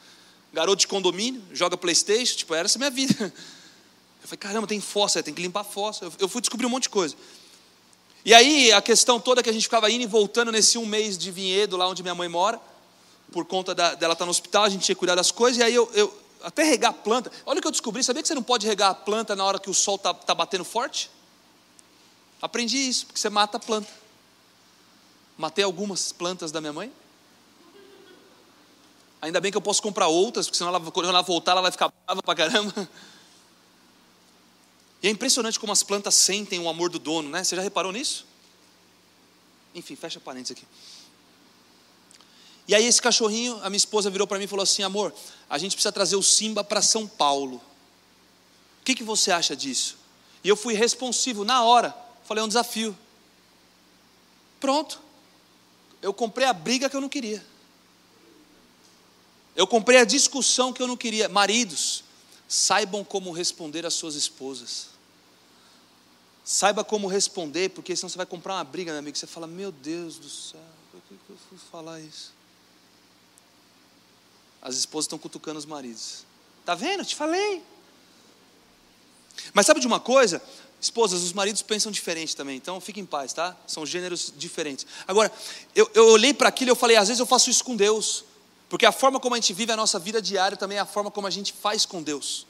garoto 0.54 0.78
de 0.78 0.88
condomínio, 0.88 1.44
joga 1.52 1.76
Playstation, 1.76 2.38
tipo, 2.38 2.56
era 2.56 2.66
essa 2.66 2.80
minha 2.80 2.90
vida. 2.90 3.14
Eu 3.22 4.28
falei, 4.28 4.38
caramba, 4.38 4.66
tem 4.66 4.80
fossa, 4.80 5.22
tem 5.22 5.34
que 5.34 5.42
limpar 5.42 5.66
fossa. 5.66 6.10
Eu 6.18 6.30
fui 6.30 6.40
descobrir 6.40 6.66
um 6.66 6.70
monte 6.70 6.84
de 6.84 6.90
coisa. 6.90 7.16
E 8.24 8.34
aí, 8.34 8.72
a 8.72 8.82
questão 8.82 9.20
toda 9.20 9.44
que 9.44 9.50
a 9.50 9.54
gente 9.54 9.64
ficava 9.64 9.92
indo 9.92 10.04
e 10.04 10.08
voltando 10.08 10.50
nesse 10.50 10.78
um 10.78 10.86
mês 10.86 11.18
de 11.18 11.30
vinhedo, 11.30 11.76
lá 11.76 11.88
onde 11.90 12.02
minha 12.02 12.16
mãe 12.16 12.30
mora, 12.30 12.62
por 13.34 13.44
conta 13.46 13.76
da, 13.76 13.96
dela 13.96 14.14
estar 14.14 14.24
no 14.24 14.32
hospital, 14.32 14.64
a 14.64 14.70
gente 14.70 14.86
tinha 14.86 14.96
que 14.96 15.00
cuidar 15.00 15.16
das 15.16 15.30
coisas, 15.30 15.60
e 15.60 15.64
aí 15.64 15.76
eu, 15.76 15.92
eu 15.94 16.18
até 16.42 16.64
regar 16.64 16.92
a 16.92 16.94
planta. 16.94 17.30
Olha 17.46 17.60
o 17.60 17.62
que 17.62 17.68
eu 17.68 17.72
descobri, 17.72 18.02
sabia 18.02 18.22
que 18.22 18.28
você 18.28 18.36
não 18.36 18.44
pode 18.44 18.66
regar 18.66 18.92
a 18.92 18.96
planta 18.96 19.36
na 19.36 19.44
hora 19.44 19.60
que 19.60 19.70
o 19.70 19.74
sol 19.74 19.96
está 19.96 20.14
tá 20.14 20.34
batendo 20.34 20.64
forte? 20.64 21.12
Aprendi 22.42 22.78
isso, 22.78 23.08
porque 23.08 23.20
você 23.20 23.30
mata 23.30 23.58
a 23.58 23.60
planta. 23.60 23.90
Matei 25.38 25.66
algumas 25.66 26.14
plantas 26.14 26.52
da 26.52 26.62
minha 26.62 26.72
mãe. 26.72 26.94
Ainda 29.24 29.40
bem 29.40 29.50
que 29.50 29.58
eu 29.58 29.62
posso 29.62 29.82
comprar 29.82 30.08
outras, 30.08 30.48
porque 30.48 30.58
senão 30.58 30.76
ela, 30.76 30.92
quando 30.92 31.08
ela 31.08 31.22
voltar, 31.22 31.54
ela 31.54 31.62
vai 31.62 31.72
ficar 31.72 31.90
brava 32.06 32.22
pra 32.22 32.36
caramba. 32.36 32.74
E 35.02 35.08
é 35.08 35.10
impressionante 35.10 35.60
como 35.60 35.74
as 35.74 35.84
plantas 35.84 36.16
sentem 36.16 36.62
o 36.62 36.70
amor 36.70 36.90
do 36.90 36.98
dono, 36.98 37.30
né? 37.30 37.44
Você 37.44 37.58
já 37.58 37.62
reparou 37.62 37.92
nisso? 37.92 38.26
Enfim, 39.76 39.98
fecha 39.98 40.18
parênteses 40.18 40.56
aqui. 40.56 40.66
E 42.66 42.74
aí 42.74 42.86
esse 42.86 43.02
cachorrinho, 43.02 43.60
a 43.64 43.70
minha 43.70 43.76
esposa 43.76 44.10
virou 44.10 44.26
para 44.26 44.38
mim 44.38 44.46
e 44.46 44.48
falou 44.48 44.64
assim: 44.64 44.82
"Amor, 44.82 45.14
a 45.50 45.58
gente 45.58 45.74
precisa 45.74 45.92
trazer 45.92 46.16
o 46.16 46.24
Simba 46.24 46.64
para 46.64 46.82
São 46.82 47.06
Paulo. 47.06 47.58
O 48.80 48.86
que, 48.86 48.96
que 48.96 49.04
você 49.04 49.30
acha 49.30 49.58
disso?" 49.58 49.98
E 50.42 50.48
eu 50.48 50.56
fui 50.56 50.74
responsivo 50.74 51.44
na 51.44 51.62
hora. 51.64 51.94
Falei: 52.24 52.42
"É 52.42 52.46
um 52.46 52.48
desafio." 52.48 52.98
Pronto. 54.58 55.02
Eu 56.02 56.14
comprei 56.14 56.48
a 56.48 56.54
briga 56.54 56.90
que 56.90 56.96
eu 56.96 57.02
não 57.02 57.10
queria. 57.10 57.46
Eu 59.56 59.68
comprei 59.68 60.00
a 60.00 60.06
discussão 60.06 60.74
que 60.74 60.82
eu 60.82 60.88
não 60.88 60.98
queria. 60.98 61.30
Maridos, 61.30 62.04
saibam 62.48 63.04
como 63.04 63.32
responder 63.32 63.86
às 63.86 63.94
suas 63.94 64.16
esposas. 64.16 64.88
Saiba 66.44 66.84
como 66.84 67.08
responder, 67.08 67.70
porque 67.70 67.96
senão 67.96 68.10
você 68.10 68.18
vai 68.18 68.26
comprar 68.26 68.56
uma 68.56 68.64
briga, 68.64 68.92
meu 68.92 69.00
amigo. 69.00 69.18
Você 69.18 69.28
fala: 69.28 69.48
Meu 69.48 69.72
Deus 69.72 70.18
do 70.18 70.30
céu, 70.30 70.60
por 70.92 71.02
que 71.02 71.14
eu 71.30 71.38
fui 71.50 71.58
falar 71.72 72.00
isso? 72.02 72.34
As 74.62 74.76
esposas 74.76 75.06
estão 75.06 75.20
cutucando 75.20 75.60
os 75.60 75.66
maridos. 75.66 76.26
Tá 76.66 76.76
vendo? 76.76 77.06
Te 77.06 77.16
falei. 77.16 77.62
Mas 79.54 79.66
sabe 79.66 79.80
de 79.80 79.88
uma 79.88 80.00
coisa? 80.00 80.42
Esposas, 80.80 81.22
os 81.22 81.32
maridos 81.32 81.62
pensam 81.62 81.92
diferente 81.92 82.36
também, 82.36 82.58
então 82.58 82.80
fique 82.82 83.00
em 83.00 83.06
paz, 83.06 83.32
tá? 83.32 83.56
São 83.66 83.86
gêneros 83.86 84.34
diferentes. 84.36 84.86
Agora, 85.08 85.32
eu, 85.74 85.90
eu 85.94 86.08
olhei 86.08 86.34
para 86.34 86.50
aquilo 86.50 86.70
e 86.70 86.72
eu 86.72 86.76
falei, 86.76 86.98
às 86.98 87.08
vezes 87.08 87.22
eu 87.22 87.26
faço 87.26 87.50
isso 87.50 87.64
com 87.64 87.74
Deus, 87.74 88.26
porque 88.74 88.88
a 88.88 88.92
forma 88.92 89.20
como 89.20 89.36
a 89.36 89.38
gente 89.38 89.54
vive 89.54 89.72
a 89.72 89.78
nossa 89.78 90.00
vida 90.00 90.20
diária 90.20 90.58
também 90.58 90.80
é 90.80 90.82
a 90.82 90.86
forma 90.88 91.12
como 91.12 91.28
a 91.28 91.30
gente 91.30 91.54
faz 91.54 91.86
com 91.86 92.02
Deus. 92.02 92.48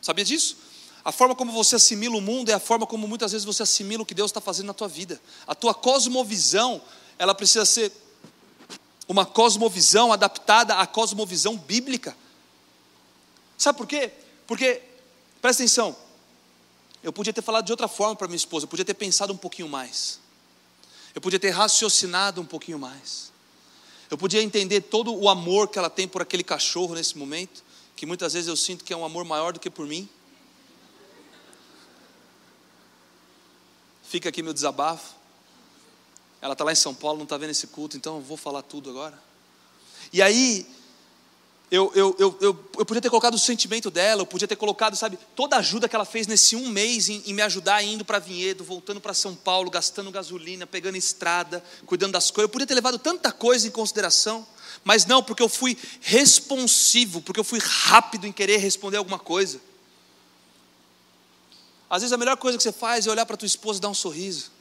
Sabia 0.00 0.24
disso? 0.24 0.56
A 1.04 1.10
forma 1.10 1.34
como 1.34 1.50
você 1.50 1.74
assimila 1.74 2.16
o 2.16 2.20
mundo 2.20 2.48
é 2.48 2.52
a 2.52 2.60
forma 2.60 2.86
como 2.86 3.08
muitas 3.08 3.32
vezes 3.32 3.44
você 3.44 3.64
assimila 3.64 4.04
o 4.04 4.06
que 4.06 4.14
Deus 4.14 4.30
está 4.30 4.40
fazendo 4.40 4.66
na 4.66 4.72
tua 4.72 4.86
vida. 4.86 5.20
A 5.48 5.56
tua 5.56 5.74
cosmovisão, 5.74 6.80
ela 7.18 7.34
precisa 7.34 7.64
ser 7.64 7.90
uma 9.08 9.26
cosmovisão 9.26 10.12
adaptada 10.12 10.76
à 10.76 10.86
cosmovisão 10.86 11.56
bíblica. 11.56 12.16
Sabe 13.58 13.78
por 13.78 13.88
quê? 13.88 14.12
Porque, 14.46 14.80
presta 15.42 15.64
atenção, 15.64 15.96
eu 17.02 17.12
podia 17.12 17.32
ter 17.32 17.42
falado 17.42 17.66
de 17.66 17.72
outra 17.72 17.88
forma 17.88 18.14
para 18.14 18.28
minha 18.28 18.36
esposa, 18.36 18.62
eu 18.62 18.68
podia 18.68 18.84
ter 18.84 18.94
pensado 18.94 19.32
um 19.32 19.36
pouquinho 19.36 19.68
mais, 19.68 20.20
eu 21.16 21.20
podia 21.20 21.40
ter 21.40 21.50
raciocinado 21.50 22.40
um 22.40 22.46
pouquinho 22.46 22.78
mais, 22.78 23.32
eu 24.10 24.16
podia 24.16 24.42
entender 24.42 24.82
todo 24.82 25.14
o 25.14 25.28
amor 25.28 25.68
que 25.68 25.78
ela 25.78 25.90
tem 25.90 26.08
por 26.08 26.22
aquele 26.22 26.42
cachorro 26.42 26.94
nesse 26.94 27.16
momento, 27.18 27.62
que 27.94 28.06
muitas 28.06 28.32
vezes 28.32 28.48
eu 28.48 28.56
sinto 28.56 28.84
que 28.84 28.92
é 28.92 28.96
um 28.96 29.04
amor 29.04 29.24
maior 29.24 29.52
do 29.52 29.60
que 29.60 29.68
por 29.68 29.86
mim. 29.86 30.08
Fica 34.02 34.28
aqui 34.30 34.42
meu 34.42 34.54
desabafo. 34.54 35.14
Ela 36.40 36.52
está 36.52 36.64
lá 36.64 36.72
em 36.72 36.76
São 36.76 36.94
Paulo, 36.94 37.18
não 37.18 37.24
está 37.24 37.36
vendo 37.36 37.50
esse 37.50 37.66
culto, 37.66 37.96
então 37.96 38.16
eu 38.16 38.22
vou 38.22 38.36
falar 38.36 38.62
tudo 38.62 38.88
agora. 38.88 39.20
E 40.12 40.22
aí, 40.22 40.66
eu, 41.70 41.92
eu, 41.94 42.16
eu, 42.18 42.36
eu, 42.40 42.54
podia 42.86 43.00
ter 43.00 43.10
colocado 43.10 43.34
o 43.34 43.38
sentimento 43.38 43.90
dela, 43.90 44.22
eu 44.22 44.26
podia 44.26 44.48
ter 44.48 44.56
colocado, 44.56 44.96
sabe, 44.96 45.18
toda 45.36 45.56
a 45.56 45.58
ajuda 45.58 45.86
que 45.86 45.94
ela 45.94 46.06
fez 46.06 46.26
nesse 46.26 46.56
um 46.56 46.66
mês 46.68 47.10
em, 47.10 47.22
em 47.26 47.34
me 47.34 47.42
ajudar 47.42 47.82
indo 47.82 48.06
para 48.06 48.18
Vinhedo, 48.18 48.64
voltando 48.64 49.02
para 49.02 49.12
São 49.12 49.34
Paulo, 49.34 49.70
gastando 49.70 50.10
gasolina, 50.10 50.66
pegando 50.66 50.96
estrada, 50.96 51.62
cuidando 51.84 52.12
das 52.12 52.30
coisas. 52.30 52.48
Eu 52.48 52.52
podia 52.52 52.66
ter 52.66 52.74
levado 52.74 52.98
tanta 52.98 53.30
coisa 53.30 53.68
em 53.68 53.70
consideração, 53.70 54.46
mas 54.82 55.04
não, 55.04 55.22
porque 55.22 55.42
eu 55.42 55.48
fui 55.48 55.76
responsivo, 56.00 57.20
porque 57.20 57.38
eu 57.38 57.44
fui 57.44 57.58
rápido 57.62 58.26
em 58.26 58.32
querer 58.32 58.56
responder 58.56 58.96
alguma 58.96 59.18
coisa. 59.18 59.60
Às 61.90 62.00
vezes 62.00 62.12
a 62.14 62.18
melhor 62.18 62.38
coisa 62.38 62.56
que 62.56 62.62
você 62.62 62.72
faz 62.72 63.06
é 63.06 63.10
olhar 63.10 63.26
para 63.26 63.36
tua 63.36 63.46
esposa 63.46 63.78
e 63.78 63.82
dar 63.82 63.90
um 63.90 63.94
sorriso. 63.94 64.57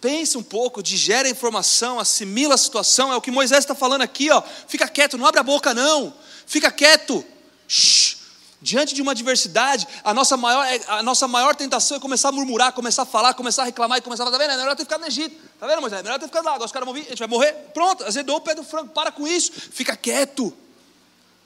Pense 0.00 0.38
um 0.38 0.42
pouco, 0.42 0.82
digere 0.82 1.28
a 1.28 1.30
informação, 1.30 1.98
assimila 1.98 2.54
a 2.54 2.58
situação. 2.58 3.12
É 3.12 3.16
o 3.16 3.20
que 3.20 3.30
Moisés 3.30 3.60
está 3.60 3.74
falando 3.74 4.02
aqui, 4.02 4.30
ó. 4.30 4.42
Fica 4.68 4.86
quieto, 4.86 5.18
não 5.18 5.26
abre 5.26 5.40
a 5.40 5.42
boca, 5.42 5.74
não. 5.74 6.14
Fica 6.46 6.70
quieto. 6.70 7.24
Shhh. 7.66 8.16
Diante 8.60 8.92
de 8.92 9.00
uma 9.00 9.12
adversidade, 9.12 9.86
a 10.02 10.12
nossa, 10.12 10.36
maior, 10.36 10.64
é, 10.66 10.80
a 10.88 11.02
nossa 11.02 11.28
maior 11.28 11.54
tentação 11.54 11.96
é 11.96 12.00
começar 12.00 12.30
a 12.30 12.32
murmurar, 12.32 12.72
começar 12.72 13.02
a 13.02 13.06
falar, 13.06 13.32
começar 13.34 13.62
a 13.62 13.64
reclamar 13.66 13.98
e 13.98 14.00
começar 14.00 14.24
a 14.24 14.26
falar, 14.26 14.36
tá 14.36 14.44
vendo? 14.44 14.54
É 14.54 14.56
melhor 14.56 14.74
ter 14.74 14.82
ficado 14.82 15.00
no 15.00 15.06
Egito. 15.06 15.36
Tá 15.60 15.66
vendo, 15.66 15.80
Moisés? 15.80 16.00
É 16.00 16.02
melhor 16.02 16.18
ter 16.18 16.26
ficado 16.26 16.44
lá. 16.44 16.54
Agora 16.54 16.66
os 16.66 16.72
caras 16.72 16.84
vão 16.84 16.94
vir, 16.94 17.06
a 17.06 17.10
gente 17.10 17.18
vai 17.20 17.28
morrer. 17.28 17.52
Pronto, 17.72 18.04
azedou 18.04 18.36
o 18.36 18.40
pé 18.40 18.56
do 18.56 18.64
frango. 18.64 18.88
Para 18.88 19.12
com 19.12 19.28
isso. 19.28 19.52
Fica 19.52 19.96
quieto. 19.96 20.52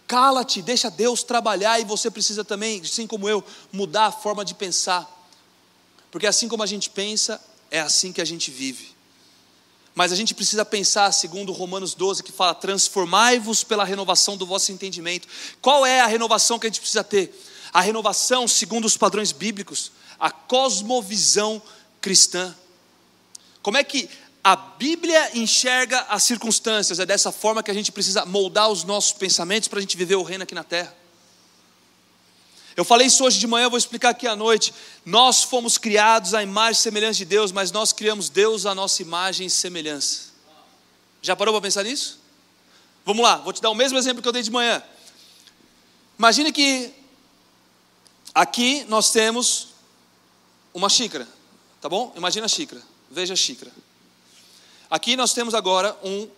Cala-te, 0.07 0.62
deixa 0.62 0.90
Deus 0.90 1.22
trabalhar 1.22 1.78
e 1.80 1.84
você 1.84 2.11
precisa 2.11 2.44
também, 2.44 2.80
assim 2.80 3.07
como 3.07 3.28
eu, 3.28 3.44
mudar 3.70 4.07
a 4.07 4.12
forma 4.12 4.42
de 4.42 4.55
pensar. 4.55 5.07
Porque 6.11 6.26
assim 6.26 6.48
como 6.48 6.62
a 6.62 6.66
gente 6.66 6.88
pensa, 6.88 7.40
é 7.72 7.80
assim 7.80 8.12
que 8.12 8.20
a 8.20 8.24
gente 8.24 8.50
vive. 8.50 8.92
Mas 9.94 10.12
a 10.12 10.14
gente 10.14 10.34
precisa 10.34 10.64
pensar, 10.64 11.10
segundo 11.10 11.52
Romanos 11.52 11.94
12, 11.94 12.22
que 12.22 12.30
fala: 12.30 12.54
transformai-vos 12.54 13.64
pela 13.64 13.82
renovação 13.82 14.36
do 14.36 14.46
vosso 14.46 14.70
entendimento. 14.70 15.26
Qual 15.60 15.84
é 15.84 16.00
a 16.00 16.06
renovação 16.06 16.58
que 16.58 16.66
a 16.66 16.70
gente 16.70 16.80
precisa 16.80 17.02
ter? 17.02 17.34
A 17.72 17.80
renovação, 17.80 18.46
segundo 18.46 18.84
os 18.84 18.96
padrões 18.96 19.32
bíblicos, 19.32 19.90
a 20.20 20.30
cosmovisão 20.30 21.60
cristã. 22.00 22.54
Como 23.62 23.78
é 23.78 23.84
que 23.84 24.08
a 24.44 24.54
Bíblia 24.54 25.30
enxerga 25.34 26.00
as 26.10 26.22
circunstâncias? 26.24 26.98
É 26.98 27.06
dessa 27.06 27.32
forma 27.32 27.62
que 27.62 27.70
a 27.70 27.74
gente 27.74 27.90
precisa 27.90 28.26
moldar 28.26 28.68
os 28.68 28.84
nossos 28.84 29.12
pensamentos 29.12 29.68
para 29.68 29.78
a 29.78 29.82
gente 29.82 29.96
viver 29.96 30.16
o 30.16 30.22
reino 30.22 30.44
aqui 30.44 30.54
na 30.54 30.64
terra. 30.64 30.94
Eu 32.76 32.84
falei 32.84 33.06
isso 33.06 33.24
hoje 33.24 33.38
de 33.38 33.46
manhã, 33.46 33.68
vou 33.68 33.78
explicar 33.78 34.10
aqui 34.10 34.26
à 34.26 34.34
noite. 34.34 34.72
Nós 35.04 35.42
fomos 35.42 35.76
criados 35.76 36.32
à 36.32 36.42
imagem 36.42 36.78
e 36.78 36.82
semelhança 36.82 37.18
de 37.18 37.24
Deus, 37.26 37.52
mas 37.52 37.70
nós 37.70 37.92
criamos 37.92 38.28
Deus 38.28 38.64
à 38.64 38.74
nossa 38.74 39.02
imagem 39.02 39.46
e 39.46 39.50
semelhança. 39.50 40.32
Já 41.20 41.36
parou 41.36 41.52
para 41.54 41.62
pensar 41.62 41.84
nisso? 41.84 42.18
Vamos 43.04 43.22
lá, 43.22 43.36
vou 43.36 43.52
te 43.52 43.60
dar 43.60 43.70
o 43.70 43.74
mesmo 43.74 43.98
exemplo 43.98 44.22
que 44.22 44.28
eu 44.28 44.32
dei 44.32 44.42
de 44.42 44.50
manhã. 44.50 44.82
Imagine 46.18 46.52
que 46.52 46.92
aqui 48.34 48.84
nós 48.88 49.10
temos 49.10 49.68
uma 50.72 50.88
xícara, 50.88 51.28
tá 51.80 51.88
bom? 51.88 52.12
Imagina 52.16 52.46
a 52.46 52.48
xícara, 52.48 52.82
veja 53.10 53.34
a 53.34 53.36
xícara. 53.36 53.72
Aqui 54.88 55.16
nós 55.16 55.34
temos 55.34 55.54
agora 55.54 55.96
um 56.02 56.28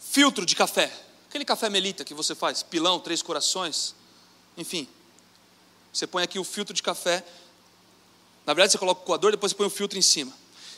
filtro 0.00 0.44
de 0.44 0.56
café, 0.56 0.92
aquele 1.28 1.44
café 1.44 1.70
melita 1.70 2.04
que 2.04 2.14
você 2.14 2.34
faz, 2.34 2.62
pilão, 2.62 2.98
três 2.98 3.22
corações, 3.22 3.94
enfim. 4.56 4.88
Você 5.92 6.06
põe 6.06 6.22
aqui 6.22 6.38
o 6.38 6.44
filtro 6.44 6.74
de 6.74 6.82
café. 6.82 7.24
Na 8.46 8.54
verdade, 8.54 8.72
você 8.72 8.78
coloca 8.78 9.02
o 9.02 9.04
coador, 9.04 9.30
depois 9.30 9.52
você 9.52 9.56
põe 9.56 9.66
o 9.66 9.70
filtro 9.70 9.98
em 9.98 10.02
cima. 10.02 10.32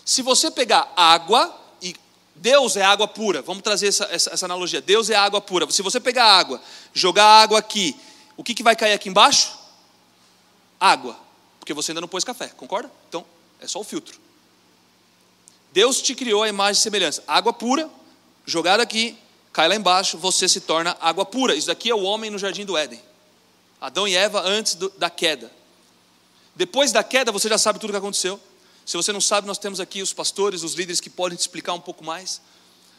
Se 0.05 0.23
você 0.23 0.51
pegar 0.51 0.93
água, 0.97 1.55
e 1.81 1.95
Deus 2.35 2.77
é 2.77 2.83
água 2.83 3.07
pura, 3.07 3.43
vamos 3.43 3.63
trazer 3.63 3.89
essa, 3.89 4.05
essa, 4.11 4.31
essa 4.31 4.47
analogia: 4.47 4.81
Deus 4.81 5.11
é 5.11 5.15
água 5.15 5.41
pura. 5.41 5.71
Se 5.71 5.83
você 5.83 6.01
pegar 6.01 6.25
água, 6.25 6.61
jogar 6.93 7.25
água 7.25 7.59
aqui, 7.59 7.97
o 8.37 8.43
que, 8.43 8.55
que 8.55 8.63
vai 8.63 8.75
cair 8.75 8.93
aqui 8.93 9.09
embaixo? 9.09 9.59
Água, 10.81 11.17
porque 11.61 11.73
você 11.73 11.93
ainda 11.93 12.01
não 12.01 12.09
pôs 12.09 12.25
café, 12.25 12.49
concorda? 12.49 12.91
Então, 13.09 13.25
é 13.61 13.69
só 13.69 13.79
o 13.81 13.85
filtro. 13.85 14.19
Deus 15.73 16.03
te 16.03 16.15
criou 16.15 16.43
a 16.43 16.49
imagem 16.49 16.79
e 16.79 16.83
semelhança. 16.83 17.23
Água 17.27 17.53
pura, 17.53 17.89
jogada 18.45 18.83
aqui, 18.83 19.17
cai 19.53 19.69
lá 19.69 19.77
embaixo, 19.77 20.19
você 20.19 20.49
se 20.49 20.61
torna 20.61 20.97
água 21.01 21.25
pura. 21.25 21.55
Isso 21.55 21.69
daqui 21.69 21.89
é 21.89 21.95
o 21.95 22.03
homem 22.03 22.31
no 22.31 22.39
jardim 22.39 22.65
do 22.65 22.77
Éden. 22.77 23.01
Adão 23.83 24.07
e 24.07 24.15
Eva 24.15 24.41
antes 24.43 24.77
do, 24.77 24.89
da 24.91 25.11
queda. 25.11 25.51
Depois 26.55 26.93
da 26.93 27.03
queda, 27.03 27.33
você 27.33 27.49
já 27.49 27.59
sabe 27.59 27.81
tudo 27.81 27.91
o 27.91 27.93
que 27.93 27.99
aconteceu. 27.99 28.39
Se 28.87 28.97
você 28.97 29.13
não 29.13 29.21
sabe, 29.21 29.45
nós 29.47 29.59
temos 29.59 29.81
aqui 29.81 30.01
os 30.01 30.13
pastores, 30.13 30.63
os 30.63 30.75
líderes 30.75 31.01
que 31.01 31.11
podem 31.11 31.37
te 31.37 31.41
explicar 31.41 31.73
um 31.73 31.81
pouco 31.81 32.05
mais. 32.05 32.41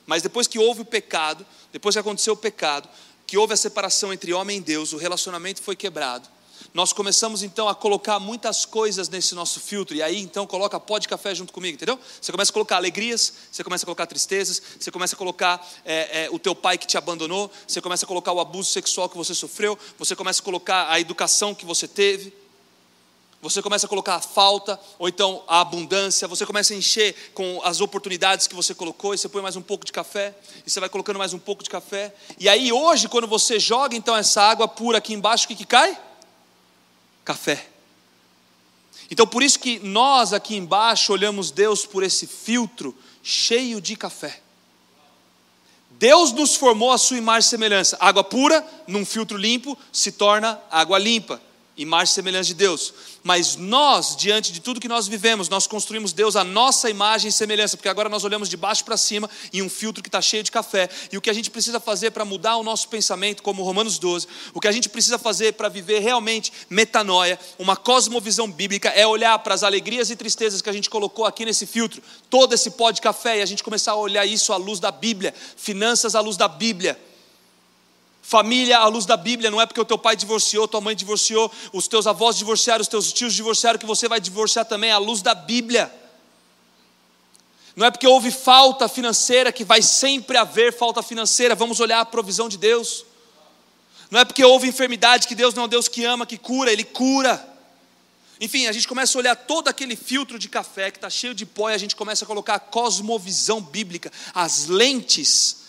Mas 0.05 0.21
depois 0.21 0.45
que 0.45 0.59
houve 0.59 0.81
o 0.81 0.85
pecado, 0.85 1.45
depois 1.71 1.95
que 1.95 1.99
aconteceu 1.99 2.33
o 2.33 2.37
pecado, 2.37 2.89
que 3.25 3.37
houve 3.37 3.53
a 3.53 3.57
separação 3.57 4.11
entre 4.11 4.33
homem 4.33 4.57
e 4.57 4.61
Deus, 4.61 4.91
o 4.91 4.97
relacionamento 4.97 5.61
foi 5.61 5.75
quebrado 5.75 6.27
nós 6.73 6.91
começamos 6.91 7.43
então 7.43 7.69
a 7.69 7.75
colocar 7.75 8.19
muitas 8.19 8.65
coisas 8.65 9.07
nesse 9.07 9.35
nosso 9.35 9.59
filtro, 9.59 9.95
e 9.95 10.01
aí 10.01 10.19
então 10.19 10.47
coloca 10.47 10.79
pó 10.79 10.97
de 10.97 11.07
café 11.07 11.35
junto 11.35 11.53
comigo, 11.53 11.75
entendeu? 11.75 11.99
Você 12.19 12.31
começa 12.31 12.51
a 12.51 12.53
colocar 12.53 12.77
alegrias, 12.77 13.33
você 13.51 13.63
começa 13.63 13.83
a 13.83 13.85
colocar 13.85 14.07
tristezas, 14.07 14.61
você 14.79 14.89
começa 14.89 15.15
a 15.15 15.17
colocar 15.17 15.65
é, 15.85 16.23
é, 16.23 16.29
o 16.31 16.39
teu 16.39 16.55
pai 16.55 16.77
que 16.77 16.87
te 16.87 16.97
abandonou, 16.97 17.51
você 17.67 17.79
começa 17.79 18.05
a 18.05 18.07
colocar 18.07 18.31
o 18.31 18.39
abuso 18.39 18.71
sexual 18.71 19.07
que 19.07 19.15
você 19.15 19.35
sofreu, 19.35 19.77
você 19.99 20.15
começa 20.15 20.41
a 20.41 20.43
colocar 20.43 20.89
a 20.89 20.99
educação 20.99 21.53
que 21.53 21.65
você 21.65 21.87
teve, 21.87 22.33
você 23.39 23.61
começa 23.61 23.85
a 23.85 23.89
colocar 23.89 24.15
a 24.15 24.21
falta, 24.21 24.79
ou 24.97 25.07
então 25.07 25.43
a 25.47 25.59
abundância, 25.59 26.27
você 26.29 26.45
começa 26.45 26.73
a 26.73 26.77
encher 26.77 27.13
com 27.33 27.61
as 27.63 27.81
oportunidades 27.81 28.47
que 28.47 28.55
você 28.55 28.73
colocou, 28.73 29.13
e 29.13 29.17
você 29.17 29.27
põe 29.27 29.41
mais 29.41 29.57
um 29.57 29.61
pouco 29.61 29.85
de 29.85 29.91
café, 29.91 30.33
e 30.65 30.71
você 30.71 30.79
vai 30.79 30.87
colocando 30.87 31.19
mais 31.19 31.33
um 31.33 31.39
pouco 31.39 31.61
de 31.61 31.69
café, 31.69 32.15
e 32.39 32.47
aí 32.47 32.71
hoje, 32.71 33.09
quando 33.09 33.27
você 33.27 33.59
joga 33.59 33.97
então 33.97 34.15
essa 34.15 34.41
água 34.41 34.65
pura 34.65 34.97
aqui 34.97 35.13
embaixo, 35.13 35.43
o 35.45 35.47
que, 35.49 35.55
que 35.55 35.65
cai? 35.65 35.99
Café. 37.23 37.67
Então, 39.09 39.27
por 39.27 39.43
isso 39.43 39.59
que 39.59 39.79
nós 39.79 40.33
aqui 40.33 40.55
embaixo 40.55 41.13
olhamos 41.13 41.51
Deus 41.51 41.85
por 41.85 42.03
esse 42.03 42.25
filtro 42.25 42.95
cheio 43.21 43.79
de 43.79 43.95
café. 43.95 44.41
Deus 45.91 46.31
nos 46.31 46.55
formou 46.55 46.91
a 46.91 46.97
sua 46.97 47.17
imagem 47.17 47.47
e 47.47 47.49
semelhança. 47.49 47.97
Água 47.99 48.23
pura, 48.23 48.65
num 48.87 49.05
filtro 49.05 49.37
limpo, 49.37 49.77
se 49.91 50.11
torna 50.11 50.59
água 50.69 50.97
limpa 50.97 51.39
imagem 51.77 52.11
e 52.11 52.15
semelhança 52.15 52.47
de 52.47 52.53
Deus. 52.53 52.93
Mas 53.23 53.55
nós, 53.55 54.15
diante 54.15 54.51
de 54.51 54.59
tudo 54.59 54.79
que 54.79 54.87
nós 54.87 55.07
vivemos, 55.07 55.49
nós 55.49 55.65
construímos 55.65 56.13
Deus 56.13 56.35
a 56.35 56.43
nossa 56.43 56.89
imagem 56.89 57.29
e 57.29 57.31
semelhança, 57.31 57.77
porque 57.77 57.89
agora 57.89 58.09
nós 58.09 58.23
olhamos 58.23 58.49
de 58.49 58.57
baixo 58.57 58.83
para 58.83 58.97
cima 58.97 59.29
em 59.51 59.61
um 59.61 59.69
filtro 59.69 60.03
que 60.03 60.09
está 60.09 60.21
cheio 60.21 60.43
de 60.43 60.51
café. 60.51 60.89
E 61.11 61.17
o 61.17 61.21
que 61.21 61.29
a 61.29 61.33
gente 61.33 61.49
precisa 61.49 61.79
fazer 61.79 62.11
para 62.11 62.25
mudar 62.25 62.57
o 62.57 62.63
nosso 62.63 62.89
pensamento, 62.89 63.41
como 63.41 63.63
Romanos 63.63 63.97
12, 63.97 64.27
o 64.53 64.59
que 64.59 64.67
a 64.67 64.71
gente 64.71 64.89
precisa 64.89 65.17
fazer 65.17 65.53
para 65.53 65.69
viver 65.69 65.99
realmente 65.99 66.51
metanoia, 66.69 67.39
uma 67.57 67.75
cosmovisão 67.75 68.51
bíblica, 68.51 68.89
é 68.89 69.07
olhar 69.07 69.39
para 69.39 69.53
as 69.53 69.63
alegrias 69.63 70.09
e 70.09 70.15
tristezas 70.15 70.61
que 70.61 70.69
a 70.69 70.73
gente 70.73 70.89
colocou 70.89 71.25
aqui 71.25 71.45
nesse 71.45 71.65
filtro, 71.65 72.03
todo 72.29 72.53
esse 72.53 72.71
pó 72.71 72.91
de 72.91 73.01
café, 73.01 73.39
e 73.39 73.41
a 73.41 73.45
gente 73.45 73.63
começar 73.63 73.93
a 73.93 73.95
olhar 73.95 74.25
isso 74.25 74.51
à 74.53 74.57
luz 74.57 74.79
da 74.79 74.91
Bíblia, 74.91 75.33
finanças 75.55 76.13
à 76.13 76.19
luz 76.19 76.37
da 76.37 76.47
Bíblia 76.47 76.99
Família 78.25 78.79
à 78.79 78.87
luz 78.87 79.05
da 79.05 79.17
Bíblia, 79.17 79.51
não 79.51 79.59
é 79.59 79.65
porque 79.65 79.81
o 79.81 79.85
teu 79.85 79.97
pai 79.97 80.15
divorciou, 80.15 80.65
tua 80.65 80.79
mãe 80.79 80.95
divorciou, 80.95 81.51
os 81.73 81.89
teus 81.89 82.07
avós 82.07 82.37
divorciaram, 82.37 82.81
os 82.81 82.87
teus 82.87 83.11
tios 83.11 83.33
divorciaram, 83.33 83.77
que 83.77 83.85
você 83.85 84.07
vai 84.07 84.21
divorciar 84.21 84.63
também 84.63 84.91
à 84.91 84.97
luz 84.97 85.21
da 85.21 85.35
Bíblia. 85.35 85.93
Não 87.75 87.85
é 87.85 87.91
porque 87.91 88.07
houve 88.07 88.31
falta 88.31 88.87
financeira 88.87 89.51
que 89.51 89.65
vai 89.65 89.81
sempre 89.81 90.37
haver 90.37 90.71
falta 90.71 91.03
financeira, 91.03 91.53
vamos 91.53 91.81
olhar 91.81 91.99
a 91.99 92.05
provisão 92.05 92.47
de 92.47 92.57
Deus. 92.57 93.05
Não 94.09 94.21
é 94.21 94.23
porque 94.23 94.43
houve 94.45 94.69
enfermidade 94.69 95.27
que 95.27 95.35
Deus 95.35 95.53
não 95.53 95.63
é 95.63 95.65
um 95.65 95.69
Deus 95.69 95.89
que 95.89 96.05
ama, 96.05 96.25
que 96.25 96.37
cura, 96.37 96.71
Ele 96.71 96.85
cura. 96.85 97.45
Enfim, 98.39 98.67
a 98.67 98.71
gente 98.71 98.87
começa 98.87 99.17
a 99.17 99.19
olhar 99.19 99.35
todo 99.35 99.67
aquele 99.67 99.97
filtro 99.97 100.39
de 100.39 100.47
café 100.47 100.89
que 100.91 100.97
está 100.97 101.09
cheio 101.09 101.33
de 101.33 101.45
pó 101.45 101.69
e 101.69 101.73
a 101.73 101.77
gente 101.77 101.93
começa 101.93 102.23
a 102.23 102.27
colocar 102.27 102.55
a 102.55 102.59
cosmovisão 102.59 103.59
bíblica, 103.59 104.09
as 104.33 104.67
lentes 104.67 105.62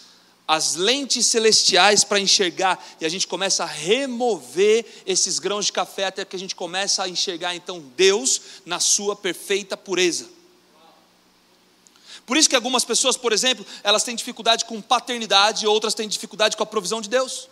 as 0.47 0.75
lentes 0.75 1.27
celestiais 1.27 2.05
para 2.05 2.21
enxergar, 2.21 2.85
e 3.01 3.07
a 3.07 3.09
gente 3.09 3.27
começa 3.27 3.65
a 3.65 3.67
remover 3.67 4.85
esses 5.07 5.39
grãos 5.39 5.67
de 5.67 5.73
café 5.73 6.05
até 6.05 6.25
que 6.25 6.37
a 6.37 6.39
gente 6.39 6.55
começa 6.55 7.03
a 7.03 7.09
enxergar 7.09 7.55
então 7.55 7.81
Deus 7.97 8.41
na 8.67 8.79
sua 8.79 9.17
perfeita 9.17 9.77
pureza. 9.77 10.29
Por 12.27 12.37
isso 12.37 12.49
que 12.49 12.57
algumas 12.57 12.85
pessoas, 12.85 13.17
por 13.17 13.33
exemplo, 13.33 13.65
elas 13.83 14.03
têm 14.03 14.15
dificuldade 14.15 14.65
com 14.65 14.81
paternidade, 14.81 15.67
outras 15.67 15.95
têm 15.95 16.09
dificuldade 16.09 16.57
com 16.57 16.63
a 16.63 16.67
provisão 16.67 17.01
de 17.01 17.09
Deus. 17.09 17.49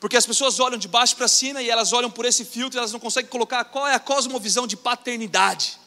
Porque 0.00 0.16
as 0.16 0.26
pessoas 0.26 0.58
olham 0.58 0.78
de 0.78 0.88
baixo 0.88 1.16
para 1.16 1.28
cima 1.28 1.62
e 1.62 1.70
elas 1.70 1.92
olham 1.92 2.10
por 2.10 2.24
esse 2.24 2.44
filtro 2.44 2.76
e 2.76 2.78
elas 2.78 2.92
não 2.92 2.98
conseguem 3.00 3.30
colocar 3.30 3.64
qual 3.66 3.86
é 3.86 3.94
a 3.94 4.00
cosmovisão 4.00 4.66
de 4.66 4.76
paternidade, 4.76 5.78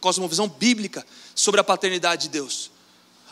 cosmovisão 0.00 0.48
bíblica 0.48 1.04
sobre 1.34 1.60
a 1.60 1.64
paternidade 1.64 2.22
de 2.22 2.28
Deus. 2.28 2.70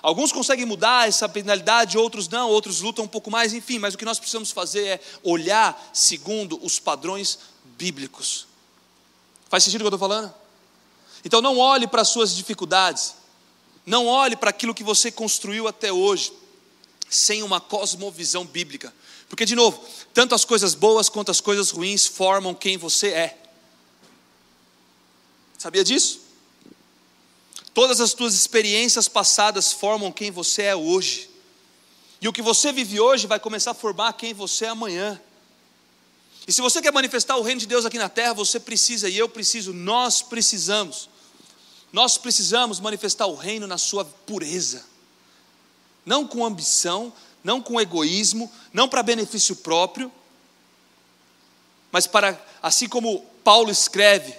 Alguns 0.03 0.32
conseguem 0.32 0.66
mudar 0.66 1.09
essa 1.09 1.28
penalidade, 1.28 1.96
outros 1.96 2.28
não, 2.28 2.50
outros 2.50 2.80
lutam 2.80 3.05
um 3.05 3.09
pouco 3.09 3.30
mais, 3.30 3.55
enfim, 3.55 3.78
mas 3.78 3.94
o 3.94 3.98
que 3.98 4.05
nós 4.05 4.18
precisamos 4.18 4.50
fazer 4.50 4.84
é 4.84 5.00
olhar 5.22 5.90
segundo 5.92 6.59
os 6.64 6.80
padrões 6.80 7.38
bíblicos. 7.78 8.48
Faz 9.48 9.62
sentido 9.62 9.82
o 9.82 9.84
que 9.84 9.94
eu 9.94 9.96
estou 9.96 10.09
falando? 10.09 10.34
Então 11.24 11.40
não 11.40 11.57
olhe 11.57 11.86
para 11.86 12.03
as 12.03 12.09
suas 12.09 12.34
dificuldades, 12.34 13.14
não 13.86 14.09
olhe 14.09 14.34
para 14.34 14.50
aquilo 14.50 14.74
que 14.74 14.82
você 14.82 15.11
construiu 15.12 15.68
até 15.68 15.92
hoje, 15.92 16.32
sem 17.09 17.44
uma 17.44 17.61
cosmovisão 17.61 18.44
bíblica. 18.44 18.92
Porque, 19.28 19.44
de 19.44 19.55
novo, 19.55 19.82
tanto 20.12 20.34
as 20.34 20.44
coisas 20.44 20.74
boas 20.74 21.09
quanto 21.09 21.30
as 21.30 21.40
coisas 21.40 21.70
ruins 21.70 22.07
formam 22.07 22.55
quem 22.55 22.76
você 22.76 23.09
é. 23.09 23.38
Sabia 25.57 25.84
disso? 25.84 26.22
Todas 27.75 28.01
as 28.01 28.12
tuas 28.12 28.35
experiências 28.35 29.09
passadas 29.09 29.73
formam 29.73 30.12
quem 30.12 30.31
você 30.31 30.62
é 30.62 30.77
hoje. 30.77 31.31
E 32.20 32.29
o 32.29 32.33
que 32.33 32.43
você 32.43 32.70
vive 32.70 33.01
hoje 33.01 33.27
vai 33.27 33.41
começar 33.41 33.70
a 33.70 33.75
formar 33.75 34.12
quem 34.12 34.35
você 34.35 34.66
é 34.66 34.68
amanhã. 34.68 35.20
E 36.47 36.53
se 36.53 36.61
você 36.61 36.83
quer 36.83 36.93
manifestar 36.93 37.37
o 37.37 37.43
reino 37.43 37.61
de 37.61 37.66
Deus 37.66 37.87
aqui 37.87 37.99
na 37.99 38.09
terra, 38.09 38.35
você 38.35 38.61
precisa, 38.61 39.09
e 39.09 39.16
eu 39.16 39.29
preciso, 39.29 39.73
nós 39.73 40.20
precisamos. 40.20 41.09
Nós 41.93 42.18
precisamos 42.18 42.79
manifestar 42.79 43.27
o 43.27 43.35
reino 43.35 43.66
na 43.66 43.79
sua 43.79 44.05
pureza. 44.05 44.85
Não 46.05 46.27
com 46.27 46.45
ambição, 46.45 47.12
não 47.43 47.62
com 47.62 47.81
egoísmo, 47.81 48.53
não 48.73 48.89
para 48.89 49.03
benefício 49.03 49.57
próprio, 49.57 50.12
mas 51.91 52.07
para, 52.07 52.41
assim 52.62 52.89
como 52.89 53.20
Paulo 53.45 53.70
escreve, 53.70 54.35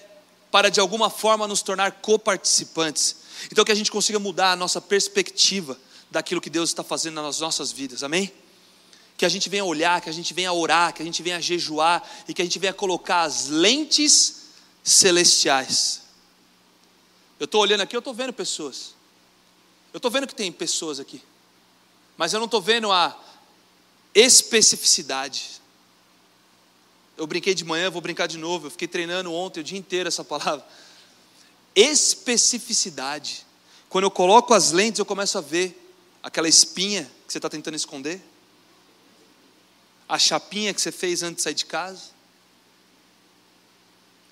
para 0.51 0.69
de 0.69 0.79
alguma 0.79 1.09
forma 1.09 1.47
nos 1.47 1.61
tornar 1.61 1.91
coparticipantes 1.93 3.22
então 3.51 3.63
que 3.65 3.71
a 3.71 3.75
gente 3.75 3.91
consiga 3.91 4.19
mudar 4.19 4.51
a 4.51 4.55
nossa 4.55 4.81
perspectiva 4.81 5.77
daquilo 6.09 6.39
que 6.39 6.49
Deus 6.49 6.69
está 6.69 6.83
fazendo 6.83 7.21
nas 7.21 7.39
nossas 7.39 7.71
vidas, 7.71 8.03
amém? 8.03 8.31
Que 9.17 9.25
a 9.25 9.29
gente 9.29 9.49
venha 9.49 9.65
olhar, 9.65 10.01
que 10.01 10.09
a 10.09 10.13
gente 10.13 10.33
venha 10.33 10.51
orar, 10.53 10.93
que 10.93 11.01
a 11.01 11.05
gente 11.05 11.21
venha 11.21 11.41
jejuar 11.41 12.07
e 12.27 12.33
que 12.33 12.41
a 12.41 12.45
gente 12.45 12.59
venha 12.59 12.73
colocar 12.73 13.23
as 13.23 13.47
lentes 13.47 14.43
celestiais. 14.83 16.01
Eu 17.39 17.45
estou 17.45 17.61
olhando 17.61 17.81
aqui, 17.81 17.95
eu 17.95 17.99
estou 17.99 18.13
vendo 18.13 18.31
pessoas. 18.31 18.93
Eu 19.91 19.97
estou 19.97 20.09
vendo 20.09 20.27
que 20.27 20.35
tem 20.35 20.51
pessoas 20.51 20.99
aqui. 20.99 21.21
Mas 22.17 22.33
eu 22.33 22.39
não 22.39 22.45
estou 22.45 22.61
vendo 22.61 22.91
a 22.91 23.19
especificidade. 24.13 25.61
Eu 27.17 27.27
brinquei 27.27 27.53
de 27.53 27.63
manhã, 27.63 27.89
vou 27.89 28.01
brincar 28.01 28.27
de 28.27 28.37
novo. 28.37 28.67
Eu 28.67 28.71
fiquei 28.71 28.87
treinando 28.87 29.31
ontem 29.31 29.59
o 29.59 29.63
dia 29.63 29.77
inteiro 29.77 30.07
essa 30.07 30.23
palavra 30.23 30.65
especificidade. 31.75 33.45
Quando 33.89 34.05
eu 34.05 34.11
coloco 34.11 34.53
as 34.53 34.71
lentes, 34.71 34.99
eu 34.99 35.05
começo 35.05 35.37
a 35.37 35.41
ver 35.41 35.79
aquela 36.21 36.47
espinha 36.47 37.03
que 37.27 37.31
você 37.31 37.37
está 37.37 37.49
tentando 37.49 37.75
esconder, 37.75 38.21
a 40.07 40.17
chapinha 40.17 40.73
que 40.73 40.81
você 40.81 40.91
fez 40.91 41.23
antes 41.23 41.37
de 41.37 41.41
sair 41.43 41.53
de 41.53 41.65
casa. 41.65 42.13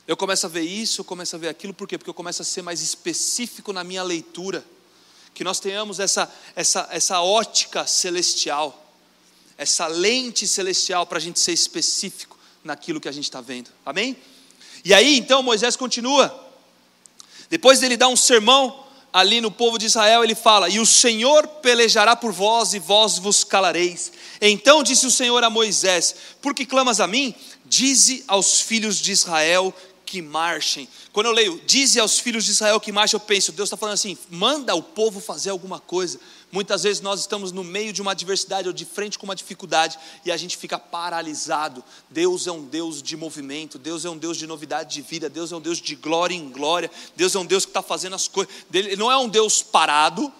Eu 0.07 0.17
começo 0.17 0.45
a 0.45 0.49
ver 0.49 0.61
isso, 0.61 1.01
eu 1.01 1.05
começo 1.05 1.35
a 1.35 1.39
ver 1.39 1.47
aquilo, 1.47 1.73
por 1.73 1.87
quê? 1.87 1.97
Porque 1.97 2.09
eu 2.09 2.13
começo 2.13 2.41
a 2.41 2.45
ser 2.45 2.61
mais 2.61 2.81
específico 2.81 3.71
na 3.71 3.83
minha 3.83 4.03
leitura. 4.03 4.65
Que 5.33 5.43
nós 5.43 5.59
tenhamos 5.59 5.99
essa, 5.99 6.31
essa, 6.55 6.87
essa 6.91 7.21
ótica 7.21 7.87
celestial, 7.87 8.93
essa 9.57 9.87
lente 9.87 10.47
celestial 10.47 11.05
para 11.05 11.17
a 11.17 11.21
gente 11.21 11.39
ser 11.39 11.53
específico 11.53 12.37
naquilo 12.63 12.99
que 12.99 13.07
a 13.07 13.11
gente 13.11 13.23
está 13.23 13.39
vendo. 13.39 13.69
Amém? 13.85 14.17
E 14.83 14.93
aí 14.93 15.17
então 15.17 15.41
Moisés 15.41 15.75
continua. 15.75 16.50
Depois 17.51 17.79
dele 17.79 17.97
dar 17.97 18.07
um 18.07 18.15
sermão 18.15 18.85
ali 19.11 19.41
no 19.41 19.51
povo 19.51 19.77
de 19.77 19.85
Israel, 19.85 20.23
ele 20.23 20.33
fala: 20.33 20.69
E 20.69 20.79
o 20.79 20.85
Senhor 20.85 21.45
pelejará 21.45 22.15
por 22.15 22.31
vós, 22.31 22.73
e 22.73 22.79
vós 22.79 23.19
vos 23.19 23.43
calareis. 23.43 24.09
Então 24.39 24.81
disse 24.81 25.05
o 25.05 25.11
Senhor 25.11 25.43
a 25.43 25.49
Moisés: 25.49 26.15
Por 26.41 26.55
que 26.55 26.65
clamas 26.65 27.01
a 27.01 27.07
mim? 27.07 27.35
Dize 27.65 28.23
aos 28.25 28.61
filhos 28.61 28.99
de 28.99 29.11
Israel 29.11 29.73
que 30.05 30.21
marchem. 30.21 30.87
Quando 31.11 31.25
eu 31.25 31.33
leio, 31.33 31.61
dize 31.65 31.99
aos 31.99 32.19
filhos 32.19 32.45
de 32.45 32.51
Israel 32.51 32.79
que 32.79 32.91
marchem, 32.91 33.17
eu 33.17 33.21
penso, 33.21 33.51
Deus 33.51 33.67
está 33.67 33.75
falando 33.75 33.95
assim: 33.95 34.17
manda 34.29 34.73
o 34.73 34.81
povo 34.81 35.19
fazer 35.19 35.49
alguma 35.49 35.79
coisa. 35.79 36.19
Muitas 36.51 36.83
vezes 36.83 37.01
nós 37.01 37.21
estamos 37.21 37.51
no 37.51 37.63
meio 37.63 37.93
de 37.93 38.01
uma 38.01 38.11
adversidade 38.11 38.67
ou 38.67 38.73
de 38.73 38.83
frente 38.83 39.17
com 39.17 39.25
uma 39.25 39.35
dificuldade 39.35 39.97
e 40.25 40.31
a 40.31 40.37
gente 40.37 40.57
fica 40.57 40.77
paralisado. 40.77 41.83
Deus 42.09 42.45
é 42.45 42.51
um 42.51 42.65
Deus 42.65 43.01
de 43.01 43.15
movimento, 43.15 43.79
Deus 43.79 44.03
é 44.03 44.09
um 44.09 44.17
Deus 44.17 44.37
de 44.37 44.45
novidade 44.45 44.93
de 44.93 45.01
vida, 45.01 45.29
Deus 45.29 45.51
é 45.51 45.55
um 45.55 45.61
Deus 45.61 45.79
de 45.79 45.95
glória 45.95 46.35
em 46.35 46.49
glória, 46.49 46.91
Deus 47.15 47.35
é 47.35 47.39
um 47.39 47.45
Deus 47.45 47.65
que 47.65 47.69
está 47.69 47.81
fazendo 47.81 48.15
as 48.15 48.27
coisas. 48.27 48.53
Ele 48.73 48.97
não 48.97 49.09
é 49.09 49.17
um 49.17 49.29
Deus 49.29 49.63
parado, 49.63 50.31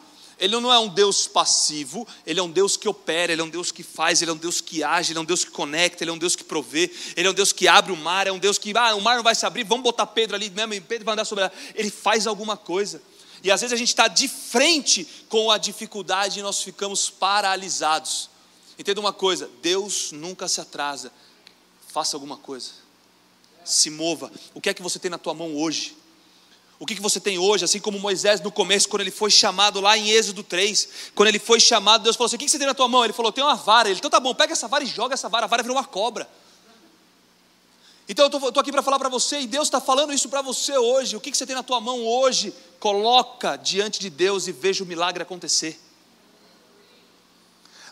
ele 0.41 0.59
não 0.59 0.74
é 0.74 0.80
um 0.80 0.88
Deus 0.88 1.28
passivo, 1.28 2.07
ele 2.26 2.39
é 2.39 2.43
um 2.43 2.49
Deus 2.49 2.76
que 2.76 2.89
opera, 2.89 3.32
ele 3.32 3.41
é 3.41 3.45
um 3.45 3.49
Deus 3.49 3.72
que 3.72 3.84
faz, 3.84 4.24
ele 4.24 4.32
é 4.32 4.34
um 4.34 4.38
Deus 4.38 4.59
que 4.59 4.84
age, 4.84 5.12
ele 5.12 5.20
é 5.20 5.22
um 5.22 5.26
Deus 5.26 5.45
que 5.45 5.51
conecta, 5.51 6.03
ele 6.03 6.09
é 6.09 6.14
um 6.14 6.18
Deus 6.18 6.36
que 6.36 6.43
provê, 6.43 6.91
ele 7.16 7.28
é 7.28 7.32
um 7.32 7.34
Deus 7.34 7.53
que 7.53 7.68
abre 7.68 7.93
o 7.93 7.95
mar, 7.95 8.26
é 8.26 8.32
um 8.32 8.39
Deus 8.39 8.57
que, 8.57 8.76
ah, 8.76 8.95
o 8.95 9.01
mar 9.01 9.16
não 9.16 9.24
vai 9.24 9.36
se 9.36 9.45
abrir, 9.45 9.64
vamos 9.64 9.84
botar 9.84 10.07
Pedro 10.07 10.36
ali 10.36 10.49
mesmo, 10.49 10.82
Pedro 10.88 11.05
vai 11.05 11.14
andar 11.14 11.26
sobre 11.26 11.43
ela. 11.43 11.53
Ele 11.76 11.91
faz 11.91 12.26
alguma 12.26 12.57
coisa. 12.57 13.01
E 13.43 13.49
às 13.49 13.61
vezes 13.61 13.73
a 13.73 13.77
gente 13.77 13.89
está 13.89 14.07
de 14.07 14.27
frente 14.27 15.07
com 15.27 15.49
a 15.49 15.57
dificuldade 15.57 16.39
e 16.39 16.43
nós 16.43 16.61
ficamos 16.61 17.09
paralisados. 17.09 18.29
Entenda 18.77 18.99
uma 18.99 19.13
coisa: 19.13 19.49
Deus 19.61 20.11
nunca 20.11 20.47
se 20.47 20.61
atrasa. 20.61 21.11
Faça 21.87 22.15
alguma 22.15 22.37
coisa. 22.37 22.69
Se 23.65 23.89
mova. 23.89 24.31
O 24.53 24.61
que 24.61 24.69
é 24.69 24.73
que 24.73 24.81
você 24.81 24.99
tem 24.99 25.11
na 25.11 25.17
tua 25.17 25.33
mão 25.33 25.55
hoje? 25.55 25.97
O 26.79 26.85
que, 26.85 26.95
que 26.95 27.01
você 27.01 27.19
tem 27.19 27.37
hoje, 27.37 27.63
assim 27.63 27.79
como 27.79 27.99
Moisés 27.99 28.41
no 28.41 28.51
começo, 28.51 28.89
quando 28.89 29.01
ele 29.01 29.11
foi 29.11 29.29
chamado 29.29 29.79
lá 29.79 29.95
em 29.95 30.09
Êxodo 30.09 30.41
3, 30.41 30.89
quando 31.13 31.29
ele 31.29 31.37
foi 31.37 31.59
chamado, 31.59 32.01
Deus 32.01 32.15
falou 32.15 32.25
assim: 32.25 32.37
O 32.37 32.39
que, 32.39 32.45
que 32.45 32.51
você 32.51 32.57
tem 32.57 32.65
na 32.65 32.73
tua 32.73 32.87
mão? 32.87 33.03
Ele 33.03 33.13
falou: 33.13 33.31
Tem 33.31 33.43
uma 33.43 33.53
vara. 33.55 33.87
Ele, 33.87 33.99
então 33.99 34.09
tá 34.09 34.19
bom, 34.19 34.33
pega 34.33 34.53
essa 34.53 34.67
vara 34.67 34.83
e 34.83 34.87
joga 34.87 35.13
essa 35.13 35.29
vara. 35.29 35.45
A 35.45 35.47
vara 35.47 35.61
virou 35.61 35.77
uma 35.77 35.85
cobra. 35.85 36.27
Então 38.12 38.26
eu 38.26 38.49
estou 38.49 38.59
aqui 38.59 38.74
para 38.74 38.84
falar 38.84 38.99
para 38.99 39.07
você, 39.07 39.39
e 39.39 39.47
Deus 39.47 39.70
está 39.70 39.80
falando 39.80 40.12
isso 40.12 40.28
para 40.28 40.41
você 40.41 40.78
hoje. 40.78 41.16
O 41.16 41.22
que, 41.22 41.32
que 41.32 41.38
você 41.38 41.45
tem 41.45 41.55
na 41.55 41.64
tua 41.64 41.80
mão 41.80 42.05
hoje? 42.05 42.53
Coloca 42.78 43.55
diante 43.55 44.01
de 44.01 44.09
Deus 44.09 44.47
e 44.47 44.51
veja 44.51 44.84
o 44.84 44.86
milagre 44.86 45.24
acontecer. 45.24 45.80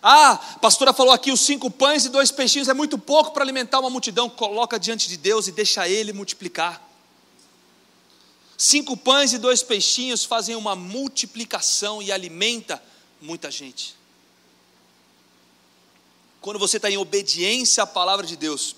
Ah, 0.03 0.31
a 0.31 0.59
pastora 0.59 0.91
falou 0.91 1.13
aqui: 1.13 1.31
os 1.31 1.39
cinco 1.39 1.71
pães 1.71 2.03
e 2.03 2.09
dois 2.09 2.31
peixinhos 2.31 2.67
é 2.67 2.73
muito 2.73 2.97
pouco 2.97 3.31
para 3.31 3.45
alimentar 3.45 3.79
uma 3.79 3.89
multidão. 3.89 4.29
Coloca 4.29 4.77
diante 4.77 5.07
de 5.07 5.15
Deus 5.15 5.47
e 5.47 5.53
deixa 5.53 5.87
Ele 5.87 6.11
multiplicar. 6.11 6.85
Cinco 8.57 8.97
pães 8.97 9.31
e 9.31 9.37
dois 9.37 9.63
peixinhos 9.63 10.25
fazem 10.25 10.53
uma 10.53 10.75
multiplicação 10.75 12.01
e 12.01 12.11
alimenta 12.11 12.83
muita 13.21 13.49
gente. 13.49 13.95
Quando 16.41 16.59
você 16.59 16.75
está 16.75 16.91
em 16.91 16.97
obediência 16.97 17.83
à 17.83 17.87
palavra 17.87 18.27
de 18.27 18.35
Deus, 18.35 18.75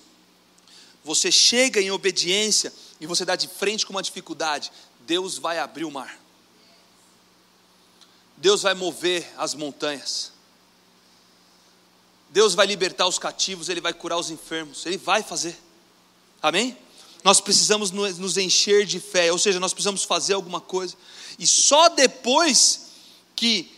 você 1.04 1.30
chega 1.30 1.80
em 1.80 1.90
obediência 1.90 2.72
e 3.00 3.06
você 3.06 3.24
dá 3.24 3.34
de 3.34 3.48
frente 3.48 3.84
com 3.84 3.92
uma 3.92 4.02
dificuldade, 4.02 4.70
Deus 5.00 5.38
vai 5.38 5.58
abrir 5.58 5.84
o 5.84 5.90
mar. 5.90 6.20
Deus 8.36 8.62
vai 8.62 8.74
mover 8.74 9.32
as 9.36 9.54
montanhas. 9.54 10.32
Deus 12.30 12.54
vai 12.54 12.66
libertar 12.66 13.06
os 13.06 13.18
cativos, 13.18 13.68
Ele 13.68 13.80
vai 13.80 13.92
curar 13.92 14.18
os 14.18 14.30
enfermos, 14.30 14.86
Ele 14.86 14.96
vai 14.96 15.22
fazer. 15.22 15.56
Amém? 16.40 16.76
Nós 17.22 17.40
precisamos 17.40 17.90
nos 17.90 18.36
encher 18.36 18.84
de 18.84 18.98
fé, 18.98 19.30
ou 19.30 19.38
seja, 19.38 19.60
nós 19.60 19.72
precisamos 19.72 20.02
fazer 20.02 20.34
alguma 20.34 20.60
coisa. 20.60 20.96
E 21.38 21.46
só 21.46 21.88
depois 21.88 22.86
que 23.36 23.70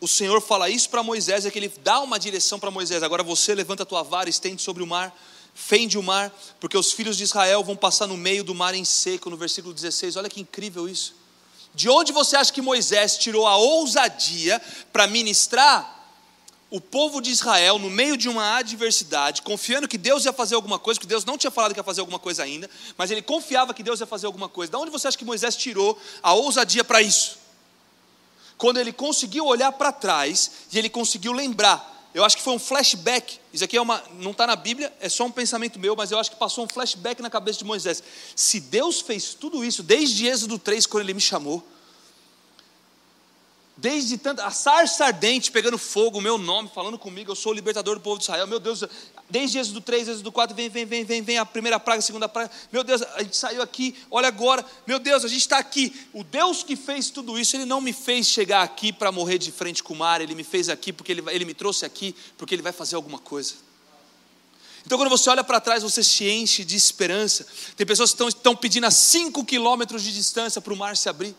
o 0.00 0.08
Senhor 0.08 0.40
fala 0.40 0.68
isso 0.68 0.88
para 0.90 1.02
Moisés, 1.02 1.44
é 1.44 1.50
que 1.50 1.58
ele 1.58 1.68
dá 1.68 2.00
uma 2.00 2.18
direção 2.18 2.58
para 2.58 2.70
Moisés. 2.70 3.02
Agora 3.02 3.22
você 3.22 3.54
levanta 3.54 3.82
a 3.82 3.86
tua 3.86 4.02
vara, 4.02 4.28
estende 4.28 4.62
sobre 4.62 4.82
o 4.82 4.86
mar, 4.86 5.16
fende 5.58 5.98
o 5.98 6.02
mar, 6.02 6.32
porque 6.60 6.78
os 6.78 6.92
filhos 6.92 7.16
de 7.16 7.24
Israel 7.24 7.64
vão 7.64 7.74
passar 7.74 8.06
no 8.06 8.16
meio 8.16 8.44
do 8.44 8.54
mar 8.54 8.74
em 8.74 8.84
seco, 8.84 9.28
no 9.28 9.36
versículo 9.36 9.74
16. 9.74 10.14
Olha 10.14 10.30
que 10.30 10.40
incrível 10.40 10.88
isso. 10.88 11.16
De 11.74 11.90
onde 11.90 12.12
você 12.12 12.36
acha 12.36 12.52
que 12.52 12.62
Moisés 12.62 13.18
tirou 13.18 13.44
a 13.44 13.56
ousadia 13.56 14.62
para 14.92 15.08
ministrar 15.08 15.96
o 16.70 16.80
povo 16.80 17.20
de 17.20 17.30
Israel 17.30 17.76
no 17.78 17.90
meio 17.90 18.16
de 18.16 18.28
uma 18.28 18.56
adversidade, 18.56 19.42
confiando 19.42 19.88
que 19.88 19.98
Deus 19.98 20.24
ia 20.24 20.32
fazer 20.32 20.54
alguma 20.54 20.78
coisa, 20.78 21.00
que 21.00 21.06
Deus 21.06 21.24
não 21.24 21.36
tinha 21.36 21.50
falado 21.50 21.74
que 21.74 21.80
ia 21.80 21.84
fazer 21.84 22.00
alguma 22.00 22.20
coisa 22.20 22.44
ainda, 22.44 22.70
mas 22.96 23.10
ele 23.10 23.20
confiava 23.20 23.74
que 23.74 23.82
Deus 23.82 23.98
ia 23.98 24.06
fazer 24.06 24.26
alguma 24.26 24.48
coisa. 24.48 24.70
Da 24.70 24.78
onde 24.78 24.92
você 24.92 25.08
acha 25.08 25.18
que 25.18 25.24
Moisés 25.24 25.56
tirou 25.56 25.98
a 26.22 26.34
ousadia 26.34 26.84
para 26.84 27.02
isso? 27.02 27.36
Quando 28.56 28.78
ele 28.78 28.92
conseguiu 28.92 29.44
olhar 29.44 29.72
para 29.72 29.90
trás 29.90 30.52
e 30.70 30.78
ele 30.78 30.88
conseguiu 30.88 31.32
lembrar. 31.32 31.97
Eu 32.18 32.24
acho 32.24 32.36
que 32.36 32.42
foi 32.42 32.52
um 32.52 32.58
flashback. 32.58 33.38
Isso 33.52 33.62
aqui 33.62 33.76
é 33.76 33.80
uma, 33.80 34.02
não 34.14 34.32
está 34.32 34.44
na 34.44 34.56
Bíblia, 34.56 34.92
é 34.98 35.08
só 35.08 35.24
um 35.24 35.30
pensamento 35.30 35.78
meu, 35.78 35.94
mas 35.94 36.10
eu 36.10 36.18
acho 36.18 36.32
que 36.32 36.36
passou 36.36 36.64
um 36.64 36.68
flashback 36.68 37.22
na 37.22 37.30
cabeça 37.30 37.60
de 37.60 37.64
Moisés. 37.64 38.02
Se 38.34 38.58
Deus 38.58 39.00
fez 39.00 39.34
tudo 39.34 39.64
isso 39.64 39.84
desde 39.84 40.26
Êxodo 40.26 40.58
3, 40.58 40.84
quando 40.86 41.04
ele 41.04 41.14
me 41.14 41.20
chamou, 41.20 41.64
desde 43.76 44.18
tanta, 44.18 44.44
a 44.44 44.50
sarça 44.50 45.04
ardente 45.04 45.52
pegando 45.52 45.78
fogo, 45.78 46.18
o 46.18 46.20
meu 46.20 46.36
nome, 46.36 46.68
falando 46.74 46.98
comigo, 46.98 47.30
eu 47.30 47.36
sou 47.36 47.52
o 47.52 47.54
libertador 47.54 47.94
do 47.94 48.00
povo 48.00 48.18
de 48.18 48.24
Israel, 48.24 48.48
meu 48.48 48.58
Deus, 48.58 48.82
desde 49.30 49.58
Êxodo 49.58 49.80
3, 49.80 50.08
Êxodo 50.08 50.32
4, 50.32 50.54
vem, 50.54 50.68
vem, 50.68 50.84
vem, 50.84 51.04
vem, 51.04 51.22
vem 51.22 51.38
a 51.38 51.44
primeira 51.44 51.78
praga, 51.78 51.98
a 51.98 52.02
segunda 52.02 52.28
praga, 52.28 52.50
meu 52.72 52.82
Deus, 52.82 53.02
a 53.02 53.22
gente 53.22 53.36
saiu 53.36 53.62
aqui, 53.62 53.94
olha 54.10 54.28
agora, 54.28 54.64
meu 54.86 54.98
Deus, 54.98 55.24
a 55.24 55.28
gente 55.28 55.40
está 55.40 55.58
aqui, 55.58 55.94
o 56.12 56.24
Deus 56.24 56.62
que 56.62 56.76
fez 56.76 57.10
tudo 57.10 57.38
isso, 57.38 57.56
Ele 57.56 57.64
não 57.64 57.80
me 57.80 57.92
fez 57.92 58.26
chegar 58.26 58.62
aqui 58.62 58.92
para 58.92 59.12
morrer 59.12 59.38
de 59.38 59.52
frente 59.52 59.82
com 59.82 59.94
o 59.94 59.96
mar, 59.96 60.20
Ele 60.20 60.34
me 60.34 60.44
fez 60.44 60.68
aqui 60.68 60.92
porque 60.92 61.12
Ele, 61.12 61.22
ele 61.28 61.44
me 61.44 61.54
trouxe 61.54 61.84
aqui, 61.84 62.14
porque 62.36 62.54
Ele 62.54 62.62
vai 62.62 62.72
fazer 62.72 62.96
alguma 62.96 63.18
coisa. 63.18 63.54
Então, 64.88 64.96
quando 64.96 65.10
você 65.10 65.28
olha 65.28 65.44
para 65.44 65.60
trás, 65.60 65.82
você 65.82 66.02
se 66.02 66.26
enche 66.26 66.64
de 66.64 66.74
esperança. 66.74 67.46
Tem 67.76 67.86
pessoas 67.86 68.14
que 68.14 68.22
estão, 68.24 68.56
pedindo 68.56 68.86
a 68.86 68.90
5 68.90 69.44
quilômetros 69.44 70.02
de 70.02 70.10
distância 70.10 70.62
para 70.62 70.72
o 70.72 70.76
mar 70.76 70.96
se 70.96 71.10
abrir. 71.10 71.36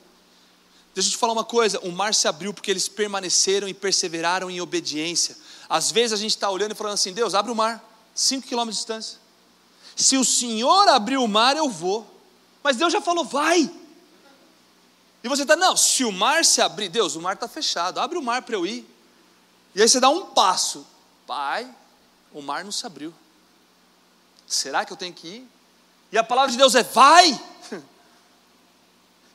Deixa 0.94 1.10
eu 1.10 1.12
te 1.14 1.18
falar 1.18 1.34
uma 1.34 1.44
coisa: 1.44 1.80
o 1.80 1.92
mar 1.92 2.14
se 2.14 2.28
abriu 2.28 2.54
porque 2.54 2.70
eles 2.70 2.88
permaneceram 2.88 3.68
e 3.68 3.74
perseveraram 3.74 4.52
em 4.52 4.62
obediência. 4.62 5.36
Às 5.70 5.91
vezes 5.91 6.13
a 6.13 6.17
gente 6.17 6.32
está 6.32 6.49
olhando 6.49 6.72
e 6.72 6.76
falando 6.76 6.95
assim: 6.95 7.13
Deus, 7.13 7.36
abre 7.36 7.51
o 7.51 7.55
mar, 7.55 7.84
5 8.15 8.47
quilômetros 8.47 8.78
de 8.78 8.80
distância. 8.80 9.20
Se 9.95 10.17
o 10.17 10.26
Senhor 10.26 10.88
abrir 10.88 11.17
o 11.17 11.28
mar, 11.28 11.55
eu 11.55 11.70
vou. 11.70 12.09
Mas 12.63 12.78
Deus 12.78 12.91
já 12.91 13.01
falou, 13.01 13.24
vai. 13.24 13.70
E 15.24 15.28
você 15.28 15.41
está, 15.41 15.55
não, 15.55 15.76
se 15.76 16.03
o 16.05 16.11
mar 16.11 16.45
se 16.45 16.61
abrir, 16.61 16.89
Deus, 16.89 17.15
o 17.15 17.22
mar 17.22 17.34
está 17.34 17.47
fechado, 17.47 17.99
abre 17.99 18.17
o 18.17 18.22
mar 18.22 18.41
para 18.41 18.55
eu 18.55 18.65
ir. 18.65 18.89
E 19.76 19.82
aí 19.82 19.88
você 19.88 19.99
dá 19.99 20.09
um 20.09 20.28
passo, 20.28 20.88
pai, 21.28 21.70
o 22.34 22.41
mar 22.41 22.63
não 22.63 22.72
se 22.72 22.86
abriu. 22.86 23.13
Será 24.47 24.86
que 24.86 24.93
eu 24.93 24.97
tenho 24.97 25.13
que 25.13 25.28
ir? 25.28 25.47
E 26.11 26.17
a 26.17 26.24
palavra 26.24 26.51
de 26.51 26.57
Deus 26.57 26.74
é: 26.76 26.84
vai. 26.84 27.39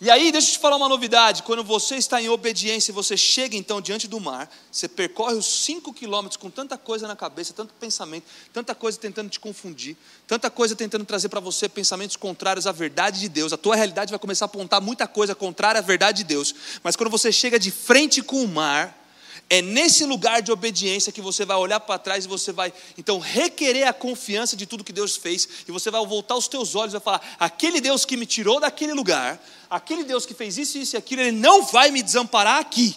E 0.04 0.10
aí, 0.10 0.30
deixa 0.30 0.48
eu 0.48 0.52
te 0.52 0.58
falar 0.58 0.76
uma 0.76 0.86
novidade: 0.86 1.42
quando 1.42 1.64
você 1.64 1.96
está 1.96 2.20
em 2.20 2.28
obediência 2.28 2.92
e 2.92 2.94
você 2.94 3.16
chega 3.16 3.56
então 3.56 3.80
diante 3.80 4.06
do 4.06 4.20
mar, 4.20 4.50
você 4.70 4.86
percorre 4.86 5.34
os 5.34 5.46
cinco 5.46 5.94
quilômetros 5.94 6.36
com 6.36 6.50
tanta 6.50 6.76
coisa 6.76 7.08
na 7.08 7.16
cabeça, 7.16 7.54
tanto 7.54 7.72
pensamento, 7.72 8.26
tanta 8.52 8.74
coisa 8.74 8.98
tentando 8.98 9.30
te 9.30 9.40
confundir, 9.40 9.96
tanta 10.26 10.50
coisa 10.50 10.76
tentando 10.76 11.06
trazer 11.06 11.30
para 11.30 11.40
você 11.40 11.70
pensamentos 11.70 12.16
contrários 12.16 12.66
à 12.66 12.72
verdade 12.72 13.18
de 13.18 13.30
Deus, 13.30 13.54
a 13.54 13.56
tua 13.56 13.76
realidade 13.76 14.10
vai 14.10 14.18
começar 14.18 14.44
a 14.44 14.46
apontar 14.46 14.78
muita 14.78 15.08
coisa 15.08 15.34
contrária 15.34 15.78
à 15.78 15.82
verdade 15.82 16.18
de 16.18 16.24
Deus, 16.24 16.54
mas 16.82 16.96
quando 16.96 17.08
você 17.08 17.32
chega 17.32 17.58
de 17.58 17.70
frente 17.70 18.20
com 18.20 18.44
o 18.44 18.46
mar, 18.48 19.03
é 19.50 19.60
nesse 19.60 20.04
lugar 20.04 20.40
de 20.40 20.50
obediência 20.50 21.12
que 21.12 21.20
você 21.20 21.44
vai 21.44 21.56
olhar 21.56 21.78
para 21.78 21.98
trás 21.98 22.24
e 22.24 22.28
você 22.28 22.50
vai 22.50 22.72
então 22.96 23.18
requerer 23.18 23.86
a 23.86 23.92
confiança 23.92 24.56
de 24.56 24.66
tudo 24.66 24.84
que 24.84 24.92
Deus 24.92 25.16
fez 25.16 25.48
e 25.68 25.72
você 25.72 25.90
vai 25.90 26.04
voltar 26.06 26.34
os 26.34 26.48
teus 26.48 26.74
olhos 26.74 26.94
e 26.94 26.98
vai 26.98 27.04
falar: 27.04 27.36
aquele 27.38 27.80
Deus 27.80 28.04
que 28.04 28.16
me 28.16 28.26
tirou 28.26 28.58
daquele 28.58 28.94
lugar, 28.94 29.42
aquele 29.68 30.02
Deus 30.04 30.24
que 30.24 30.34
fez 30.34 30.56
isso, 30.56 30.78
isso 30.78 30.96
e 30.96 30.98
aquilo, 30.98 31.22
ele 31.22 31.32
não 31.32 31.64
vai 31.66 31.90
me 31.90 32.02
desamparar 32.02 32.58
aqui. 32.58 32.96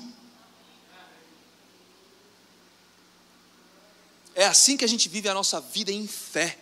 É 4.33 4.45
assim 4.45 4.77
que 4.77 4.85
a 4.85 4.87
gente 4.87 5.09
vive 5.09 5.27
a 5.27 5.33
nossa 5.33 5.59
vida 5.59 5.91
em 5.91 6.07
fé, 6.07 6.57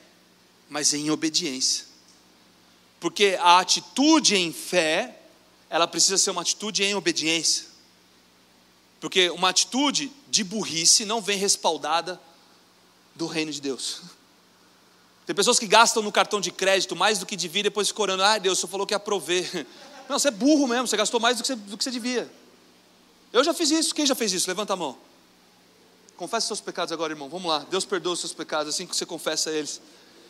mas 0.70 0.94
em 0.94 1.12
obediência. 1.12 1.86
Porque 3.02 3.38
a 3.40 3.60
atitude 3.60 4.36
em 4.36 4.52
fé, 4.52 5.20
ela 5.70 5.86
precisa 5.86 6.18
ser 6.18 6.32
uma 6.32 6.42
atitude 6.42 6.84
em 6.84 6.96
obediência. 6.96 7.75
Porque 9.06 9.30
uma 9.30 9.50
atitude 9.50 10.12
de 10.28 10.44
burrice 10.44 11.06
não 11.06 11.22
vem 11.22 11.38
respaldada 11.38 12.20
do 13.14 13.28
reino 13.28 13.52
de 13.52 13.62
Deus. 13.62 14.02
Tem 15.28 15.36
pessoas 15.36 15.60
que 15.60 15.68
gastam 15.68 16.02
no 16.02 16.12
cartão 16.12 16.42
de 16.42 16.50
crédito 16.50 16.96
mais 16.96 17.20
do 17.20 17.26
que 17.28 17.36
devia, 17.36 17.62
depois 17.62 17.90
ficam 17.90 18.02
orando, 18.02 18.24
ah, 18.24 18.40
Deus, 18.40 18.58
você 18.58 18.66
falou 18.66 18.84
que 18.88 18.96
ia 18.96 19.00
prover. 19.00 19.68
Não, 20.10 20.18
você 20.18 20.30
é 20.30 20.32
burro 20.32 20.68
mesmo, 20.68 20.88
você 20.88 20.98
gastou 20.98 21.20
mais 21.20 21.38
do 21.38 21.44
que 21.44 21.48
você, 21.50 21.56
do 21.56 21.78
que 21.78 21.84
você 21.84 21.92
devia. 21.92 22.28
Eu 23.32 23.44
já 23.44 23.54
fiz 23.54 23.70
isso, 23.70 23.94
quem 23.94 24.08
já 24.08 24.16
fez 24.16 24.34
isso? 24.34 24.48
Levanta 24.48 24.74
a 24.74 24.76
mão. 24.76 24.98
Confesse 26.18 26.48
seus 26.48 26.60
pecados 26.60 26.92
agora, 26.92 27.14
irmão. 27.14 27.30
Vamos 27.30 27.48
lá. 27.48 27.60
Deus 27.70 27.86
perdoa 27.86 28.14
os 28.14 28.20
seus 28.20 28.34
pecados 28.34 28.74
assim 28.74 28.88
que 28.88 28.96
você 28.96 29.06
confessa 29.06 29.52
eles. 29.52 29.80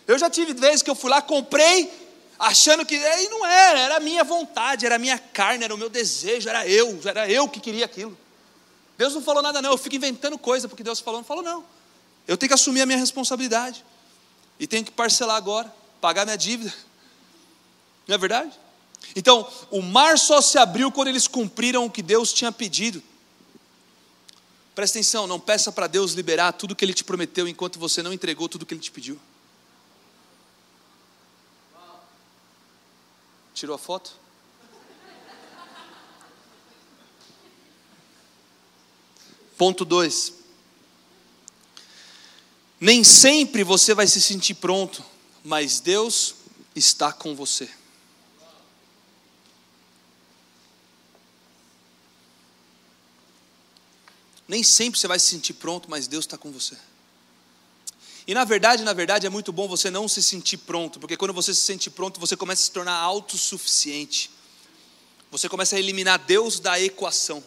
Eu 0.05 0.19
já 0.19 0.29
tive 0.29 0.53
vezes 0.53 0.81
que 0.81 0.89
eu 0.89 0.95
fui 0.95 1.09
lá, 1.09 1.21
comprei, 1.21 1.89
achando 2.37 2.85
que 2.85 2.95
e 2.95 3.29
não 3.29 3.45
era, 3.45 3.79
era 3.79 3.95
a 3.95 3.99
minha 4.01 4.25
vontade, 4.25 4.85
era 4.85 4.95
a 4.95 4.99
minha 4.99 5.17
carne, 5.17 5.63
era 5.63 5.73
o 5.73 5.77
meu 5.77 5.89
desejo, 5.89 6.49
era 6.49 6.67
eu, 6.67 6.99
era 7.05 7.31
eu 7.31 7.47
que 7.47 7.61
queria 7.61 7.85
aquilo. 7.85 8.24
Deus 8.97 9.13
não 9.13 9.21
falou 9.21 9.41
nada, 9.41 9.61
não. 9.61 9.71
Eu 9.71 9.77
fico 9.77 9.95
inventando 9.95 10.37
coisa 10.37 10.67
porque 10.67 10.83
Deus 10.83 10.99
falou. 10.99 11.19
Não 11.19 11.25
falou, 11.25 11.43
não. 11.43 11.63
Eu 12.27 12.37
tenho 12.37 12.49
que 12.49 12.53
assumir 12.53 12.81
a 12.81 12.85
minha 12.85 12.97
responsabilidade. 12.97 13.83
E 14.59 14.65
tenho 14.65 14.85
que 14.85 14.91
parcelar 14.91 15.35
agora, 15.35 15.73
pagar 15.99 16.25
minha 16.25 16.37
dívida. 16.37 16.73
Não 18.07 18.15
é 18.15 18.17
verdade? 18.17 18.51
Então, 19.15 19.47
o 19.69 19.81
mar 19.81 20.17
só 20.17 20.41
se 20.41 20.57
abriu 20.57 20.91
quando 20.91 21.09
eles 21.09 21.27
cumpriram 21.27 21.85
o 21.85 21.91
que 21.91 22.01
Deus 22.01 22.31
tinha 22.31 22.51
pedido. 22.51 23.03
Presta 24.73 24.97
atenção, 24.97 25.27
não 25.27 25.39
peça 25.39 25.71
para 25.71 25.87
Deus 25.87 26.13
liberar 26.13 26.51
tudo 26.53 26.75
que 26.75 26.83
Ele 26.83 26.93
te 26.93 27.03
prometeu 27.03 27.47
enquanto 27.47 27.79
você 27.79 28.03
não 28.03 28.11
entregou 28.11 28.49
tudo 28.49 28.65
que 28.65 28.73
Ele 28.73 28.81
te 28.81 28.91
pediu. 28.91 29.19
Tirou 33.53 33.75
a 33.75 33.79
foto? 33.79 34.24
Ponto 39.57 39.85
2. 39.85 40.33
Nem 42.79 43.03
sempre 43.03 43.63
você 43.63 43.93
vai 43.93 44.05
se 44.07 44.21
sentir 44.21 44.55
pronto, 44.55 45.03
mas 45.43 45.79
Deus 45.79 46.35
está 46.75 47.11
com 47.11 47.35
você. 47.35 47.69
Nem 54.47 54.61
sempre 54.61 54.99
você 54.99 55.07
vai 55.07 55.17
se 55.17 55.27
sentir 55.27 55.53
pronto, 55.53 55.89
mas 55.89 56.07
Deus 56.07 56.25
está 56.25 56.37
com 56.37 56.51
você. 56.51 56.77
E 58.27 58.33
na 58.33 58.43
verdade, 58.43 58.83
na 58.83 58.93
verdade, 58.93 59.25
é 59.25 59.29
muito 59.29 59.51
bom 59.51 59.67
você 59.67 59.89
não 59.89 60.07
se 60.07 60.21
sentir 60.21 60.57
pronto, 60.57 60.99
porque 60.99 61.17
quando 61.17 61.33
você 61.33 61.53
se 61.53 61.61
sente 61.61 61.89
pronto, 61.89 62.19
você 62.19 62.35
começa 62.35 62.61
a 62.61 62.65
se 62.65 62.71
tornar 62.71 62.95
autossuficiente. 62.95 64.31
Você 65.31 65.47
começa 65.49 65.75
a 65.75 65.79
eliminar 65.79 66.19
Deus 66.19 66.59
da 66.59 66.79
equação. 66.79 67.43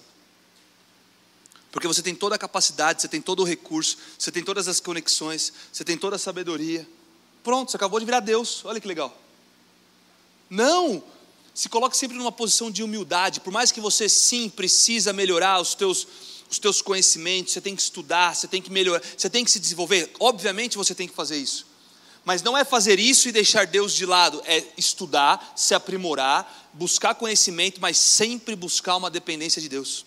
Porque 1.70 1.86
você 1.86 2.02
tem 2.02 2.14
toda 2.14 2.34
a 2.34 2.38
capacidade, 2.38 3.02
você 3.02 3.08
tem 3.08 3.20
todo 3.20 3.40
o 3.40 3.44
recurso, 3.44 3.98
você 4.18 4.32
tem 4.32 4.42
todas 4.42 4.68
as 4.68 4.80
conexões, 4.80 5.52
você 5.72 5.84
tem 5.84 5.96
toda 5.96 6.16
a 6.16 6.18
sabedoria. 6.18 6.88
Pronto, 7.44 7.70
você 7.70 7.76
acabou 7.76 8.00
de 8.00 8.06
virar 8.06 8.20
Deus. 8.20 8.64
Olha 8.64 8.80
que 8.80 8.88
legal. 8.88 9.16
Não! 10.48 11.02
Se 11.54 11.68
coloque 11.68 11.96
sempre 11.96 12.16
numa 12.16 12.32
posição 12.32 12.70
de 12.70 12.82
humildade. 12.82 13.40
Por 13.40 13.52
mais 13.52 13.72
que 13.72 13.80
você 13.80 14.08
sim 14.08 14.48
precisa 14.48 15.12
melhorar 15.12 15.60
os 15.60 15.74
teus 15.74 16.06
os 16.50 16.58
teus 16.58 16.80
conhecimentos, 16.80 17.52
você 17.52 17.60
tem 17.60 17.76
que 17.76 17.82
estudar, 17.82 18.34
você 18.34 18.48
tem 18.48 18.62
que 18.62 18.72
melhorar, 18.72 19.02
você 19.16 19.28
tem 19.28 19.44
que 19.44 19.50
se 19.50 19.60
desenvolver. 19.60 20.10
Obviamente 20.18 20.76
você 20.76 20.94
tem 20.94 21.06
que 21.06 21.14
fazer 21.14 21.36
isso. 21.36 21.66
Mas 22.24 22.42
não 22.42 22.56
é 22.56 22.64
fazer 22.64 22.98
isso 22.98 23.28
e 23.28 23.32
deixar 23.32 23.66
Deus 23.66 23.92
de 23.92 24.04
lado, 24.04 24.42
é 24.44 24.64
estudar, 24.76 25.52
se 25.56 25.74
aprimorar, 25.74 26.70
buscar 26.72 27.14
conhecimento, 27.14 27.80
mas 27.80 27.96
sempre 27.98 28.56
buscar 28.56 28.96
uma 28.96 29.10
dependência 29.10 29.60
de 29.60 29.68
Deus. 29.68 30.04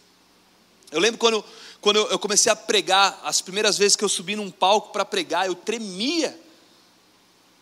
Eu 0.91 0.99
lembro 0.99 1.17
quando, 1.17 1.43
quando 1.79 1.97
eu 1.97 2.19
comecei 2.19 2.51
a 2.51 2.55
pregar, 2.55 3.19
as 3.23 3.41
primeiras 3.41 3.77
vezes 3.77 3.95
que 3.95 4.03
eu 4.03 4.09
subi 4.09 4.35
num 4.35 4.51
palco 4.51 4.91
para 4.91 5.05
pregar, 5.05 5.47
eu 5.47 5.55
tremia 5.55 6.37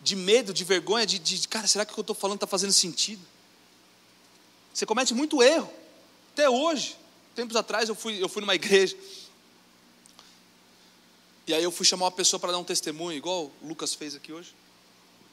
de 0.00 0.16
medo, 0.16 0.52
de 0.52 0.64
vergonha, 0.64 1.06
de, 1.06 1.18
de 1.18 1.46
cara, 1.46 1.66
será 1.66 1.84
que 1.84 1.92
o 1.92 1.94
que 1.94 2.00
eu 2.00 2.02
estou 2.02 2.16
falando 2.16 2.36
está 2.36 2.46
fazendo 2.46 2.72
sentido? 2.72 3.22
Você 4.74 4.84
comete 4.84 5.14
muito 5.14 5.42
erro, 5.42 5.70
até 6.32 6.48
hoje. 6.48 6.96
Tempos 7.34 7.54
atrás 7.54 7.88
eu 7.88 7.94
fui, 7.94 8.22
eu 8.22 8.28
fui 8.28 8.40
numa 8.40 8.54
igreja, 8.54 8.96
e 11.50 11.54
aí 11.54 11.64
eu 11.64 11.72
fui 11.72 11.84
chamar 11.84 12.04
uma 12.04 12.12
pessoa 12.12 12.38
para 12.38 12.52
dar 12.52 12.58
um 12.58 12.64
testemunho, 12.64 13.16
igual 13.16 13.50
o 13.60 13.66
Lucas 13.66 13.92
fez 13.92 14.14
aqui 14.14 14.32
hoje. 14.32 14.54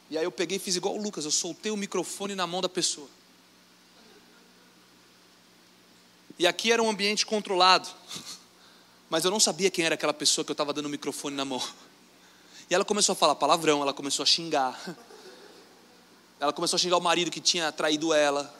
E 0.10 0.18
aí 0.18 0.24
eu 0.24 0.32
peguei 0.32 0.58
e 0.58 0.60
fiz 0.60 0.76
igual 0.76 0.96
o 0.96 1.02
Lucas, 1.02 1.26
eu 1.26 1.32
soltei 1.32 1.72
o 1.72 1.78
microfone 1.78 2.34
na 2.34 2.48
mão 2.48 2.60
da 2.60 2.68
pessoa. 2.70 3.08
E 6.40 6.46
aqui 6.46 6.72
era 6.72 6.82
um 6.84 6.90
ambiente 6.90 7.26
controlado, 7.26 7.88
mas 9.10 9.26
eu 9.26 9.32
não 9.32 9.40
sabia 9.40 9.72
quem 9.72 9.86
era 9.86 9.96
aquela 9.96 10.14
pessoa 10.14 10.46
que 10.46 10.52
eu 10.52 10.54
estava 10.54 10.72
dando 10.72 10.86
o 10.86 10.90
microfone 10.90 11.36
na 11.36 11.44
mão. 11.44 11.62
E 12.70 12.76
ela 12.76 12.86
começou 12.86 13.14
a 13.14 13.16
falar 13.16 13.36
palavrão, 13.36 13.82
ela 13.82 13.94
começou 13.94 14.24
a 14.24 14.26
xingar. 14.26 14.80
Ela 16.40 16.54
começou 16.54 16.78
a 16.78 16.80
xingar 16.80 16.98
o 16.98 17.02
marido 17.02 17.32
que 17.32 17.42
tinha 17.42 17.72
traído 17.72 18.14
ela. 18.14 18.54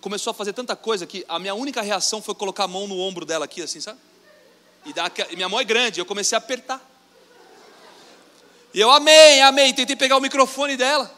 Começou 0.00 0.32
a 0.32 0.34
fazer 0.34 0.52
tanta 0.52 0.74
coisa 0.74 1.06
que 1.06 1.24
a 1.28 1.38
minha 1.38 1.54
única 1.54 1.80
reação 1.80 2.20
foi 2.20 2.34
colocar 2.34 2.64
a 2.64 2.68
mão 2.68 2.88
no 2.88 2.98
ombro 2.98 3.24
dela 3.24 3.44
aqui, 3.44 3.62
assim, 3.62 3.80
sabe? 3.80 4.00
E, 4.84 5.36
minha 5.36 5.48
mão 5.48 5.60
é 5.60 5.64
grande, 5.64 6.00
eu 6.00 6.06
comecei 6.06 6.34
a 6.34 6.38
apertar. 6.38 6.84
E 8.74 8.80
eu 8.80 8.90
amei, 8.90 9.40
amei, 9.40 9.72
tentei 9.72 9.94
pegar 9.94 10.16
o 10.16 10.20
microfone 10.20 10.76
dela. 10.76 11.14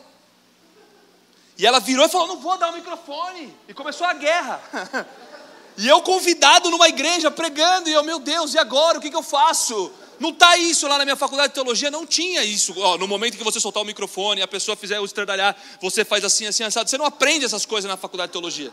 E 1.57 1.67
ela 1.67 1.81
virou 1.81 2.05
e 2.05 2.09
falou: 2.09 2.27
Não 2.27 2.41
vou 2.41 2.59
dar 2.59 2.71
o 2.71 2.75
microfone. 2.75 3.55
E 3.69 3.73
começou 3.73 4.07
a 4.07 4.13
guerra. 4.13 4.61
E 5.77 5.89
eu 5.89 6.03
convidado 6.03 6.71
numa 6.71 6.89
igreja 6.89 7.31
pregando, 7.31 7.89
e 7.89 7.93
eu, 7.93 8.03
meu 8.05 8.19
Deus, 8.19 8.55
e 8.55 8.59
agora? 8.59 8.99
O 8.99 9.01
que, 9.01 9.11
que 9.11 9.17
eu 9.17 9.23
faço? 9.23 9.93
Não 10.19 10.31
está 10.31 10.57
isso 10.59 10.87
lá 10.87 10.99
na 10.99 11.05
minha 11.05 11.17
faculdade 11.17 11.49
de 11.49 11.55
teologia, 11.55 11.91
não 11.91 12.07
tinha 12.07 12.45
isso. 12.45 12.75
No 12.99 13.09
momento 13.09 13.39
que 13.39 13.43
você 13.43 13.59
soltar 13.59 13.83
o 13.83 13.87
microfone, 13.87 14.43
a 14.43 14.49
pessoa 14.49 14.77
fizer 14.77 15.01
o 15.01 15.05
estradalhar, 15.07 15.57
você 15.81 16.05
faz 16.05 16.23
assim, 16.23 16.47
assim, 16.47 16.63
assado. 16.63 16.91
Você 16.91 16.99
não 16.99 17.07
aprende 17.07 17.47
essas 17.47 17.65
coisas 17.65 17.89
na 17.89 17.97
faculdade 17.97 18.29
de 18.29 18.33
teologia. 18.33 18.71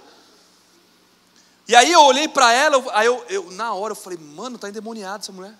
E 1.65 1.75
aí 1.75 1.89
eu 1.89 2.01
olhei 2.01 2.27
para 2.27 2.51
ela, 2.51 2.83
aí 2.93 3.07
eu, 3.07 3.25
eu, 3.29 3.51
na 3.51 3.73
hora 3.73 3.93
eu 3.93 3.95
falei, 3.95 4.19
mano, 4.19 4.57
tá 4.57 4.67
endemoniada 4.67 5.23
essa 5.23 5.31
mulher. 5.31 5.53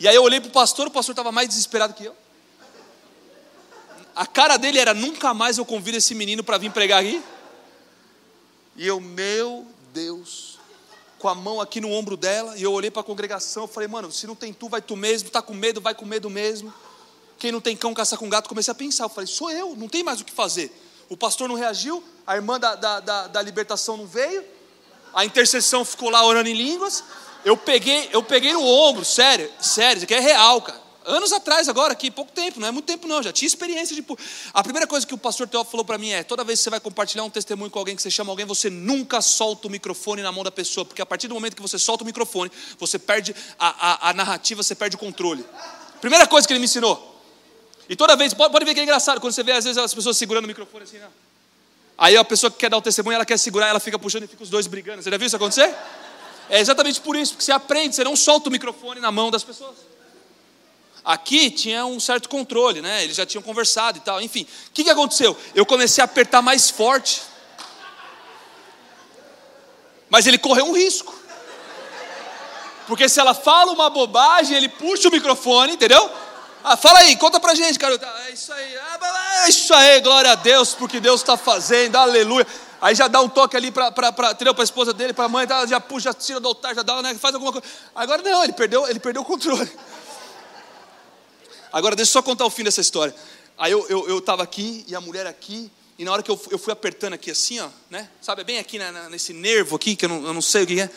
E 0.00 0.08
aí 0.08 0.14
eu 0.14 0.22
olhei 0.22 0.40
para 0.40 0.48
o 0.48 0.52
pastor, 0.52 0.88
o 0.88 0.90
pastor 0.90 1.12
estava 1.12 1.30
mais 1.30 1.48
desesperado 1.48 1.94
que 1.94 2.04
eu. 2.04 2.16
A 4.16 4.26
cara 4.26 4.56
dele 4.56 4.78
era, 4.78 4.92
nunca 4.92 5.32
mais 5.32 5.58
eu 5.58 5.64
convido 5.64 5.96
esse 5.98 6.14
menino 6.14 6.42
para 6.42 6.58
vir 6.58 6.72
pregar 6.72 7.02
aqui. 7.02 7.22
E 8.76 8.86
eu, 8.86 9.00
meu 9.00 9.66
Deus 9.92 10.56
com 11.18 11.28
a 11.28 11.34
mão 11.34 11.60
aqui 11.60 11.80
no 11.80 11.90
ombro 11.90 12.16
dela, 12.16 12.56
e 12.56 12.62
eu 12.62 12.72
olhei 12.72 12.90
para 12.90 13.00
a 13.00 13.04
congregação, 13.04 13.66
falei, 13.66 13.88
mano, 13.88 14.12
se 14.12 14.26
não 14.26 14.34
tem 14.34 14.52
tu, 14.52 14.68
vai 14.68 14.82
tu 14.82 14.94
mesmo, 14.94 15.28
está 15.28 15.40
com 15.40 15.54
medo, 15.54 15.80
vai 15.80 15.94
com 15.94 16.04
medo 16.04 16.28
mesmo. 16.28 16.72
Quem 17.38 17.50
não 17.50 17.60
tem 17.60 17.76
cão, 17.76 17.92
caça 17.94 18.16
com 18.16 18.28
gato. 18.28 18.48
Comecei 18.48 18.70
a 18.70 18.74
pensar, 18.74 19.04
eu 19.04 19.08
falei, 19.08 19.26
sou 19.26 19.50
eu, 19.50 19.74
não 19.76 19.88
tem 19.88 20.02
mais 20.04 20.20
o 20.20 20.24
que 20.24 20.32
fazer. 20.32 20.70
O 21.08 21.16
pastor 21.16 21.48
não 21.48 21.54
reagiu, 21.54 22.04
a 22.26 22.36
irmã 22.36 22.60
da, 22.60 22.74
da, 22.74 23.00
da, 23.00 23.26
da 23.28 23.42
libertação 23.42 23.96
não 23.96 24.06
veio, 24.06 24.44
a 25.14 25.24
intercessão 25.24 25.84
ficou 25.84 26.10
lá 26.10 26.24
orando 26.24 26.48
em 26.48 26.54
línguas. 26.54 27.02
Eu 27.44 27.56
peguei, 27.56 28.10
eu 28.12 28.22
peguei 28.22 28.52
no 28.52 28.64
ombro, 28.64 29.04
sério, 29.04 29.50
sério, 29.60 29.98
isso 29.98 30.04
aqui 30.04 30.14
é 30.14 30.20
real, 30.20 30.60
cara 30.60 30.85
anos 31.06 31.32
atrás, 31.32 31.68
agora, 31.68 31.92
aqui, 31.92 32.10
pouco 32.10 32.32
tempo, 32.32 32.60
não 32.60 32.68
é 32.68 32.70
muito 32.70 32.84
tempo 32.84 33.06
não, 33.06 33.22
já 33.22 33.32
tinha 33.32 33.46
experiência 33.46 33.94
de. 33.94 34.04
A 34.52 34.62
primeira 34.62 34.86
coisa 34.86 35.06
que 35.06 35.14
o 35.14 35.18
pastor 35.18 35.48
Teófilo 35.48 35.70
falou 35.70 35.84
para 35.84 35.96
mim 35.96 36.10
é: 36.10 36.22
toda 36.22 36.44
vez 36.44 36.58
que 36.58 36.64
você 36.64 36.70
vai 36.70 36.80
compartilhar 36.80 37.24
um 37.24 37.30
testemunho 37.30 37.70
com 37.70 37.78
alguém, 37.78 37.96
que 37.96 38.02
você 38.02 38.10
chama 38.10 38.32
alguém, 38.32 38.44
você 38.44 38.68
nunca 38.68 39.20
solta 39.20 39.68
o 39.68 39.70
microfone 39.70 40.22
na 40.22 40.32
mão 40.32 40.44
da 40.44 40.50
pessoa, 40.50 40.84
porque 40.84 41.00
a 41.00 41.06
partir 41.06 41.28
do 41.28 41.34
momento 41.34 41.56
que 41.56 41.62
você 41.62 41.78
solta 41.78 42.02
o 42.02 42.06
microfone, 42.06 42.50
você 42.78 42.98
perde 42.98 43.34
a, 43.58 44.08
a, 44.08 44.10
a 44.10 44.12
narrativa, 44.12 44.62
você 44.62 44.74
perde 44.74 44.96
o 44.96 44.98
controle. 44.98 45.44
Primeira 46.00 46.26
coisa 46.26 46.46
que 46.46 46.52
ele 46.52 46.60
me 46.60 46.66
ensinou. 46.66 47.14
E 47.88 47.94
toda 47.94 48.16
vez, 48.16 48.34
pode, 48.34 48.52
pode 48.52 48.64
ver 48.64 48.74
que 48.74 48.80
é 48.80 48.82
engraçado, 48.82 49.20
quando 49.20 49.32
você 49.32 49.42
vê 49.42 49.52
às 49.52 49.64
vezes 49.64 49.78
as 49.78 49.94
pessoas 49.94 50.16
segurando 50.16 50.44
o 50.44 50.48
microfone 50.48 50.84
assim, 50.84 50.98
né? 50.98 51.08
Aí 51.98 52.16
a 52.16 52.24
pessoa 52.24 52.50
que 52.50 52.58
quer 52.58 52.68
dar 52.68 52.76
o 52.76 52.82
testemunho, 52.82 53.14
ela 53.14 53.24
quer 53.24 53.38
segurar, 53.38 53.68
ela 53.68 53.80
fica 53.80 53.98
puxando 53.98 54.24
e 54.24 54.26
fica 54.26 54.42
os 54.42 54.50
dois 54.50 54.66
brigando. 54.66 55.02
Você 55.02 55.10
já 55.10 55.16
viu 55.16 55.26
isso 55.26 55.36
acontecer? 55.36 55.74
É 56.50 56.60
exatamente 56.60 57.00
por 57.00 57.16
isso, 57.16 57.32
porque 57.32 57.44
você 57.44 57.52
aprende, 57.52 57.94
você 57.94 58.04
não 58.04 58.14
solta 58.14 58.48
o 58.48 58.52
microfone 58.52 59.00
na 59.00 59.10
mão 59.10 59.30
das 59.30 59.42
pessoas. 59.42 59.76
Aqui 61.06 61.52
tinha 61.52 61.86
um 61.86 62.00
certo 62.00 62.28
controle, 62.28 62.82
né? 62.82 63.04
Eles 63.04 63.16
já 63.16 63.24
tinham 63.24 63.40
conversado 63.40 63.98
e 63.98 64.00
tal. 64.00 64.20
Enfim, 64.20 64.42
o 64.42 64.72
que, 64.72 64.82
que 64.82 64.90
aconteceu? 64.90 65.38
Eu 65.54 65.64
comecei 65.64 66.02
a 66.02 66.04
apertar 66.04 66.42
mais 66.42 66.68
forte. 66.68 67.22
Mas 70.10 70.26
ele 70.26 70.36
correu 70.36 70.66
um 70.66 70.72
risco. 70.72 71.14
Porque 72.88 73.08
se 73.08 73.20
ela 73.20 73.34
fala 73.34 73.70
uma 73.70 73.88
bobagem, 73.88 74.56
ele 74.56 74.68
puxa 74.68 75.08
o 75.08 75.12
microfone, 75.12 75.74
entendeu? 75.74 76.10
Ah, 76.64 76.76
fala 76.76 76.98
aí, 76.98 77.14
conta 77.14 77.38
pra 77.38 77.54
gente, 77.54 77.78
cara. 77.78 77.94
É 78.26 78.32
isso 78.32 78.52
aí, 78.52 78.76
ah, 78.76 79.44
é 79.44 79.48
isso 79.48 79.72
aí, 79.74 80.00
glória 80.00 80.32
a 80.32 80.34
Deus, 80.34 80.74
porque 80.74 80.98
Deus 80.98 81.20
está 81.20 81.36
fazendo, 81.36 81.94
aleluia. 81.94 82.44
Aí 82.80 82.96
já 82.96 83.06
dá 83.06 83.20
um 83.20 83.28
toque 83.28 83.56
ali 83.56 83.70
para 83.70 83.92
a 83.94 84.62
esposa 84.64 84.92
dele, 84.92 85.12
para 85.12 85.26
a 85.26 85.28
mãe, 85.28 85.46
já 85.68 85.78
puxa, 85.80 86.10
já 86.10 86.14
tira 86.14 86.40
do 86.40 86.48
altar, 86.48 86.74
já 86.74 86.82
dá, 86.82 87.00
né, 87.00 87.14
faz 87.14 87.32
alguma 87.32 87.52
coisa. 87.52 87.66
Agora 87.94 88.20
não, 88.22 88.42
ele 88.42 88.52
perdeu, 88.52 88.88
ele 88.88 88.98
perdeu 88.98 89.22
o 89.22 89.24
controle. 89.24 89.70
Agora, 91.76 91.94
deixa 91.94 92.08
eu 92.08 92.12
só 92.14 92.22
contar 92.22 92.46
o 92.46 92.50
fim 92.50 92.64
dessa 92.64 92.80
história. 92.80 93.14
Aí 93.58 93.70
eu 93.70 93.80
estava 94.18 94.40
eu, 94.40 94.40
eu 94.40 94.42
aqui 94.42 94.82
e 94.88 94.94
a 94.94 95.00
mulher 95.00 95.26
aqui, 95.26 95.70
e 95.98 96.06
na 96.06 96.10
hora 96.10 96.22
que 96.22 96.30
eu, 96.30 96.40
eu 96.50 96.58
fui 96.58 96.72
apertando 96.72 97.12
aqui 97.12 97.30
assim, 97.30 97.60
ó, 97.60 97.68
né? 97.90 98.08
Sabe, 98.18 98.42
bem 98.44 98.58
aqui 98.58 98.78
na, 98.78 98.90
na, 98.90 99.10
nesse 99.10 99.34
nervo 99.34 99.76
aqui, 99.76 99.94
que 99.94 100.06
eu 100.06 100.08
não, 100.08 100.24
eu 100.24 100.32
não 100.32 100.40
sei 100.40 100.62
o 100.62 100.66
que 100.66 100.80
é. 100.80 100.88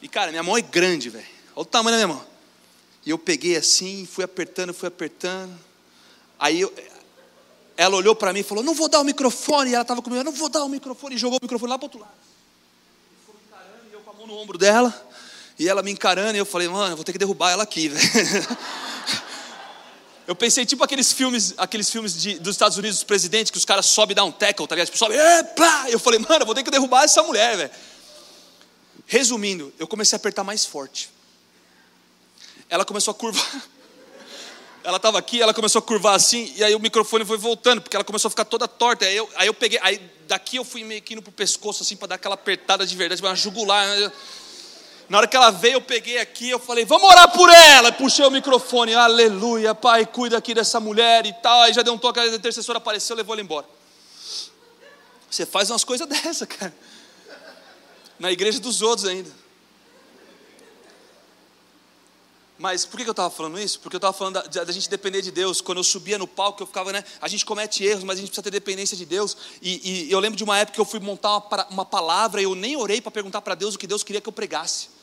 E 0.00 0.08
cara, 0.08 0.30
minha 0.30 0.42
mão 0.42 0.56
é 0.56 0.62
grande, 0.62 1.10
velho. 1.10 1.26
Olha 1.54 1.62
o 1.62 1.64
tamanho 1.66 1.98
da 1.98 2.06
minha 2.06 2.16
mão. 2.16 2.26
E 3.04 3.10
eu 3.10 3.18
peguei 3.18 3.54
assim, 3.54 4.06
fui 4.10 4.24
apertando, 4.24 4.72
fui 4.72 4.88
apertando. 4.88 5.54
Aí 6.38 6.62
eu, 6.62 6.72
ela 7.76 7.94
olhou 7.94 8.16
para 8.16 8.32
mim 8.32 8.40
e 8.40 8.44
falou: 8.44 8.64
Não 8.64 8.72
vou 8.72 8.88
dar 8.88 9.00
o 9.00 9.04
microfone. 9.04 9.72
E 9.72 9.74
ela 9.74 9.82
estava 9.82 10.00
comigo: 10.00 10.24
Não 10.24 10.32
vou 10.32 10.48
dar 10.48 10.64
o 10.64 10.70
microfone. 10.70 11.16
E 11.16 11.18
jogou 11.18 11.36
o 11.38 11.42
microfone 11.42 11.68
lá 11.68 11.78
para 11.78 11.84
outro 11.84 12.00
lado. 12.00 12.12
E 13.28 13.46
encarando, 13.46 13.90
e 13.90 13.92
eu 13.92 14.00
com 14.00 14.10
a 14.10 14.14
mão 14.14 14.26
no 14.26 14.38
ombro 14.38 14.56
dela. 14.56 15.06
E 15.58 15.68
ela 15.68 15.82
me 15.82 15.90
encarando. 15.90 16.34
E 16.34 16.38
eu 16.38 16.46
falei: 16.46 16.66
Mano, 16.66 16.92
eu 16.92 16.96
vou 16.96 17.04
ter 17.04 17.12
que 17.12 17.18
derrubar 17.18 17.50
ela 17.50 17.64
aqui, 17.64 17.90
velho. 17.90 18.00
Eu 20.28 20.36
pensei 20.36 20.66
tipo 20.66 20.84
aqueles 20.84 21.10
filmes, 21.10 21.54
aqueles 21.56 21.88
filmes 21.88 22.20
de, 22.20 22.38
dos 22.38 22.54
Estados 22.54 22.76
Unidos, 22.76 22.98
dos 22.98 23.04
presidentes, 23.04 23.50
que 23.50 23.56
os 23.56 23.64
caras 23.64 23.86
sobem 23.86 24.12
e 24.12 24.14
dão 24.14 24.28
um 24.28 24.30
tackle, 24.30 24.68
tá 24.68 24.74
ligado? 24.74 24.88
Tipo, 24.88 24.98
sobe, 24.98 25.14
epa! 25.14 25.86
Eu 25.88 25.98
falei, 25.98 26.18
mano, 26.18 26.44
vou 26.44 26.54
ter 26.54 26.62
que 26.62 26.70
derrubar 26.70 27.04
essa 27.04 27.22
mulher, 27.22 27.56
velho. 27.56 27.70
Resumindo, 29.06 29.72
eu 29.78 29.88
comecei 29.88 30.16
a 30.16 30.18
apertar 30.18 30.44
mais 30.44 30.66
forte. 30.66 31.08
Ela 32.68 32.84
começou 32.84 33.12
a 33.12 33.14
curvar. 33.14 33.42
Ela 34.84 34.98
estava 34.98 35.18
aqui, 35.18 35.42
ela 35.42 35.52
começou 35.52 35.80
a 35.80 35.82
curvar 35.82 36.14
assim, 36.14 36.50
e 36.56 36.64
aí 36.64 36.74
o 36.74 36.78
microfone 36.78 37.22
foi 37.22 37.36
voltando, 37.36 37.82
porque 37.82 37.94
ela 37.94 38.04
começou 38.04 38.28
a 38.28 38.30
ficar 38.30 38.46
toda 38.46 38.66
torta. 38.66 39.04
Aí 39.04 39.16
eu, 39.16 39.28
aí 39.34 39.46
eu 39.46 39.52
peguei, 39.52 39.78
aí 39.82 40.00
daqui 40.26 40.56
eu 40.56 40.64
fui 40.64 40.82
meio 40.82 41.02
que 41.02 41.12
indo 41.12 41.20
pro 41.20 41.32
pescoço, 41.32 41.82
assim, 41.82 41.94
para 41.94 42.08
dar 42.08 42.14
aquela 42.14 42.36
apertada 42.36 42.86
de 42.86 42.96
verdade, 42.96 43.20
para 43.20 43.34
jugular. 43.34 43.86
Na 45.08 45.18
hora 45.18 45.26
que 45.26 45.36
ela 45.36 45.50
veio, 45.50 45.74
eu 45.74 45.80
peguei 45.80 46.18
aqui, 46.18 46.50
eu 46.50 46.58
falei, 46.58 46.84
vamos 46.84 47.08
orar 47.08 47.32
por 47.32 47.48
ela. 47.48 47.90
Puxei 47.90 48.26
o 48.26 48.30
microfone, 48.30 48.94
aleluia, 48.94 49.74
pai, 49.74 50.04
cuida 50.04 50.36
aqui 50.36 50.52
dessa 50.52 50.78
mulher 50.78 51.24
e 51.24 51.32
tal. 51.32 51.62
Aí 51.62 51.72
já 51.72 51.80
deu 51.80 51.94
um 51.94 51.98
toque, 51.98 52.20
a 52.20 52.26
intercessora 52.26 52.76
apareceu, 52.76 53.16
levou 53.16 53.34
ela 53.34 53.40
embora. 53.40 53.66
Você 55.30 55.46
faz 55.46 55.70
umas 55.70 55.82
coisas 55.82 56.06
dessa, 56.08 56.46
cara. 56.46 56.74
Na 58.18 58.30
igreja 58.30 58.60
dos 58.60 58.82
outros 58.82 59.08
ainda. 59.08 59.30
Mas 62.58 62.84
por 62.84 62.98
que 62.98 63.06
eu 63.06 63.12
estava 63.12 63.30
falando 63.30 63.58
isso? 63.58 63.80
Porque 63.80 63.94
eu 63.96 63.98
estava 63.98 64.12
falando 64.12 64.42
da, 64.42 64.64
da, 64.64 64.72
gente 64.72 64.90
depender 64.90 65.22
de 65.22 65.30
Deus. 65.30 65.60
Quando 65.60 65.78
eu 65.78 65.84
subia 65.84 66.18
no 66.18 66.26
palco, 66.26 66.62
eu 66.62 66.66
ficava, 66.66 66.92
né? 66.92 67.04
A 67.20 67.28
gente 67.28 67.46
comete 67.46 67.84
erros, 67.84 68.02
mas 68.02 68.18
a 68.18 68.20
gente 68.20 68.30
precisa 68.30 68.42
ter 68.42 68.50
dependência 68.50 68.96
de 68.96 69.06
Deus. 69.06 69.36
E, 69.62 70.08
e 70.08 70.12
eu 70.12 70.18
lembro 70.18 70.36
de 70.36 70.42
uma 70.42 70.58
época 70.58 70.74
que 70.74 70.80
eu 70.80 70.84
fui 70.84 70.98
montar 70.98 71.38
uma, 71.38 71.66
uma 71.70 71.84
palavra 71.84 72.40
e 72.40 72.44
eu 72.44 72.54
nem 72.56 72.76
orei 72.76 73.00
para 73.00 73.12
perguntar 73.12 73.40
para 73.40 73.54
Deus 73.54 73.76
o 73.76 73.78
que 73.78 73.86
Deus 73.86 74.02
queria 74.02 74.20
que 74.20 74.28
eu 74.28 74.32
pregasse 74.32 74.97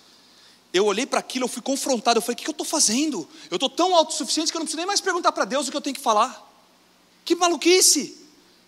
eu 0.76 0.86
olhei 0.86 1.06
para 1.06 1.20
aquilo, 1.20 1.46
eu 1.46 1.50
fui 1.50 1.62
confrontado, 1.62 2.18
eu 2.18 2.22
falei, 2.22 2.34
o 2.34 2.38
que 2.38 2.48
eu 2.48 2.52
estou 2.52 2.66
fazendo? 2.66 3.28
Eu 3.50 3.56
estou 3.56 3.70
tão 3.70 3.96
autossuficiente 3.96 4.52
que 4.52 4.58
eu 4.58 4.60
não 4.60 4.66
preciso 4.66 4.78
nem 4.78 4.86
mais 4.86 5.00
perguntar 5.00 5.32
para 5.32 5.46
Deus 5.46 5.68
o 5.68 5.72
que 5.72 5.78
eu 5.78 5.82
tenho 5.82 5.96
que 5.96 6.02
falar. 6.02 6.46
Que 7.24 7.34
maluquice, 7.34 8.18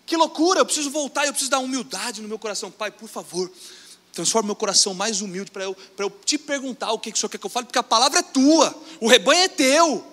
que 0.06 0.16
loucura, 0.16 0.60
eu 0.60 0.64
preciso 0.64 0.90
voltar, 0.90 1.26
eu 1.26 1.32
preciso 1.32 1.50
dar 1.50 1.58
humildade 1.58 2.22
no 2.22 2.28
meu 2.28 2.38
coração. 2.38 2.70
Pai, 2.70 2.90
por 2.90 3.08
favor, 3.08 3.50
transforma 4.12 4.46
meu 4.46 4.56
coração 4.56 4.94
mais 4.94 5.20
humilde 5.20 5.50
para 5.50 5.64
eu, 5.64 5.76
eu 5.98 6.10
te 6.10 6.38
perguntar 6.38 6.92
o 6.92 6.98
que, 6.98 7.12
que 7.12 7.18
o 7.18 7.20
Senhor 7.20 7.28
quer 7.28 7.38
que 7.38 7.44
eu 7.46 7.50
fale, 7.50 7.66
porque 7.66 7.78
a 7.78 7.82
palavra 7.82 8.20
é 8.20 8.22
tua, 8.22 8.74
o 9.00 9.06
rebanho 9.06 9.42
é 9.42 9.48
teu. 9.48 10.04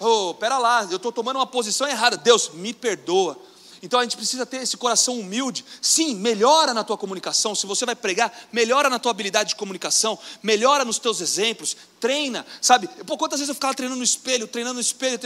Oh, 0.00 0.34
pera 0.34 0.58
lá, 0.58 0.88
eu 0.90 0.96
estou 0.96 1.12
tomando 1.12 1.36
uma 1.36 1.46
posição 1.46 1.86
errada. 1.86 2.16
Deus, 2.16 2.50
me 2.54 2.74
perdoa. 2.74 3.38
Então 3.84 4.00
a 4.00 4.02
gente 4.02 4.16
precisa 4.16 4.46
ter 4.46 4.62
esse 4.62 4.78
coração 4.78 5.20
humilde. 5.20 5.62
Sim, 5.82 6.14
melhora 6.14 6.72
na 6.72 6.82
tua 6.82 6.96
comunicação. 6.96 7.54
Se 7.54 7.66
você 7.66 7.84
vai 7.84 7.94
pregar, 7.94 8.32
melhora 8.50 8.88
na 8.88 8.98
tua 8.98 9.10
habilidade 9.10 9.50
de 9.50 9.56
comunicação, 9.56 10.18
melhora 10.42 10.86
nos 10.86 10.98
teus 10.98 11.20
exemplos, 11.20 11.76
treina, 12.00 12.46
sabe? 12.62 12.88
Pô, 13.06 13.18
quantas 13.18 13.40
vezes 13.40 13.50
eu 13.50 13.54
ficava 13.54 13.74
treinando 13.74 13.98
no 13.98 14.04
espelho, 14.04 14.48
treinando 14.48 14.76
no 14.76 14.80
espelho, 14.80 15.18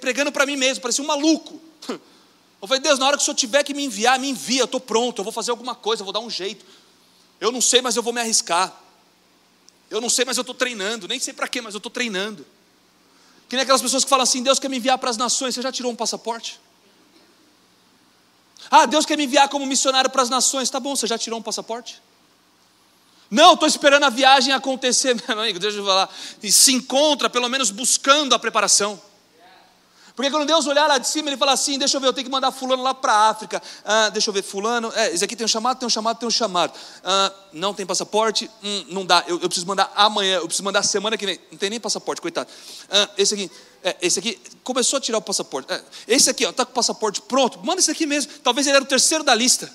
pregando 0.00 0.32
para 0.32 0.46
mim 0.46 0.56
mesmo, 0.56 0.80
parecia 0.80 1.04
um 1.04 1.06
maluco. 1.06 1.60
Eu 2.58 2.66
falei, 2.66 2.82
Deus, 2.82 2.98
na 2.98 3.06
hora 3.06 3.18
que 3.18 3.22
o 3.22 3.24
Senhor 3.24 3.36
tiver 3.36 3.62
que 3.62 3.74
me 3.74 3.84
enviar, 3.84 4.18
me 4.18 4.30
envia, 4.30 4.62
eu 4.62 4.64
estou 4.64 4.80
pronto, 4.80 5.20
eu 5.20 5.22
vou 5.22 5.32
fazer 5.32 5.50
alguma 5.50 5.74
coisa, 5.74 6.00
eu 6.00 6.04
vou 6.04 6.12
dar 6.12 6.20
um 6.20 6.30
jeito. 6.30 6.64
Eu 7.38 7.52
não 7.52 7.60
sei, 7.60 7.82
mas 7.82 7.96
eu 7.96 8.02
vou 8.02 8.14
me 8.14 8.20
arriscar. 8.20 8.74
Eu 9.90 10.00
não 10.00 10.08
sei, 10.08 10.24
mas 10.24 10.38
eu 10.38 10.40
estou 10.40 10.54
treinando. 10.54 11.06
Nem 11.06 11.20
sei 11.20 11.34
para 11.34 11.46
quê, 11.46 11.60
mas 11.60 11.74
eu 11.74 11.78
estou 11.78 11.92
treinando. 11.92 12.46
Que 13.46 13.56
nem 13.56 13.62
aquelas 13.62 13.82
pessoas 13.82 14.04
que 14.04 14.10
falam 14.10 14.22
assim: 14.22 14.42
Deus 14.42 14.58
quer 14.58 14.70
me 14.70 14.78
enviar 14.78 14.96
para 14.96 15.10
as 15.10 15.18
nações. 15.18 15.54
Você 15.54 15.60
já 15.60 15.70
tirou 15.70 15.92
um 15.92 15.94
passaporte? 15.94 16.58
Ah, 18.70 18.86
Deus 18.86 19.06
quer 19.06 19.16
me 19.16 19.24
enviar 19.24 19.48
como 19.48 19.64
missionário 19.66 20.10
para 20.10 20.22
as 20.22 20.30
nações. 20.30 20.70
Tá 20.70 20.80
bom, 20.80 20.94
você 20.94 21.06
já 21.06 21.18
tirou 21.18 21.38
um 21.38 21.42
passaporte? 21.42 22.02
Não, 23.30 23.54
estou 23.54 23.66
esperando 23.66 24.04
a 24.04 24.10
viagem 24.10 24.52
acontecer. 24.52 25.14
Meu 25.28 25.40
amigo, 25.40 25.58
deixa 25.58 25.78
eu 25.78 25.84
falar. 25.84 26.08
E 26.42 26.50
se 26.52 26.72
encontra, 26.72 27.28
pelo 27.28 27.48
menos, 27.48 27.70
buscando 27.70 28.34
a 28.34 28.38
preparação. 28.38 29.00
Porque 30.16 30.30
quando 30.30 30.46
Deus 30.46 30.66
olhar 30.66 30.86
lá 30.86 30.96
de 30.96 31.06
cima, 31.06 31.28
Ele 31.28 31.36
fala 31.36 31.52
assim: 31.52 31.78
Deixa 31.78 31.94
eu 31.98 32.00
ver, 32.00 32.06
eu 32.06 32.12
tenho 32.12 32.24
que 32.24 32.30
mandar 32.30 32.50
Fulano 32.50 32.82
lá 32.82 32.94
para 32.94 33.12
a 33.12 33.28
África. 33.28 33.62
Ah, 33.84 34.08
deixa 34.08 34.30
eu 34.30 34.34
ver, 34.34 34.42
Fulano, 34.42 34.90
é, 34.96 35.12
esse 35.12 35.22
aqui 35.22 35.36
tem 35.36 35.44
um 35.44 35.48
chamado, 35.48 35.78
tem 35.78 35.86
um 35.86 35.90
chamado, 35.90 36.18
tem 36.18 36.26
um 36.26 36.30
chamado. 36.30 36.72
Ah, 37.04 37.30
não 37.52 37.74
tem 37.74 37.84
passaporte, 37.84 38.50
hum, 38.64 38.84
não 38.88 39.04
dá. 39.04 39.22
Eu, 39.28 39.34
eu, 39.34 39.48
preciso 39.48 39.66
mandar 39.66 39.92
amanhã, 39.94 40.36
eu 40.36 40.46
preciso 40.46 40.64
mandar 40.64 40.82
semana 40.82 41.18
que 41.18 41.26
vem. 41.26 41.38
Não 41.50 41.58
tem 41.58 41.68
nem 41.68 41.78
passaporte, 41.78 42.22
coitado. 42.22 42.48
Ah, 42.90 43.10
esse 43.18 43.34
aqui, 43.34 43.50
é, 43.84 43.96
esse 44.00 44.18
aqui 44.18 44.40
começou 44.64 44.96
a 44.96 45.00
tirar 45.00 45.18
o 45.18 45.22
passaporte. 45.22 45.70
É, 45.70 45.82
esse 46.08 46.30
aqui, 46.30 46.44
está 46.44 46.64
com 46.64 46.72
o 46.72 46.74
passaporte 46.74 47.20
pronto, 47.20 47.60
manda 47.62 47.78
esse 47.78 47.90
aqui 47.90 48.06
mesmo. 48.06 48.32
Talvez 48.42 48.66
ele 48.66 48.76
era 48.76 48.84
o 48.84 48.88
terceiro 48.88 49.22
da 49.22 49.34
lista 49.34 49.70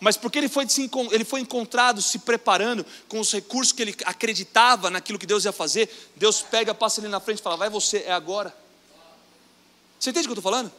mas 0.00 0.16
porque 0.16 0.38
ele 0.38 0.48
foi, 0.48 0.66
ele 1.10 1.24
foi 1.26 1.40
encontrado 1.40 2.00
se 2.00 2.18
preparando 2.20 2.86
com 3.06 3.20
os 3.20 3.30
recursos 3.30 3.70
que 3.70 3.82
ele 3.82 3.94
acreditava 4.06 4.88
naquilo 4.88 5.18
que 5.18 5.26
Deus 5.26 5.44
ia 5.44 5.52
fazer, 5.52 5.90
Deus 6.16 6.40
pega, 6.40 6.74
passa 6.74 7.02
ele 7.02 7.08
na 7.08 7.20
frente 7.20 7.40
e 7.40 7.42
fala: 7.42 7.58
Vai 7.58 7.68
você, 7.68 7.98
é 8.06 8.12
agora. 8.12 8.54
Você 10.00 10.08
entende 10.08 10.26
o 10.26 10.28
que 10.28 10.32
eu 10.32 10.38
estou 10.38 10.50
falando? 10.50 10.72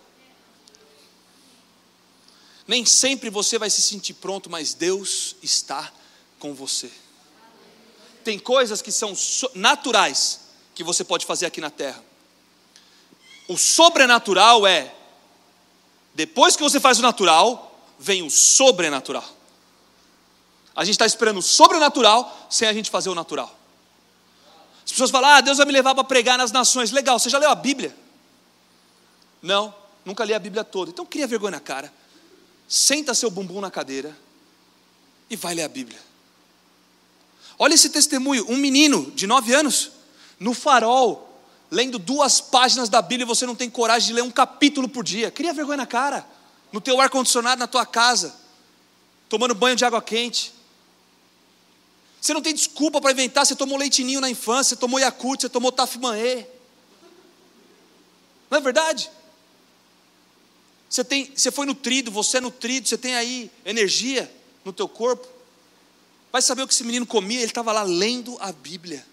Nem 2.68 2.84
sempre 2.86 3.30
você 3.30 3.60
vai 3.60 3.70
se 3.70 3.82
sentir 3.82 4.16
pronto, 4.16 4.50
mas 4.50 4.74
Deus 4.74 5.36
está 5.44 5.92
com 6.40 6.56
você. 6.56 6.92
Tem 8.24 8.40
coisas 8.40 8.82
que 8.82 8.92
são 8.92 9.14
naturais 9.54 10.42
que 10.74 10.84
você 10.84 11.04
pode 11.04 11.28
fazer 11.28 11.46
aqui 11.46 11.62
na 11.62 11.70
terra. 11.70 12.04
O 13.48 13.58
sobrenatural 13.58 14.66
é, 14.66 14.96
depois 16.16 16.56
que 16.56 16.64
você 16.64 16.80
faz 16.80 16.98
o 16.98 17.04
natural, 17.04 17.80
vem 18.00 18.24
o 18.24 18.30
sobrenatural. 18.30 19.28
A 20.76 20.84
gente 20.84 20.96
está 20.96 21.06
esperando 21.06 21.38
o 21.38 21.44
sobrenatural 21.44 22.48
sem 22.50 22.68
a 22.68 22.74
gente 22.74 22.90
fazer 22.90 23.10
o 23.10 23.16
natural. 23.16 23.56
As 24.84 24.92
pessoas 24.92 25.12
falam, 25.12 25.30
ah, 25.30 25.42
Deus 25.42 25.58
vai 25.58 25.68
me 25.68 25.74
levar 25.74 25.94
para 25.94 26.04
pregar 26.04 26.40
nas 26.40 26.52
nações. 26.52 26.90
Legal, 26.90 27.20
você 27.20 27.30
já 27.30 27.38
leu 27.38 27.52
a 27.52 27.56
Bíblia? 27.56 28.01
Não, 29.42 29.74
nunca 30.06 30.24
li 30.24 30.34
a 30.34 30.40
Bíblia 30.40 30.64
toda. 30.64 30.92
Então 30.92 31.06
cria 31.06 31.28
vergonha 31.28 31.52
na 31.52 31.60
cara. 31.60 31.92
Senta 32.68 33.14
seu 33.14 33.30
bumbum 33.30 33.60
na 33.60 33.72
cadeira 33.72 34.16
e 35.30 35.36
vai 35.36 35.56
ler 35.56 35.64
a 35.64 35.68
Bíblia. 35.68 36.00
Olha 37.58 37.74
esse 37.74 37.90
testemunho, 37.90 38.46
um 38.50 38.58
menino 38.58 39.12
de 39.12 39.28
nove 39.28 39.54
anos, 39.54 39.92
no 40.40 40.54
farol, 40.54 41.40
lendo 41.70 42.00
duas 42.00 42.42
páginas 42.42 42.90
da 42.90 43.02
Bíblia 43.02 43.24
e 43.24 43.28
você 43.28 43.46
não 43.46 43.56
tem 43.56 43.70
coragem 43.70 44.08
de 44.08 44.14
ler 44.14 44.24
um 44.24 44.32
capítulo 44.32 44.90
por 44.90 45.04
dia. 45.04 45.32
Cria 45.32 45.54
vergonha 45.54 45.78
na 45.78 45.86
cara. 45.86 46.26
No 46.72 46.80
teu 46.80 47.00
ar-condicionado 47.00 47.60
na 47.60 47.68
tua 47.68 47.86
casa, 47.86 48.34
tomando 49.28 49.54
banho 49.54 49.76
de 49.76 49.84
água 49.84 50.02
quente. 50.02 50.54
Você 52.20 52.34
não 52.34 52.42
tem 52.42 52.54
desculpa 52.54 53.02
para 53.02 53.12
inventar, 53.12 53.46
você 53.46 53.56
tomou 53.56 53.78
leitinho 53.78 54.22
na 54.22 54.30
infância, 54.30 54.76
você 54.76 54.80
tomou 54.80 55.00
Yakult, 55.00 55.42
você 55.42 55.50
tomou 55.50 55.72
Tafmanê. 55.72 56.46
Não 58.50 58.58
é 58.58 58.62
verdade? 58.62 59.10
Você, 60.92 61.06
tem, 61.06 61.32
você 61.34 61.50
foi 61.50 61.66
nutrido, 61.66 62.12
você 62.12 62.36
é 62.36 62.42
nutrido, 62.42 62.86
você 62.86 62.98
tem 62.98 63.16
aí 63.16 63.50
energia 63.64 64.30
no 64.66 64.74
teu 64.74 64.90
corpo. 64.90 65.26
Vai 66.34 66.42
saber 66.42 66.64
o 66.64 66.68
que 66.68 66.74
esse 66.74 66.84
menino 66.84 67.06
comia, 67.06 67.38
ele 67.38 67.46
estava 67.46 67.72
lá 67.72 67.84
lendo 67.84 68.36
a 68.42 68.52
Bíblia. 68.52 69.08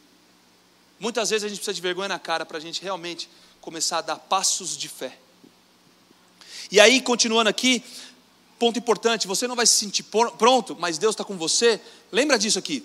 Muitas 0.98 1.30
vezes 1.30 1.44
a 1.44 1.48
gente 1.48 1.58
precisa 1.58 1.74
de 1.74 1.80
vergonha 1.80 2.08
na 2.08 2.18
cara 2.18 2.44
para 2.44 2.58
a 2.58 2.60
gente 2.60 2.82
realmente 2.82 3.30
começar 3.60 3.98
a 3.98 4.00
dar 4.00 4.16
passos 4.16 4.76
de 4.76 4.88
fé. 4.88 5.16
E 6.68 6.80
aí, 6.80 7.00
continuando 7.00 7.48
aqui, 7.48 7.84
ponto 8.58 8.76
importante: 8.76 9.28
você 9.28 9.46
não 9.46 9.54
vai 9.54 9.64
se 9.64 9.74
sentir 9.74 10.02
pronto, 10.02 10.76
mas 10.80 10.98
Deus 10.98 11.14
está 11.14 11.22
com 11.22 11.38
você. 11.38 11.80
Lembra 12.10 12.36
disso 12.36 12.58
aqui. 12.58 12.84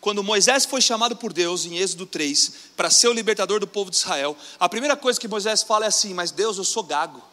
Quando 0.00 0.24
Moisés 0.24 0.64
foi 0.64 0.80
chamado 0.80 1.16
por 1.16 1.34
Deus, 1.34 1.66
em 1.66 1.76
Êxodo 1.76 2.06
3, 2.06 2.52
para 2.74 2.88
ser 2.88 3.08
o 3.08 3.12
libertador 3.12 3.60
do 3.60 3.66
povo 3.66 3.90
de 3.90 3.96
Israel, 3.96 4.34
a 4.58 4.70
primeira 4.70 4.96
coisa 4.96 5.20
que 5.20 5.28
Moisés 5.28 5.62
fala 5.62 5.84
é 5.84 5.88
assim: 5.88 6.14
Mas 6.14 6.30
Deus, 6.30 6.56
eu 6.56 6.64
sou 6.64 6.82
gago. 6.82 7.27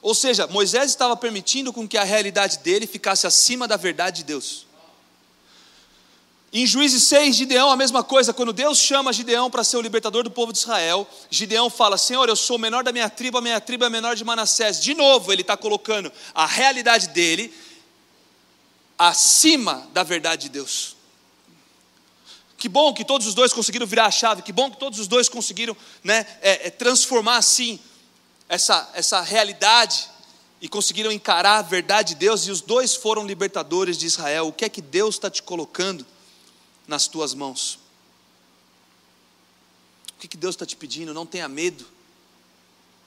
Ou 0.00 0.14
seja, 0.14 0.46
Moisés 0.46 0.90
estava 0.90 1.16
permitindo 1.16 1.72
com 1.72 1.86
que 1.86 1.98
a 1.98 2.04
realidade 2.04 2.58
dele 2.58 2.86
ficasse 2.86 3.26
acima 3.26 3.66
da 3.66 3.76
verdade 3.76 4.18
de 4.18 4.24
Deus. 4.24 4.66
Em 6.50 6.66
Juízes 6.66 7.02
6, 7.02 7.36
Gideão, 7.36 7.70
a 7.70 7.76
mesma 7.76 8.02
coisa, 8.02 8.32
quando 8.32 8.54
Deus 8.54 8.78
chama 8.78 9.12
Gideão 9.12 9.50
para 9.50 9.62
ser 9.62 9.76
o 9.76 9.82
libertador 9.82 10.24
do 10.24 10.30
povo 10.30 10.50
de 10.50 10.58
Israel, 10.58 11.06
Gideão 11.30 11.68
fala: 11.68 11.98
Senhor, 11.98 12.26
eu 12.26 12.36
sou 12.36 12.56
o 12.56 12.58
menor 12.58 12.82
da 12.82 12.90
minha 12.90 13.10
tribo, 13.10 13.36
a 13.36 13.42
minha 13.42 13.60
tribo 13.60 13.84
é 13.84 13.86
a 13.86 13.90
menor 13.90 14.16
de 14.16 14.24
Manassés. 14.24 14.80
De 14.80 14.94
novo, 14.94 15.30
ele 15.30 15.42
está 15.42 15.58
colocando 15.58 16.10
a 16.34 16.46
realidade 16.46 17.08
dele 17.08 17.52
acima 18.96 19.86
da 19.92 20.02
verdade 20.02 20.44
de 20.44 20.48
Deus. 20.48 20.96
Que 22.56 22.68
bom 22.68 22.94
que 22.94 23.04
todos 23.04 23.26
os 23.26 23.34
dois 23.34 23.52
conseguiram 23.52 23.86
virar 23.86 24.06
a 24.06 24.10
chave, 24.10 24.42
que 24.42 24.52
bom 24.52 24.70
que 24.70 24.78
todos 24.78 24.98
os 24.98 25.06
dois 25.06 25.28
conseguiram 25.28 25.76
né, 26.02 26.26
é, 26.40 26.66
é, 26.66 26.70
transformar 26.70 27.36
assim 27.36 27.78
essa, 28.48 28.90
essa 28.94 29.20
realidade 29.20 30.08
e 30.60 30.68
conseguiram 30.68 31.12
encarar 31.12 31.58
a 31.58 31.62
verdade 31.62 32.14
de 32.14 32.20
Deus, 32.20 32.46
e 32.46 32.50
os 32.50 32.60
dois 32.60 32.94
foram 32.94 33.26
libertadores 33.26 33.96
de 33.96 34.06
Israel. 34.06 34.48
O 34.48 34.52
que 34.52 34.64
é 34.64 34.68
que 34.68 34.82
Deus 34.82 35.14
está 35.14 35.30
te 35.30 35.42
colocando 35.42 36.04
nas 36.86 37.06
tuas 37.06 37.34
mãos? 37.34 37.78
O 40.16 40.20
que, 40.20 40.26
que 40.26 40.36
Deus 40.36 40.54
está 40.54 40.66
te 40.66 40.74
pedindo? 40.74 41.14
Não 41.14 41.24
tenha 41.24 41.48
medo, 41.48 41.86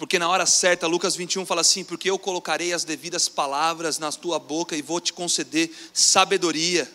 porque 0.01 0.17
na 0.17 0.29
hora 0.29 0.47
certa, 0.47 0.87
Lucas 0.87 1.15
21 1.15 1.45
fala 1.45 1.61
assim: 1.61 1.83
Porque 1.83 2.09
eu 2.09 2.17
colocarei 2.17 2.73
as 2.73 2.83
devidas 2.83 3.29
palavras 3.29 3.99
na 3.99 4.11
tua 4.11 4.39
boca 4.39 4.75
e 4.75 4.81
vou 4.81 4.99
te 4.99 5.13
conceder 5.13 5.71
sabedoria. 5.93 6.91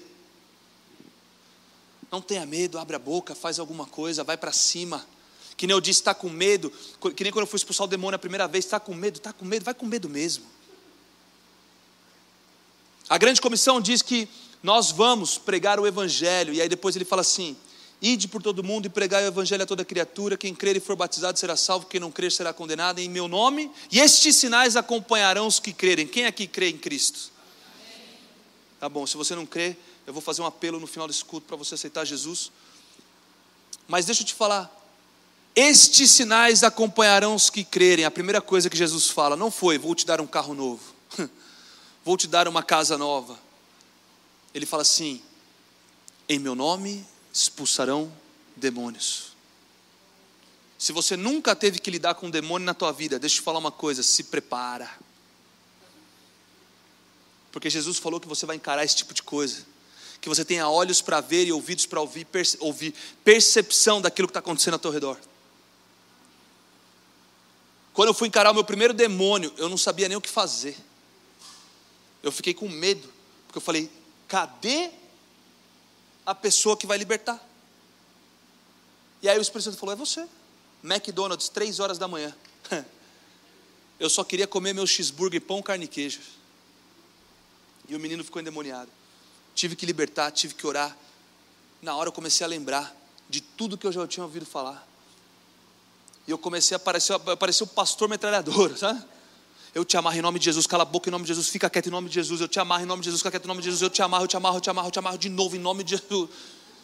Não 2.10 2.20
tenha 2.20 2.46
medo, 2.46 2.78
abre 2.78 2.96
a 2.96 2.98
boca, 2.98 3.34
faz 3.34 3.58
alguma 3.58 3.86
coisa, 3.86 4.24
vai 4.24 4.36
para 4.36 4.52
cima. 4.52 5.06
Que 5.56 5.66
nem 5.66 5.74
eu 5.74 5.80
disse, 5.80 6.00
está 6.00 6.14
com 6.14 6.28
medo. 6.28 6.72
Que 7.16 7.24
nem 7.24 7.32
quando 7.32 7.44
eu 7.44 7.46
fui 7.46 7.56
expulsar 7.56 7.86
o 7.86 7.88
demônio 7.88 8.16
a 8.16 8.18
primeira 8.18 8.46
vez, 8.46 8.64
está 8.64 8.78
com 8.78 8.94
medo, 8.94 9.16
está 9.16 9.32
com 9.32 9.44
medo, 9.44 9.64
vai 9.64 9.74
com 9.74 9.86
medo 9.86 10.08
mesmo. 10.08 10.44
A 13.08 13.16
grande 13.18 13.40
comissão 13.40 13.80
diz 13.80 14.02
que 14.02 14.28
nós 14.62 14.90
vamos 14.90 15.38
pregar 15.38 15.78
o 15.78 15.86
Evangelho, 15.86 16.52
e 16.52 16.60
aí 16.60 16.68
depois 16.68 16.96
ele 16.96 17.04
fala 17.04 17.22
assim: 17.22 17.56
Ide 18.00 18.28
por 18.28 18.42
todo 18.42 18.62
mundo 18.62 18.86
e 18.86 18.88
pregai 18.88 19.24
o 19.24 19.28
Evangelho 19.28 19.62
a 19.62 19.66
toda 19.66 19.84
criatura, 19.84 20.36
quem 20.36 20.54
crer 20.54 20.76
e 20.76 20.80
for 20.80 20.96
batizado 20.96 21.38
será 21.38 21.56
salvo, 21.56 21.86
quem 21.86 21.98
não 21.98 22.10
crer 22.10 22.30
será 22.30 22.52
condenado 22.52 22.98
em 22.98 23.08
meu 23.08 23.26
nome, 23.26 23.70
e 23.90 24.00
estes 24.00 24.36
sinais 24.36 24.76
acompanharão 24.76 25.46
os 25.46 25.58
que 25.58 25.72
crerem. 25.72 26.06
Quem 26.06 26.26
aqui 26.26 26.46
crê 26.46 26.68
em 26.68 26.76
Cristo? 26.76 27.30
Tá 28.78 28.88
bom, 28.88 29.06
se 29.06 29.16
você 29.16 29.34
não 29.34 29.46
crê, 29.46 29.76
eu 30.06 30.12
vou 30.12 30.20
fazer 30.20 30.42
um 30.42 30.46
apelo 30.46 30.78
no 30.78 30.86
final 30.86 31.08
desse 31.08 31.24
culto 31.24 31.46
para 31.46 31.56
você 31.56 31.74
aceitar 31.74 32.04
Jesus. 32.04 32.52
Mas 33.88 34.04
deixa 34.04 34.22
eu 34.22 34.26
te 34.26 34.34
falar, 34.34 34.70
estes 35.56 36.10
sinais 36.10 36.62
acompanharão 36.62 37.34
os 37.34 37.48
que 37.48 37.64
crerem. 37.64 38.04
A 38.04 38.10
primeira 38.10 38.42
coisa 38.42 38.68
que 38.68 38.76
Jesus 38.76 39.08
fala 39.08 39.34
não 39.34 39.50
foi: 39.50 39.78
vou 39.78 39.94
te 39.94 40.04
dar 40.04 40.20
um 40.20 40.26
carro 40.26 40.52
novo, 40.52 40.82
vou 42.04 42.18
te 42.18 42.28
dar 42.28 42.46
uma 42.46 42.62
casa 42.62 42.98
nova. 42.98 43.40
Ele 44.52 44.66
fala 44.66 44.82
assim: 44.82 45.22
em 46.28 46.38
meu 46.38 46.54
nome 46.54 47.06
expulsarão 47.32 48.12
demônios. 48.54 49.34
Se 50.78 50.92
você 50.92 51.16
nunca 51.16 51.56
teve 51.56 51.78
que 51.78 51.90
lidar 51.90 52.14
com 52.16 52.26
um 52.26 52.30
demônio 52.30 52.66
na 52.66 52.74
tua 52.74 52.92
vida, 52.92 53.18
deixa 53.18 53.36
eu 53.36 53.40
te 53.40 53.44
falar 53.44 53.58
uma 53.58 53.72
coisa: 53.72 54.02
se 54.02 54.24
prepara. 54.24 54.90
Porque 57.50 57.70
Jesus 57.70 57.96
falou 57.96 58.20
que 58.20 58.28
você 58.28 58.44
vai 58.44 58.56
encarar 58.56 58.84
esse 58.84 58.96
tipo 58.96 59.14
de 59.14 59.22
coisa. 59.22 59.64
Que 60.20 60.28
você 60.28 60.44
tenha 60.44 60.68
olhos 60.68 61.00
para 61.00 61.22
ver 61.22 61.46
e 61.46 61.52
ouvidos 61.52 61.86
para 61.86 62.00
ouvir, 62.02 62.26
perce 62.26 62.58
ouvir, 62.60 62.94
percepção 63.24 64.02
daquilo 64.02 64.28
que 64.28 64.32
está 64.32 64.40
acontecendo 64.40 64.74
ao 64.74 64.80
teu 64.80 64.90
redor. 64.90 65.18
Quando 67.96 68.08
eu 68.08 68.14
fui 68.14 68.28
encarar 68.28 68.50
o 68.50 68.54
meu 68.54 68.62
primeiro 68.62 68.92
demônio, 68.92 69.50
eu 69.56 69.70
não 69.70 69.78
sabia 69.78 70.06
nem 70.06 70.18
o 70.18 70.20
que 70.20 70.28
fazer. 70.28 70.76
Eu 72.22 72.30
fiquei 72.30 72.52
com 72.52 72.68
medo, 72.68 73.10
porque 73.46 73.56
eu 73.56 73.62
falei: 73.62 73.90
cadê 74.28 74.90
a 76.26 76.34
pessoa 76.34 76.76
que 76.76 76.86
vai 76.86 76.98
libertar? 76.98 77.42
E 79.22 79.28
aí 79.30 79.38
o 79.38 79.40
Espírito 79.40 79.70
Santo 79.70 79.78
falou: 79.78 79.94
é 79.94 79.96
você. 79.96 80.28
McDonald's, 80.84 81.48
três 81.48 81.80
horas 81.80 81.96
da 81.96 82.06
manhã. 82.06 82.36
Eu 83.98 84.10
só 84.10 84.22
queria 84.22 84.46
comer 84.46 84.74
meu 84.74 84.86
cheeseburger, 84.86 85.40
pão, 85.40 85.62
carne 85.62 85.86
e 85.86 85.88
queijo. 85.88 86.20
E 87.88 87.96
o 87.96 87.98
menino 87.98 88.22
ficou 88.22 88.42
endemoniado. 88.42 88.90
Tive 89.54 89.74
que 89.74 89.86
libertar, 89.86 90.30
tive 90.32 90.52
que 90.52 90.66
orar. 90.66 90.94
Na 91.80 91.96
hora 91.96 92.08
eu 92.10 92.12
comecei 92.12 92.44
a 92.44 92.48
lembrar 92.48 92.94
de 93.26 93.40
tudo 93.40 93.78
que 93.78 93.86
eu 93.86 93.92
já 93.92 94.06
tinha 94.06 94.22
ouvido 94.22 94.44
falar. 94.44 94.86
E 96.26 96.30
eu 96.30 96.38
comecei 96.38 96.74
a 96.74 96.76
aparecer, 96.76 97.12
aparecer 97.12 97.62
o 97.62 97.66
pastor 97.66 98.08
metralhador, 98.08 98.76
sabe? 98.78 99.02
Eu 99.74 99.84
te 99.84 99.96
amarro 99.96 100.16
em 100.16 100.22
nome 100.22 100.38
de 100.38 100.46
Jesus, 100.46 100.66
cala 100.66 100.82
a 100.82 100.86
boca 100.86 101.08
em 101.08 101.12
nome 101.12 101.24
de 101.24 101.28
Jesus, 101.28 101.48
fica 101.48 101.68
quieto 101.68 101.88
em 101.88 101.90
nome 101.90 102.08
de 102.08 102.14
Jesus, 102.14 102.40
eu 102.40 102.48
te 102.48 102.58
amarro 102.58 102.82
em 102.82 102.86
nome 102.86 103.02
de 103.02 103.06
Jesus, 103.06 103.20
fica 103.20 103.30
quieto 103.30 103.44
em 103.44 103.48
nome 103.48 103.60
de 103.60 103.66
Jesus, 103.66 103.82
eu 103.82 103.90
te 103.90 104.00
amarro, 104.00 104.24
eu 104.24 104.28
te 104.28 104.36
amarro, 104.36 104.56
eu 104.56 104.60
te 104.60 104.70
amarro, 104.70 104.88
eu 104.88 104.90
te 104.90 104.98
amarro 104.98 105.18
de 105.18 105.28
novo 105.28 105.54
em 105.54 105.58
nome 105.58 105.84
de 105.84 105.90
Jesus. 105.90 106.30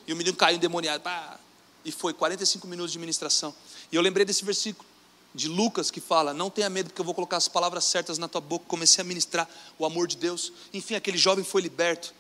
E 0.07 0.13
o 0.13 0.17
menino 0.17 0.37
caiu 0.37 0.57
endemoniado. 0.57 1.03
Pá. 1.03 1.39
E 1.85 1.91
foi 1.91 2.13
45 2.13 2.67
minutos 2.67 2.93
de 2.93 2.99
ministração. 2.99 3.55
E 3.91 3.97
eu 3.97 4.03
lembrei 4.03 4.25
desse 4.25 4.45
versículo 4.45 4.87
de 5.35 5.49
Lucas 5.49 5.91
que 5.91 6.01
fala: 6.01 6.35
Não 6.35 6.51
tenha 6.51 6.69
medo, 6.69 6.91
porque 6.91 7.01
eu 7.01 7.05
vou 7.05 7.15
colocar 7.15 7.37
as 7.37 7.49
palavras 7.49 7.85
certas 7.85 8.19
na 8.19 8.29
tua 8.29 8.41
boca. 8.41 8.67
Comecei 8.69 9.01
a 9.03 9.05
ministrar 9.05 9.49
o 9.79 9.87
amor 9.87 10.07
de 10.07 10.17
Deus. 10.17 10.53
Enfim, 10.73 10.95
aquele 10.95 11.19
jovem 11.19 11.45
foi 11.45 11.63
liberto. 11.63 12.15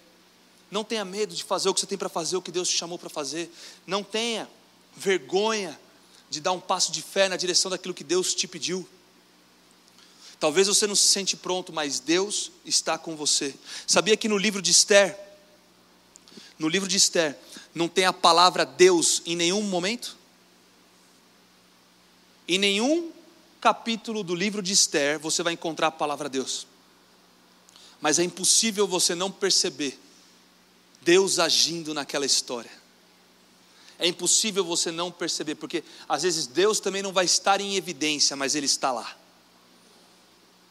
Não 0.70 0.82
tenha 0.82 1.04
medo 1.04 1.34
de 1.34 1.44
fazer 1.44 1.68
o 1.68 1.74
que 1.74 1.80
você 1.80 1.86
tem 1.86 1.98
para 1.98 2.08
fazer, 2.08 2.36
o 2.36 2.42
que 2.42 2.50
Deus 2.50 2.68
te 2.68 2.76
chamou 2.76 2.98
para 2.98 3.10
fazer. 3.10 3.52
Não 3.86 4.02
tenha 4.02 4.48
vergonha 4.96 5.78
de 6.32 6.40
dar 6.40 6.52
um 6.52 6.60
passo 6.60 6.90
de 6.90 7.02
fé 7.02 7.28
na 7.28 7.36
direção 7.36 7.70
daquilo 7.70 7.92
que 7.92 8.02
Deus 8.02 8.34
te 8.34 8.48
pediu. 8.48 8.88
Talvez 10.40 10.66
você 10.66 10.86
não 10.86 10.94
se 10.96 11.06
sente 11.06 11.36
pronto, 11.36 11.74
mas 11.74 12.00
Deus 12.00 12.50
está 12.64 12.96
com 12.96 13.14
você. 13.14 13.54
Sabia 13.86 14.16
que 14.16 14.30
no 14.30 14.38
livro 14.38 14.62
de 14.62 14.70
Esther, 14.70 15.14
no 16.58 16.68
livro 16.68 16.88
de 16.88 16.96
Esther, 16.96 17.38
não 17.74 17.86
tem 17.86 18.06
a 18.06 18.14
palavra 18.14 18.64
Deus 18.64 19.20
em 19.26 19.36
nenhum 19.36 19.60
momento? 19.60 20.16
Em 22.48 22.56
nenhum 22.56 23.12
capítulo 23.60 24.24
do 24.24 24.34
livro 24.34 24.62
de 24.62 24.72
Esther 24.72 25.18
você 25.18 25.42
vai 25.42 25.52
encontrar 25.52 25.88
a 25.88 25.92
palavra 25.92 26.30
Deus. 26.30 26.66
Mas 28.00 28.18
é 28.18 28.22
impossível 28.22 28.86
você 28.88 29.14
não 29.14 29.30
perceber 29.30 30.00
Deus 31.02 31.38
agindo 31.38 31.92
naquela 31.92 32.24
história. 32.24 32.81
É 34.02 34.08
impossível 34.08 34.64
você 34.64 34.90
não 34.90 35.12
perceber, 35.12 35.54
porque 35.54 35.84
às 36.08 36.24
vezes 36.24 36.48
Deus 36.48 36.80
também 36.80 37.02
não 37.02 37.12
vai 37.12 37.24
estar 37.24 37.60
em 37.60 37.76
evidência, 37.76 38.34
mas 38.34 38.56
Ele 38.56 38.66
está 38.66 38.90
lá. 38.90 39.16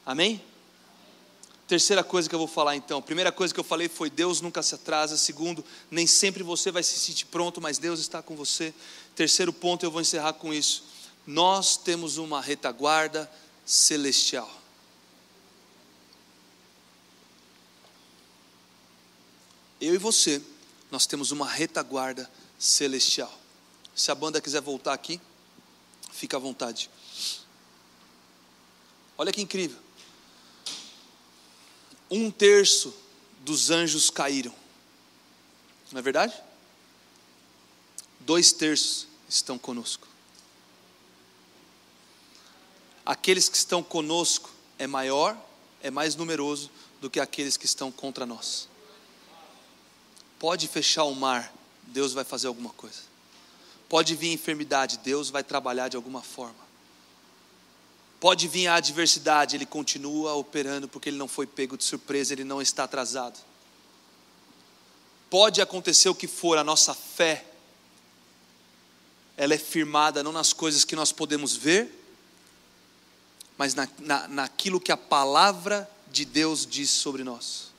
Amém? 0.06 0.44
Terceira 1.66 2.04
coisa 2.04 2.28
que 2.28 2.36
eu 2.36 2.40
vou 2.40 2.48
falar 2.50 2.76
então. 2.76 3.02
Primeira 3.02 3.32
coisa 3.32 3.54
que 3.54 3.60
eu 3.60 3.64
falei 3.64 3.88
foi: 3.88 4.10
Deus 4.10 4.42
nunca 4.42 4.62
se 4.62 4.76
atrasa. 4.76 5.16
Segundo, 5.16 5.64
nem 5.90 6.06
sempre 6.06 6.44
você 6.44 6.72
vai 6.72 6.84
se 6.84 7.00
sentir 7.00 7.26
pronto, 7.28 7.62
mas 7.62 7.78
Deus 7.78 8.02
está 8.02 8.22
com 8.22 8.36
você. 8.36 8.74
Terceiro 9.16 9.54
ponto, 9.54 9.86
eu 9.86 9.92
vou 9.92 10.02
encerrar 10.02 10.34
com 10.34 10.54
isso. 10.54 10.84
Nós 11.26 11.78
temos 11.78 12.18
uma 12.18 12.42
retaguarda 12.42 13.32
celestial. 13.66 14.52
Eu 19.80 19.96
e 19.96 19.98
você, 19.98 20.42
nós 20.92 21.06
temos 21.06 21.32
uma 21.32 21.48
retaguarda 21.48 22.30
celestial. 22.62 23.36
Se 23.96 24.12
a 24.12 24.16
banda 24.16 24.40
quiser 24.40 24.62
voltar 24.62 24.94
aqui, 24.94 25.20
fica 26.12 26.38
à 26.38 26.40
vontade. 26.40 26.92
Olha 29.18 29.32
que 29.32 29.42
incrível. 29.42 29.80
Um 32.10 32.30
terço 32.30 32.94
dos 33.40 33.72
anjos 33.72 34.12
caíram. 34.12 34.54
Não 35.92 36.00
é 36.00 36.02
verdade? 36.04 36.36
Dois 38.20 38.52
terços 38.52 39.08
estão 39.28 39.58
conosco. 39.58 40.08
Aqueles 43.04 43.50
que 43.50 43.58
estão 43.58 43.82
conosco 43.82 44.52
é 44.78 44.86
maior, 44.86 45.36
é 45.82 45.90
mais 45.90 46.16
numeroso 46.16 46.70
do 47.02 47.10
que 47.10 47.20
aqueles 47.20 47.58
que 47.58 47.66
estão 47.66 47.92
contra 47.92 48.24
nós. 48.24 48.70
Pode 50.38 50.68
fechar 50.68 51.06
o 51.06 51.16
mar, 51.16 51.52
Deus 51.92 52.14
vai 52.14 52.24
fazer 52.24 52.48
alguma 52.48 52.72
coisa. 52.72 53.12
Pode 53.88 54.16
vir 54.16 54.32
enfermidade, 54.32 55.00
Deus 55.00 55.30
vai 55.30 55.44
trabalhar 55.44 55.90
de 55.90 55.96
alguma 55.98 56.22
forma. 56.22 56.72
Pode 58.20 58.48
vir 58.48 58.68
a 58.68 58.76
adversidade, 58.76 59.56
Ele 59.56 59.66
continua 59.66 60.34
operando 60.36 60.88
porque 60.88 61.10
Ele 61.10 61.18
não 61.18 61.28
foi 61.28 61.46
pego 61.46 61.78
de 61.78 61.84
surpresa, 61.84 62.34
Ele 62.34 62.44
não 62.44 62.62
está 62.62 62.84
atrasado. 62.84 63.40
Pode 65.30 65.62
acontecer 65.62 66.08
o 66.08 66.16
que 66.16 66.28
for, 66.28 66.58
a 66.58 66.64
nossa 66.64 66.94
fé, 66.94 67.46
ela 69.36 69.54
é 69.54 69.58
firmada 69.58 70.22
não 70.22 70.32
nas 70.32 70.54
coisas 70.54 70.86
que 70.86 70.96
nós 70.96 71.12
podemos 71.12 71.56
ver, 71.56 72.00
mas 73.58 73.74
na, 73.74 73.90
na, 74.00 74.28
naquilo 74.28 74.80
que 74.80 74.92
a 74.92 74.98
palavra 74.98 75.90
de 76.12 76.26
Deus 76.26 76.66
diz 76.66 76.90
sobre 76.90 77.24
nós. 77.24 77.71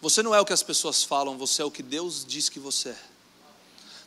Você 0.00 0.22
não 0.22 0.34
é 0.34 0.40
o 0.40 0.44
que 0.44 0.52
as 0.52 0.62
pessoas 0.62 1.02
falam, 1.02 1.36
você 1.36 1.62
é 1.62 1.64
o 1.64 1.70
que 1.70 1.82
Deus 1.82 2.24
diz 2.26 2.48
que 2.48 2.60
você 2.60 2.90
é. 2.90 2.98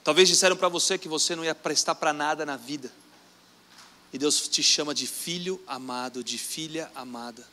Talvez 0.03 0.27
disseram 0.27 0.55
para 0.55 0.69
você 0.69 0.97
que 0.97 1.07
você 1.07 1.35
não 1.35 1.43
ia 1.43 1.53
prestar 1.53 1.95
para 1.95 2.13
nada 2.13 2.45
na 2.45 2.57
vida. 2.57 2.91
E 4.13 4.17
Deus 4.17 4.47
te 4.47 4.63
chama 4.63 4.93
de 4.93 5.05
filho 5.05 5.61
amado, 5.67 6.23
de 6.23 6.37
filha 6.37 6.91
amada. 6.95 7.45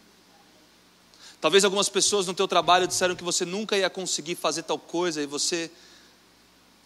Talvez 1.41 1.65
algumas 1.65 1.89
pessoas 1.89 2.27
no 2.27 2.35
teu 2.35 2.49
trabalho 2.49 2.87
disseram 2.87 3.15
que 3.15 3.23
você 3.23 3.45
nunca 3.45 3.77
ia 3.77 3.89
conseguir 3.89 4.35
fazer 4.35 4.63
tal 4.63 4.79
coisa 4.79 5.23
e 5.23 5.27
você 5.27 5.71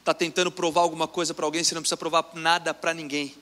está 0.01 0.13
tentando 0.13 0.51
provar 0.51 0.83
alguma 0.83 1.07
coisa 1.07 1.33
para 1.33 1.45
alguém, 1.45 1.63
você 1.63 1.75
não 1.75 1.81
precisa 1.81 1.97
provar 1.97 2.29
nada 2.35 2.75
para 2.75 2.93
ninguém. 2.93 3.35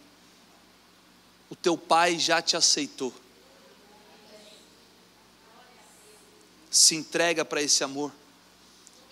O 1.48 1.56
teu 1.56 1.76
pai 1.76 2.18
já 2.18 2.40
te 2.40 2.56
aceitou. 2.56 3.12
Se 6.70 6.94
entrega 6.94 7.44
para 7.44 7.60
esse 7.60 7.82
amor. 7.82 8.12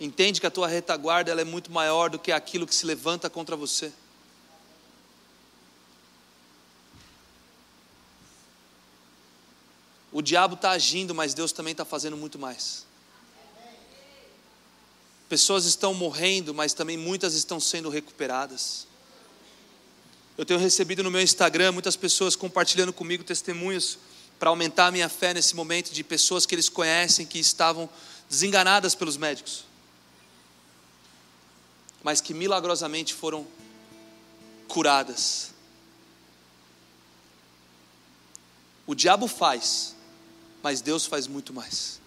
Entende 0.00 0.40
que 0.40 0.46
a 0.46 0.50
tua 0.50 0.68
retaguarda 0.68 1.30
ela 1.30 1.40
é 1.40 1.44
muito 1.44 1.72
maior 1.72 2.08
do 2.08 2.18
que 2.18 2.30
aquilo 2.30 2.66
que 2.66 2.74
se 2.74 2.86
levanta 2.86 3.28
contra 3.28 3.56
você. 3.56 3.92
O 10.12 10.22
diabo 10.22 10.54
está 10.54 10.70
agindo, 10.70 11.14
mas 11.14 11.34
Deus 11.34 11.52
também 11.52 11.72
está 11.72 11.84
fazendo 11.84 12.16
muito 12.16 12.38
mais. 12.38 12.86
Pessoas 15.28 15.66
estão 15.66 15.92
morrendo, 15.92 16.54
mas 16.54 16.72
também 16.72 16.96
muitas 16.96 17.34
estão 17.34 17.60
sendo 17.60 17.90
recuperadas. 17.90 18.86
Eu 20.38 20.46
tenho 20.46 20.60
recebido 20.60 21.02
no 21.02 21.10
meu 21.10 21.20
Instagram 21.20 21.72
muitas 21.72 21.96
pessoas 21.96 22.34
compartilhando 22.36 22.92
comigo 22.92 23.24
testemunhos 23.24 23.98
para 24.38 24.50
aumentar 24.50 24.86
a 24.86 24.90
minha 24.90 25.08
fé 25.08 25.34
nesse 25.34 25.56
momento 25.56 25.92
de 25.92 26.04
pessoas 26.04 26.46
que 26.46 26.54
eles 26.54 26.68
conhecem 26.68 27.26
que 27.26 27.38
estavam 27.38 27.88
desenganadas 28.28 28.94
pelos 28.94 29.16
médicos, 29.16 29.64
mas 32.02 32.20
que 32.20 32.32
milagrosamente 32.32 33.14
foram 33.14 33.46
curadas. 34.68 35.50
O 38.86 38.94
diabo 38.94 39.26
faz, 39.26 39.96
mas 40.62 40.80
Deus 40.80 41.04
faz 41.04 41.26
muito 41.26 41.52
mais. 41.52 42.00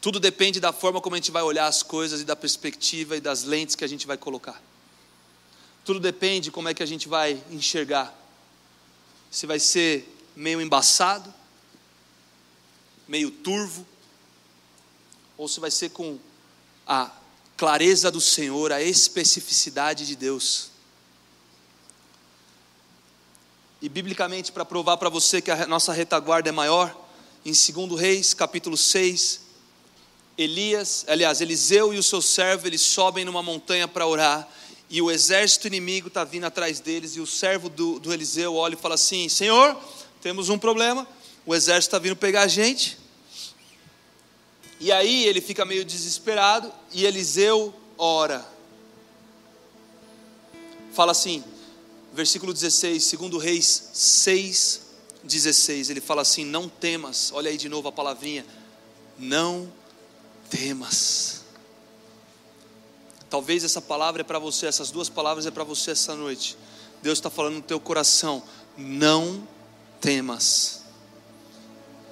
Tudo 0.00 0.20
depende 0.20 0.60
da 0.60 0.72
forma 0.72 1.00
como 1.00 1.14
a 1.14 1.18
gente 1.18 1.30
vai 1.30 1.42
olhar 1.42 1.66
as 1.66 1.82
coisas 1.82 2.20
e 2.20 2.24
da 2.24 2.36
perspectiva 2.36 3.16
e 3.16 3.20
das 3.20 3.42
lentes 3.42 3.74
que 3.74 3.84
a 3.84 3.88
gente 3.88 4.06
vai 4.06 4.16
colocar. 4.16 4.60
Tudo 5.84 6.00
depende 6.00 6.50
como 6.50 6.68
é 6.68 6.74
que 6.74 6.82
a 6.82 6.86
gente 6.86 7.08
vai 7.08 7.42
enxergar. 7.50 8.14
Se 9.30 9.46
vai 9.46 9.58
ser 9.58 10.13
meio 10.34 10.60
embaçado, 10.60 11.32
meio 13.06 13.30
turvo, 13.30 13.86
ou 15.36 15.48
se 15.48 15.60
vai 15.60 15.70
ser 15.70 15.90
com 15.90 16.18
a 16.86 17.10
clareza 17.56 18.10
do 18.10 18.20
Senhor, 18.20 18.72
a 18.72 18.82
especificidade 18.82 20.06
de 20.06 20.16
Deus. 20.16 20.70
E 23.80 23.88
biblicamente, 23.88 24.50
para 24.50 24.64
provar 24.64 24.96
para 24.96 25.08
você 25.08 25.42
que 25.42 25.50
a 25.50 25.66
nossa 25.66 25.92
retaguarda 25.92 26.48
é 26.48 26.52
maior, 26.52 26.94
em 27.44 27.52
2 27.52 28.00
Reis, 28.00 28.32
capítulo 28.32 28.76
6, 28.76 29.40
Elias, 30.36 31.04
aliás, 31.06 31.40
Eliseu 31.40 31.92
e 31.92 31.98
o 31.98 32.02
seu 32.02 32.22
servo, 32.22 32.66
eles 32.66 32.80
sobem 32.80 33.24
numa 33.24 33.42
montanha 33.42 33.86
para 33.86 34.06
orar, 34.06 34.48
e 34.88 35.00
o 35.02 35.10
exército 35.10 35.66
inimigo 35.66 36.08
está 36.08 36.24
vindo 36.24 36.44
atrás 36.44 36.80
deles, 36.80 37.16
e 37.16 37.20
o 37.20 37.26
servo 37.26 37.68
do, 37.68 37.98
do 37.98 38.12
Eliseu 38.12 38.54
olha 38.54 38.74
e 38.74 38.78
fala 38.78 38.94
assim: 38.94 39.28
Senhor, 39.28 39.78
temos 40.24 40.48
um 40.48 40.58
problema, 40.58 41.06
o 41.44 41.54
exército 41.54 41.94
está 41.94 41.98
vindo 41.98 42.16
pegar 42.16 42.44
a 42.44 42.48
gente. 42.48 42.96
E 44.80 44.90
aí 44.90 45.26
ele 45.26 45.38
fica 45.38 45.66
meio 45.66 45.84
desesperado 45.84 46.72
e 46.94 47.04
Eliseu 47.04 47.74
ora. 47.98 48.42
Fala 50.94 51.12
assim, 51.12 51.44
versículo 52.14 52.54
16, 52.54 53.04
segundo 53.04 53.36
Reis 53.36 53.90
6, 53.92 54.80
16, 55.22 55.90
ele 55.90 56.00
fala 56.00 56.22
assim: 56.22 56.42
Não 56.42 56.70
temas, 56.70 57.30
olha 57.34 57.50
aí 57.50 57.58
de 57.58 57.68
novo 57.68 57.88
a 57.88 57.92
palavrinha, 57.92 58.46
não 59.18 59.70
temas. 60.48 61.42
Talvez 63.28 63.62
essa 63.62 63.82
palavra 63.82 64.22
é 64.22 64.24
para 64.24 64.38
você, 64.38 64.64
essas 64.64 64.90
duas 64.90 65.10
palavras 65.10 65.44
é 65.44 65.50
para 65.50 65.64
você 65.64 65.90
essa 65.90 66.14
noite. 66.14 66.56
Deus 67.02 67.18
está 67.18 67.28
falando 67.28 67.56
no 67.56 67.62
teu 67.62 67.78
coração: 67.78 68.42
não 68.74 69.46
temas. 70.04 70.82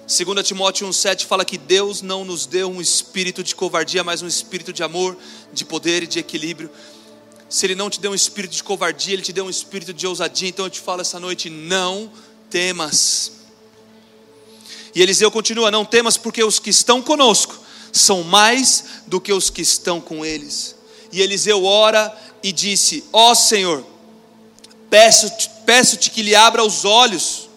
2 0.09 0.47
Timóteo 0.49 0.89
1,7 0.89 1.27
fala 1.27 1.45
que 1.45 1.59
Deus 1.59 2.01
não 2.01 2.25
nos 2.25 2.47
deu 2.47 2.71
um 2.71 2.81
espírito 2.81 3.43
de 3.43 3.55
covardia, 3.55 4.03
mas 4.03 4.23
um 4.23 4.27
espírito 4.27 4.73
de 4.73 4.83
amor, 4.83 5.15
de 5.53 5.63
poder 5.63 6.03
e 6.03 6.07
de 6.07 6.19
equilíbrio. 6.19 6.71
Se 7.51 7.67
Ele 7.67 7.75
não 7.75 7.91
te 7.91 8.01
deu 8.01 8.13
um 8.13 8.15
espírito 8.15 8.53
de 8.53 8.65
covardia, 8.65 9.13
Ele 9.13 9.21
te 9.21 9.31
deu 9.31 9.45
um 9.45 9.51
espírito 9.51 9.93
de 9.93 10.07
ousadia. 10.07 10.49
Então 10.49 10.65
eu 10.65 10.71
te 10.71 10.81
falo 10.81 11.03
essa 11.03 11.21
noite: 11.21 11.51
não 11.51 12.11
temas. 12.49 13.33
E 14.95 15.03
Eliseu 15.03 15.31
continua: 15.31 15.71
não 15.71 15.85
temas, 15.85 16.17
porque 16.17 16.43
os 16.43 16.59
que 16.59 16.71
estão 16.71 17.03
conosco 17.03 17.59
são 17.93 18.23
mais 18.23 19.03
do 19.07 19.21
que 19.21 19.35
os 19.35 19.51
que 19.51 19.61
estão 19.61 20.01
com 20.01 20.25
eles. 20.25 20.75
E 21.13 21.21
Eliseu 21.21 21.63
ora 21.63 22.11
e 22.43 22.53
disse: 22.53 23.05
Ó 23.13 23.33
oh, 23.33 23.35
Senhor, 23.35 23.85
peço-te 24.89 25.51
peço 25.67 25.99
que 25.99 26.23
lhe 26.23 26.35
abra 26.35 26.65
os 26.65 26.87
olhos, 26.87 27.49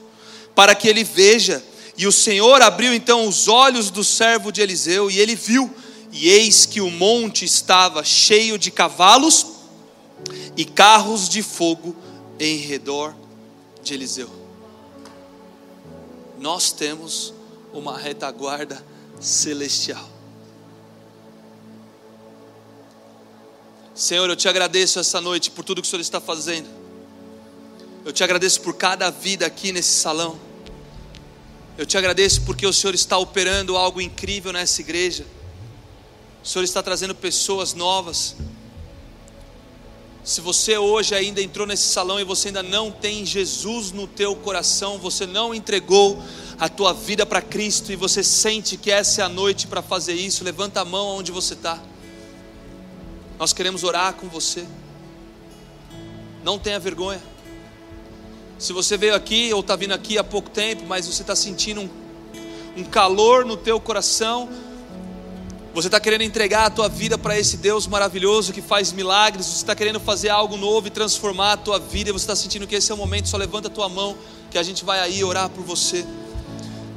para 0.56 0.74
que 0.74 0.88
ele 0.88 1.04
veja. 1.04 1.64
E 1.98 2.08
o 2.08 2.12
Senhor 2.12 2.62
abriu 2.62 2.94
então 2.94 3.28
os 3.28 3.48
olhos 3.48 3.90
do 3.90 4.04
servo 4.04 4.52
de 4.52 4.62
Eliseu, 4.62 5.12
e 5.12 5.20
ele 5.20 5.36
viu, 5.36 5.70
e 6.12 6.30
eis 6.30 6.66
que 6.66 6.82
o 6.82 6.90
monte 6.90 7.46
estava 7.46 8.04
cheio 8.04 8.58
de 8.58 8.72
cavalos 8.72 9.48
e 10.58 10.66
carros 10.66 11.30
de 11.30 11.44
fogo 11.44 11.96
em 12.40 12.58
redor 12.58 13.16
de 13.84 13.94
Eliseu. 13.94 14.30
Nós 16.40 16.72
temos 16.72 17.34
uma 17.74 17.98
retaguarda 17.98 18.84
celestial. 19.20 20.10
Senhor, 23.94 24.30
eu 24.30 24.36
te 24.36 24.50
agradeço 24.50 25.00
essa 25.00 25.22
noite 25.22 25.50
por 25.50 25.64
tudo 25.64 25.82
que 25.82 25.88
o 25.88 25.90
Senhor 25.90 26.02
está 26.02 26.20
fazendo. 26.20 26.85
Eu 28.06 28.14
te 28.14 28.24
agradeço 28.24 28.62
por 28.62 28.76
cada 28.76 29.10
vida 29.10 29.48
aqui 29.48 29.72
nesse 29.72 29.90
salão. 29.90 30.40
Eu 31.76 31.88
te 31.88 31.98
agradeço 31.98 32.44
porque 32.44 32.68
o 32.68 32.72
Senhor 32.72 32.94
está 32.94 33.18
operando 33.18 33.76
algo 33.76 34.00
incrível 34.00 34.54
nessa 34.54 34.80
igreja. 34.80 35.26
O 36.44 36.48
Senhor 36.48 36.64
está 36.64 36.84
trazendo 36.84 37.16
pessoas 37.16 37.74
novas. 37.74 38.36
Se 40.24 40.40
você 40.40 40.78
hoje 40.78 41.16
ainda 41.16 41.42
entrou 41.42 41.66
nesse 41.66 41.86
salão 41.86 42.20
e 42.20 42.24
você 42.24 42.50
ainda 42.50 42.62
não 42.62 42.92
tem 42.92 43.26
Jesus 43.26 43.92
no 43.92 44.06
teu 44.06 44.36
coração, 44.36 45.00
você 45.00 45.26
não 45.26 45.52
entregou 45.52 46.22
a 46.60 46.70
tua 46.70 46.94
vida 46.94 47.26
para 47.26 47.42
Cristo 47.42 47.92
e 47.92 47.96
você 47.96 48.24
sente 48.24 48.78
que 48.78 48.92
essa 48.92 49.24
é 49.24 49.26
a 49.26 49.30
noite 49.30 49.66
para 49.66 49.82
fazer 49.82 50.14
isso, 50.14 50.44
levanta 50.44 50.80
a 50.80 50.86
mão 50.86 51.08
onde 51.08 51.32
você 51.32 51.56
está. 51.56 51.82
Nós 53.40 53.52
queremos 53.52 53.84
orar 53.84 54.14
com 54.14 54.30
você. 54.30 54.64
Não 56.44 56.60
tenha 56.60 56.80
vergonha. 56.80 57.34
Se 58.58 58.72
você 58.72 58.96
veio 58.96 59.14
aqui 59.14 59.54
ou 59.54 59.60
está 59.60 59.76
vindo 59.76 59.94
aqui 59.94 60.18
há 60.18 60.24
pouco 60.24 60.50
tempo, 60.50 60.84
mas 60.88 61.06
você 61.06 61.24
está 61.24 61.36
sentindo 61.36 61.82
um, 61.82 61.90
um 62.78 62.84
calor 62.86 63.46
no 63.46 63.58
teu 63.58 63.80
coração, 63.80 64.48
você 65.74 65.90
está 65.90 66.00
querendo 66.00 66.22
entregar 66.22 66.68
a 66.68 66.70
tua 66.70 66.88
vida 66.88 67.18
para 67.18 67.38
esse 67.38 67.58
Deus 67.58 67.86
maravilhoso 67.86 68.54
que 68.54 68.62
faz 68.62 68.94
milagres, 68.94 69.46
você 69.46 69.58
está 69.58 69.76
querendo 69.76 70.00
fazer 70.00 70.30
algo 70.30 70.56
novo 70.56 70.88
e 70.88 70.90
transformar 70.90 71.52
a 71.52 71.58
tua 71.58 71.78
vida, 71.78 72.14
você 72.14 72.24
está 72.24 72.36
sentindo 72.36 72.66
que 72.66 72.76
esse 72.76 72.90
é 72.90 72.96
o 72.96 72.98
momento, 72.98 73.28
só 73.28 73.36
levanta 73.36 73.68
a 73.68 73.72
tua 73.72 73.90
mão, 73.90 74.16
que 74.50 74.58
a 74.58 74.64
gente 74.64 74.86
vai 74.86 75.02
aí 75.02 75.22
orar 75.22 75.50
por 75.50 75.66
você. 75.66 76.06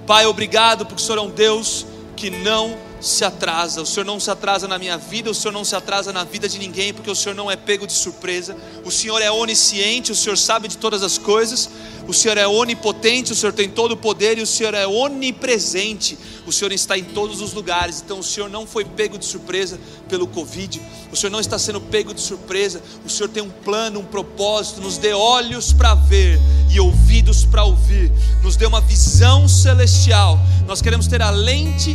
Pai, 0.07 0.27
obrigado 0.27 0.87
porque 0.87 1.03
o 1.03 1.05
Senhor 1.05 1.19
é 1.19 1.23
um 1.23 1.31
Deus 1.31 1.85
que 2.15 2.31
não 2.31 2.79
se 3.01 3.25
atrasa. 3.25 3.83
O 3.83 3.87
Senhor 3.87 4.05
não 4.05 4.19
se 4.19 4.31
atrasa 4.31 4.67
na 4.67 4.79
minha 4.79 4.97
vida, 4.97 5.31
o 5.31 5.35
Senhor 5.35 5.53
não 5.53 5.65
se 5.65 5.75
atrasa 5.77 6.13
na 6.13 6.25
vida 6.25 6.49
de 6.49 6.59
ninguém, 6.59 6.93
porque 6.93 7.11
o 7.11 7.15
Senhor 7.15 7.35
não 7.35 7.51
é 7.51 7.57
pego 7.57 7.87
de 7.87 7.93
surpresa. 7.93 8.57
O 8.85 8.91
Senhor 8.91 9.21
é 9.21 9.31
onisciente, 9.31 10.13
o 10.13 10.17
Senhor 10.17 10.37
sabe 10.37 10.69
de 10.69 10.77
todas 10.77 11.03
as 11.03 11.19
coisas. 11.19 11.69
O 12.07 12.15
Senhor 12.15 12.39
é 12.39 12.49
onipotente, 12.49 13.33
o 13.33 13.37
Senhor 13.37 13.53
tem 13.53 13.69
todo 13.69 13.93
o 13.93 13.97
poder 13.97 14.39
e 14.39 14.43
o 14.43 14.47
Senhor 14.47 14.73
é 14.73 14.87
onipresente. 14.87 16.19
O 16.47 16.53
Senhor 16.53 16.73
está 16.73 16.97
em 16.97 17.05
todos 17.05 17.43
os 17.43 17.53
lugares. 17.53 18.03
Então 18.03 18.21
o 18.21 18.25
Senhor 18.25 18.49
não 18.49 18.67
foi 18.67 18.83
pego 18.83 19.19
de 19.19 19.27
surpresa 19.27 19.79
pelo 20.09 20.27
Covid. 20.27 20.81
O 21.13 21.17
Senhor 21.17 21.31
não 21.31 21.39
está 21.39 21.59
sendo 21.59 21.83
pego 21.83 22.15
de 22.15 22.23
surpresa. 22.23 22.83
O 23.05 23.11
Senhor 23.11 23.29
tem 23.29 23.43
um 23.43 23.51
plano, 23.51 24.01
um 24.01 24.05
propósito. 24.05 24.81
Nos 24.81 24.97
dê 24.97 25.13
olhos 25.13 25.71
para 25.75 25.95
ver 25.95 26.41
e 26.71 26.81
ouvidos 26.81 27.45
para 27.45 27.65
ouvir. 27.65 28.11
Nos 28.43 28.57
dê 28.57 28.65
uma 28.65 28.81
visão 28.81 29.47
celestial. 29.47 30.41
Nós 30.67 30.81
queremos 30.81 31.07
ter 31.09 31.21
a 31.21 31.29
lente 31.29 31.95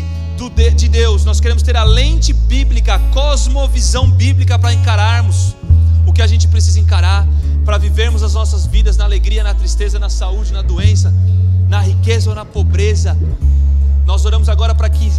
de 0.76 0.90
Deus, 0.90 1.24
nós 1.24 1.40
queremos 1.40 1.64
ter 1.64 1.78
a 1.78 1.84
lente 1.84 2.34
bíblica, 2.34 2.96
a 2.96 3.00
cosmovisão 3.00 4.12
bíblica 4.12 4.60
para 4.60 4.74
encararmos 4.74 5.56
o 6.06 6.12
que 6.12 6.22
a 6.22 6.28
gente 6.28 6.48
precisa 6.48 6.80
encarar, 6.80 7.26
para 7.64 7.78
vivermos 7.78 8.22
as 8.24 8.34
nossas 8.34 8.66
vidas 8.66 8.98
na 8.98 9.06
alegria, 9.06 9.44
na 9.44 9.54
tristeza, 9.54 9.98
na 9.98 10.10
saúde, 10.10 10.52
na 10.52 10.62
doença, 10.62 11.14
na 11.70 11.80
riqueza 11.80 12.30
ou 12.30 12.36
na 12.36 12.44
pobreza. 12.44 13.18
Nós 14.06 14.26
oramos 14.26 14.50
agora 14.50 14.76
para 14.76 14.90
que 14.90 15.12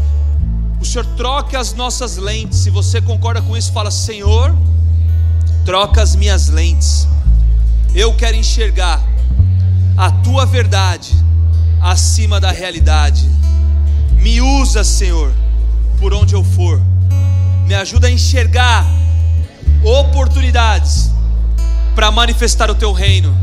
o 0.81 0.85
Senhor 0.85 1.07
troque 1.17 1.57
as 1.57 1.73
nossas 1.73 2.17
lentes. 2.17 2.59
Se 2.59 2.71
você 2.71 3.01
concorda 3.01 3.41
com 3.41 3.57
isso, 3.57 3.73
fala: 3.73 3.91
Senhor, 3.91 4.55
troca 5.65 6.03
as 6.03 6.15
minhas 6.15 6.49
lentes. 6.49 7.09
Eu 7.95 8.13
quero 8.15 8.37
enxergar 8.37 9.03
a 9.97 10.11
tua 10.11 10.45
verdade 10.45 11.15
acima 11.81 12.39
da 12.39 12.51
realidade. 12.51 13.27
Me 14.17 14.41
usa, 14.41 14.83
Senhor, 14.85 15.33
por 15.99 16.13
onde 16.15 16.35
eu 16.35 16.43
for. 16.43 16.81
Me 17.67 17.75
ajuda 17.75 18.09
a 18.09 18.11
enxergar 18.11 18.87
oportunidades 19.83 21.11
para 21.95 22.11
manifestar 22.11 22.71
o 22.71 22.75
teu 22.75 22.93
reino. 22.93 23.37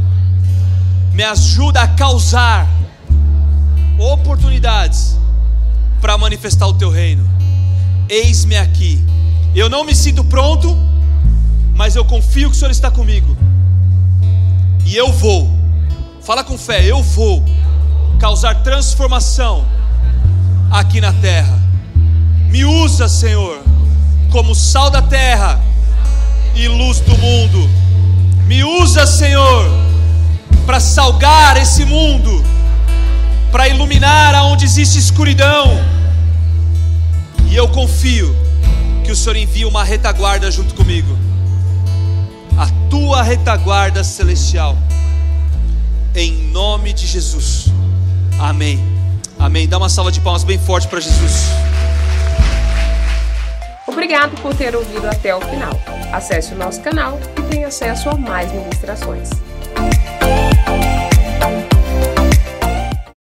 Me 1.13 1.23
ajuda 1.23 1.81
a 1.81 1.87
causar 1.87 2.67
oportunidades 3.97 5.17
para 5.99 6.17
manifestar 6.17 6.67
o 6.67 6.73
teu 6.73 6.89
reino. 6.89 7.29
Eis-me 8.09 8.57
aqui. 8.57 9.03
Eu 9.55 9.69
não 9.69 9.83
me 9.83 9.93
sinto 9.93 10.23
pronto, 10.23 10.75
mas 11.75 11.95
eu 11.95 12.03
confio 12.03 12.49
que 12.49 12.55
o 12.55 12.59
Senhor 12.59 12.71
está 12.71 12.89
comigo. 12.89 13.37
E 14.85 14.95
eu 14.95 15.11
vou. 15.11 15.49
Fala 16.21 16.43
com 16.43 16.57
fé, 16.57 16.85
eu 16.85 17.01
vou 17.01 17.43
causar 18.19 18.61
transformação 18.63 19.65
aqui 20.71 21.01
na 21.01 21.11
terra. 21.13 21.59
Me 22.49 22.63
usa, 22.63 23.07
Senhor, 23.09 23.61
como 24.31 24.55
sal 24.55 24.89
da 24.89 25.01
terra 25.01 25.59
e 26.55 26.67
luz 26.67 26.99
do 27.01 27.17
mundo. 27.17 27.69
Me 28.47 28.63
usa, 28.63 29.05
Senhor, 29.05 29.69
para 30.65 30.79
salgar 30.79 31.57
esse 31.57 31.85
mundo, 31.85 32.43
para 33.51 33.67
iluminar 33.67 34.33
aonde 34.33 34.65
existe 34.65 34.97
escuridão. 34.97 35.79
E 37.49 37.55
eu 37.55 37.67
confio 37.67 38.33
que 39.03 39.11
o 39.11 39.15
Senhor 39.15 39.35
envia 39.35 39.67
uma 39.67 39.83
retaguarda 39.83 40.49
junto 40.49 40.73
comigo. 40.73 41.17
A 42.57 42.67
tua 42.89 43.21
retaguarda 43.23 44.03
celestial. 44.03 44.77
Em 46.15 46.49
nome 46.51 46.93
de 46.93 47.07
Jesus. 47.07 47.67
Amém. 48.39 49.00
Amém. 49.41 49.67
Dá 49.67 49.77
uma 49.77 49.89
salva 49.89 50.11
de 50.11 50.21
palmas 50.21 50.43
bem 50.43 50.59
forte 50.59 50.87
para 50.87 50.99
Jesus. 50.99 51.47
Obrigado 53.87 54.39
por 54.41 54.53
ter 54.55 54.75
ouvido 54.75 55.07
até 55.07 55.35
o 55.35 55.41
final. 55.41 55.73
Acesse 56.13 56.53
o 56.53 56.57
nosso 56.57 56.79
canal 56.81 57.19
e 57.37 57.41
tenha 57.43 57.67
acesso 57.67 58.09
a 58.09 58.15
mais 58.15 58.51
ministrações. 58.51 59.29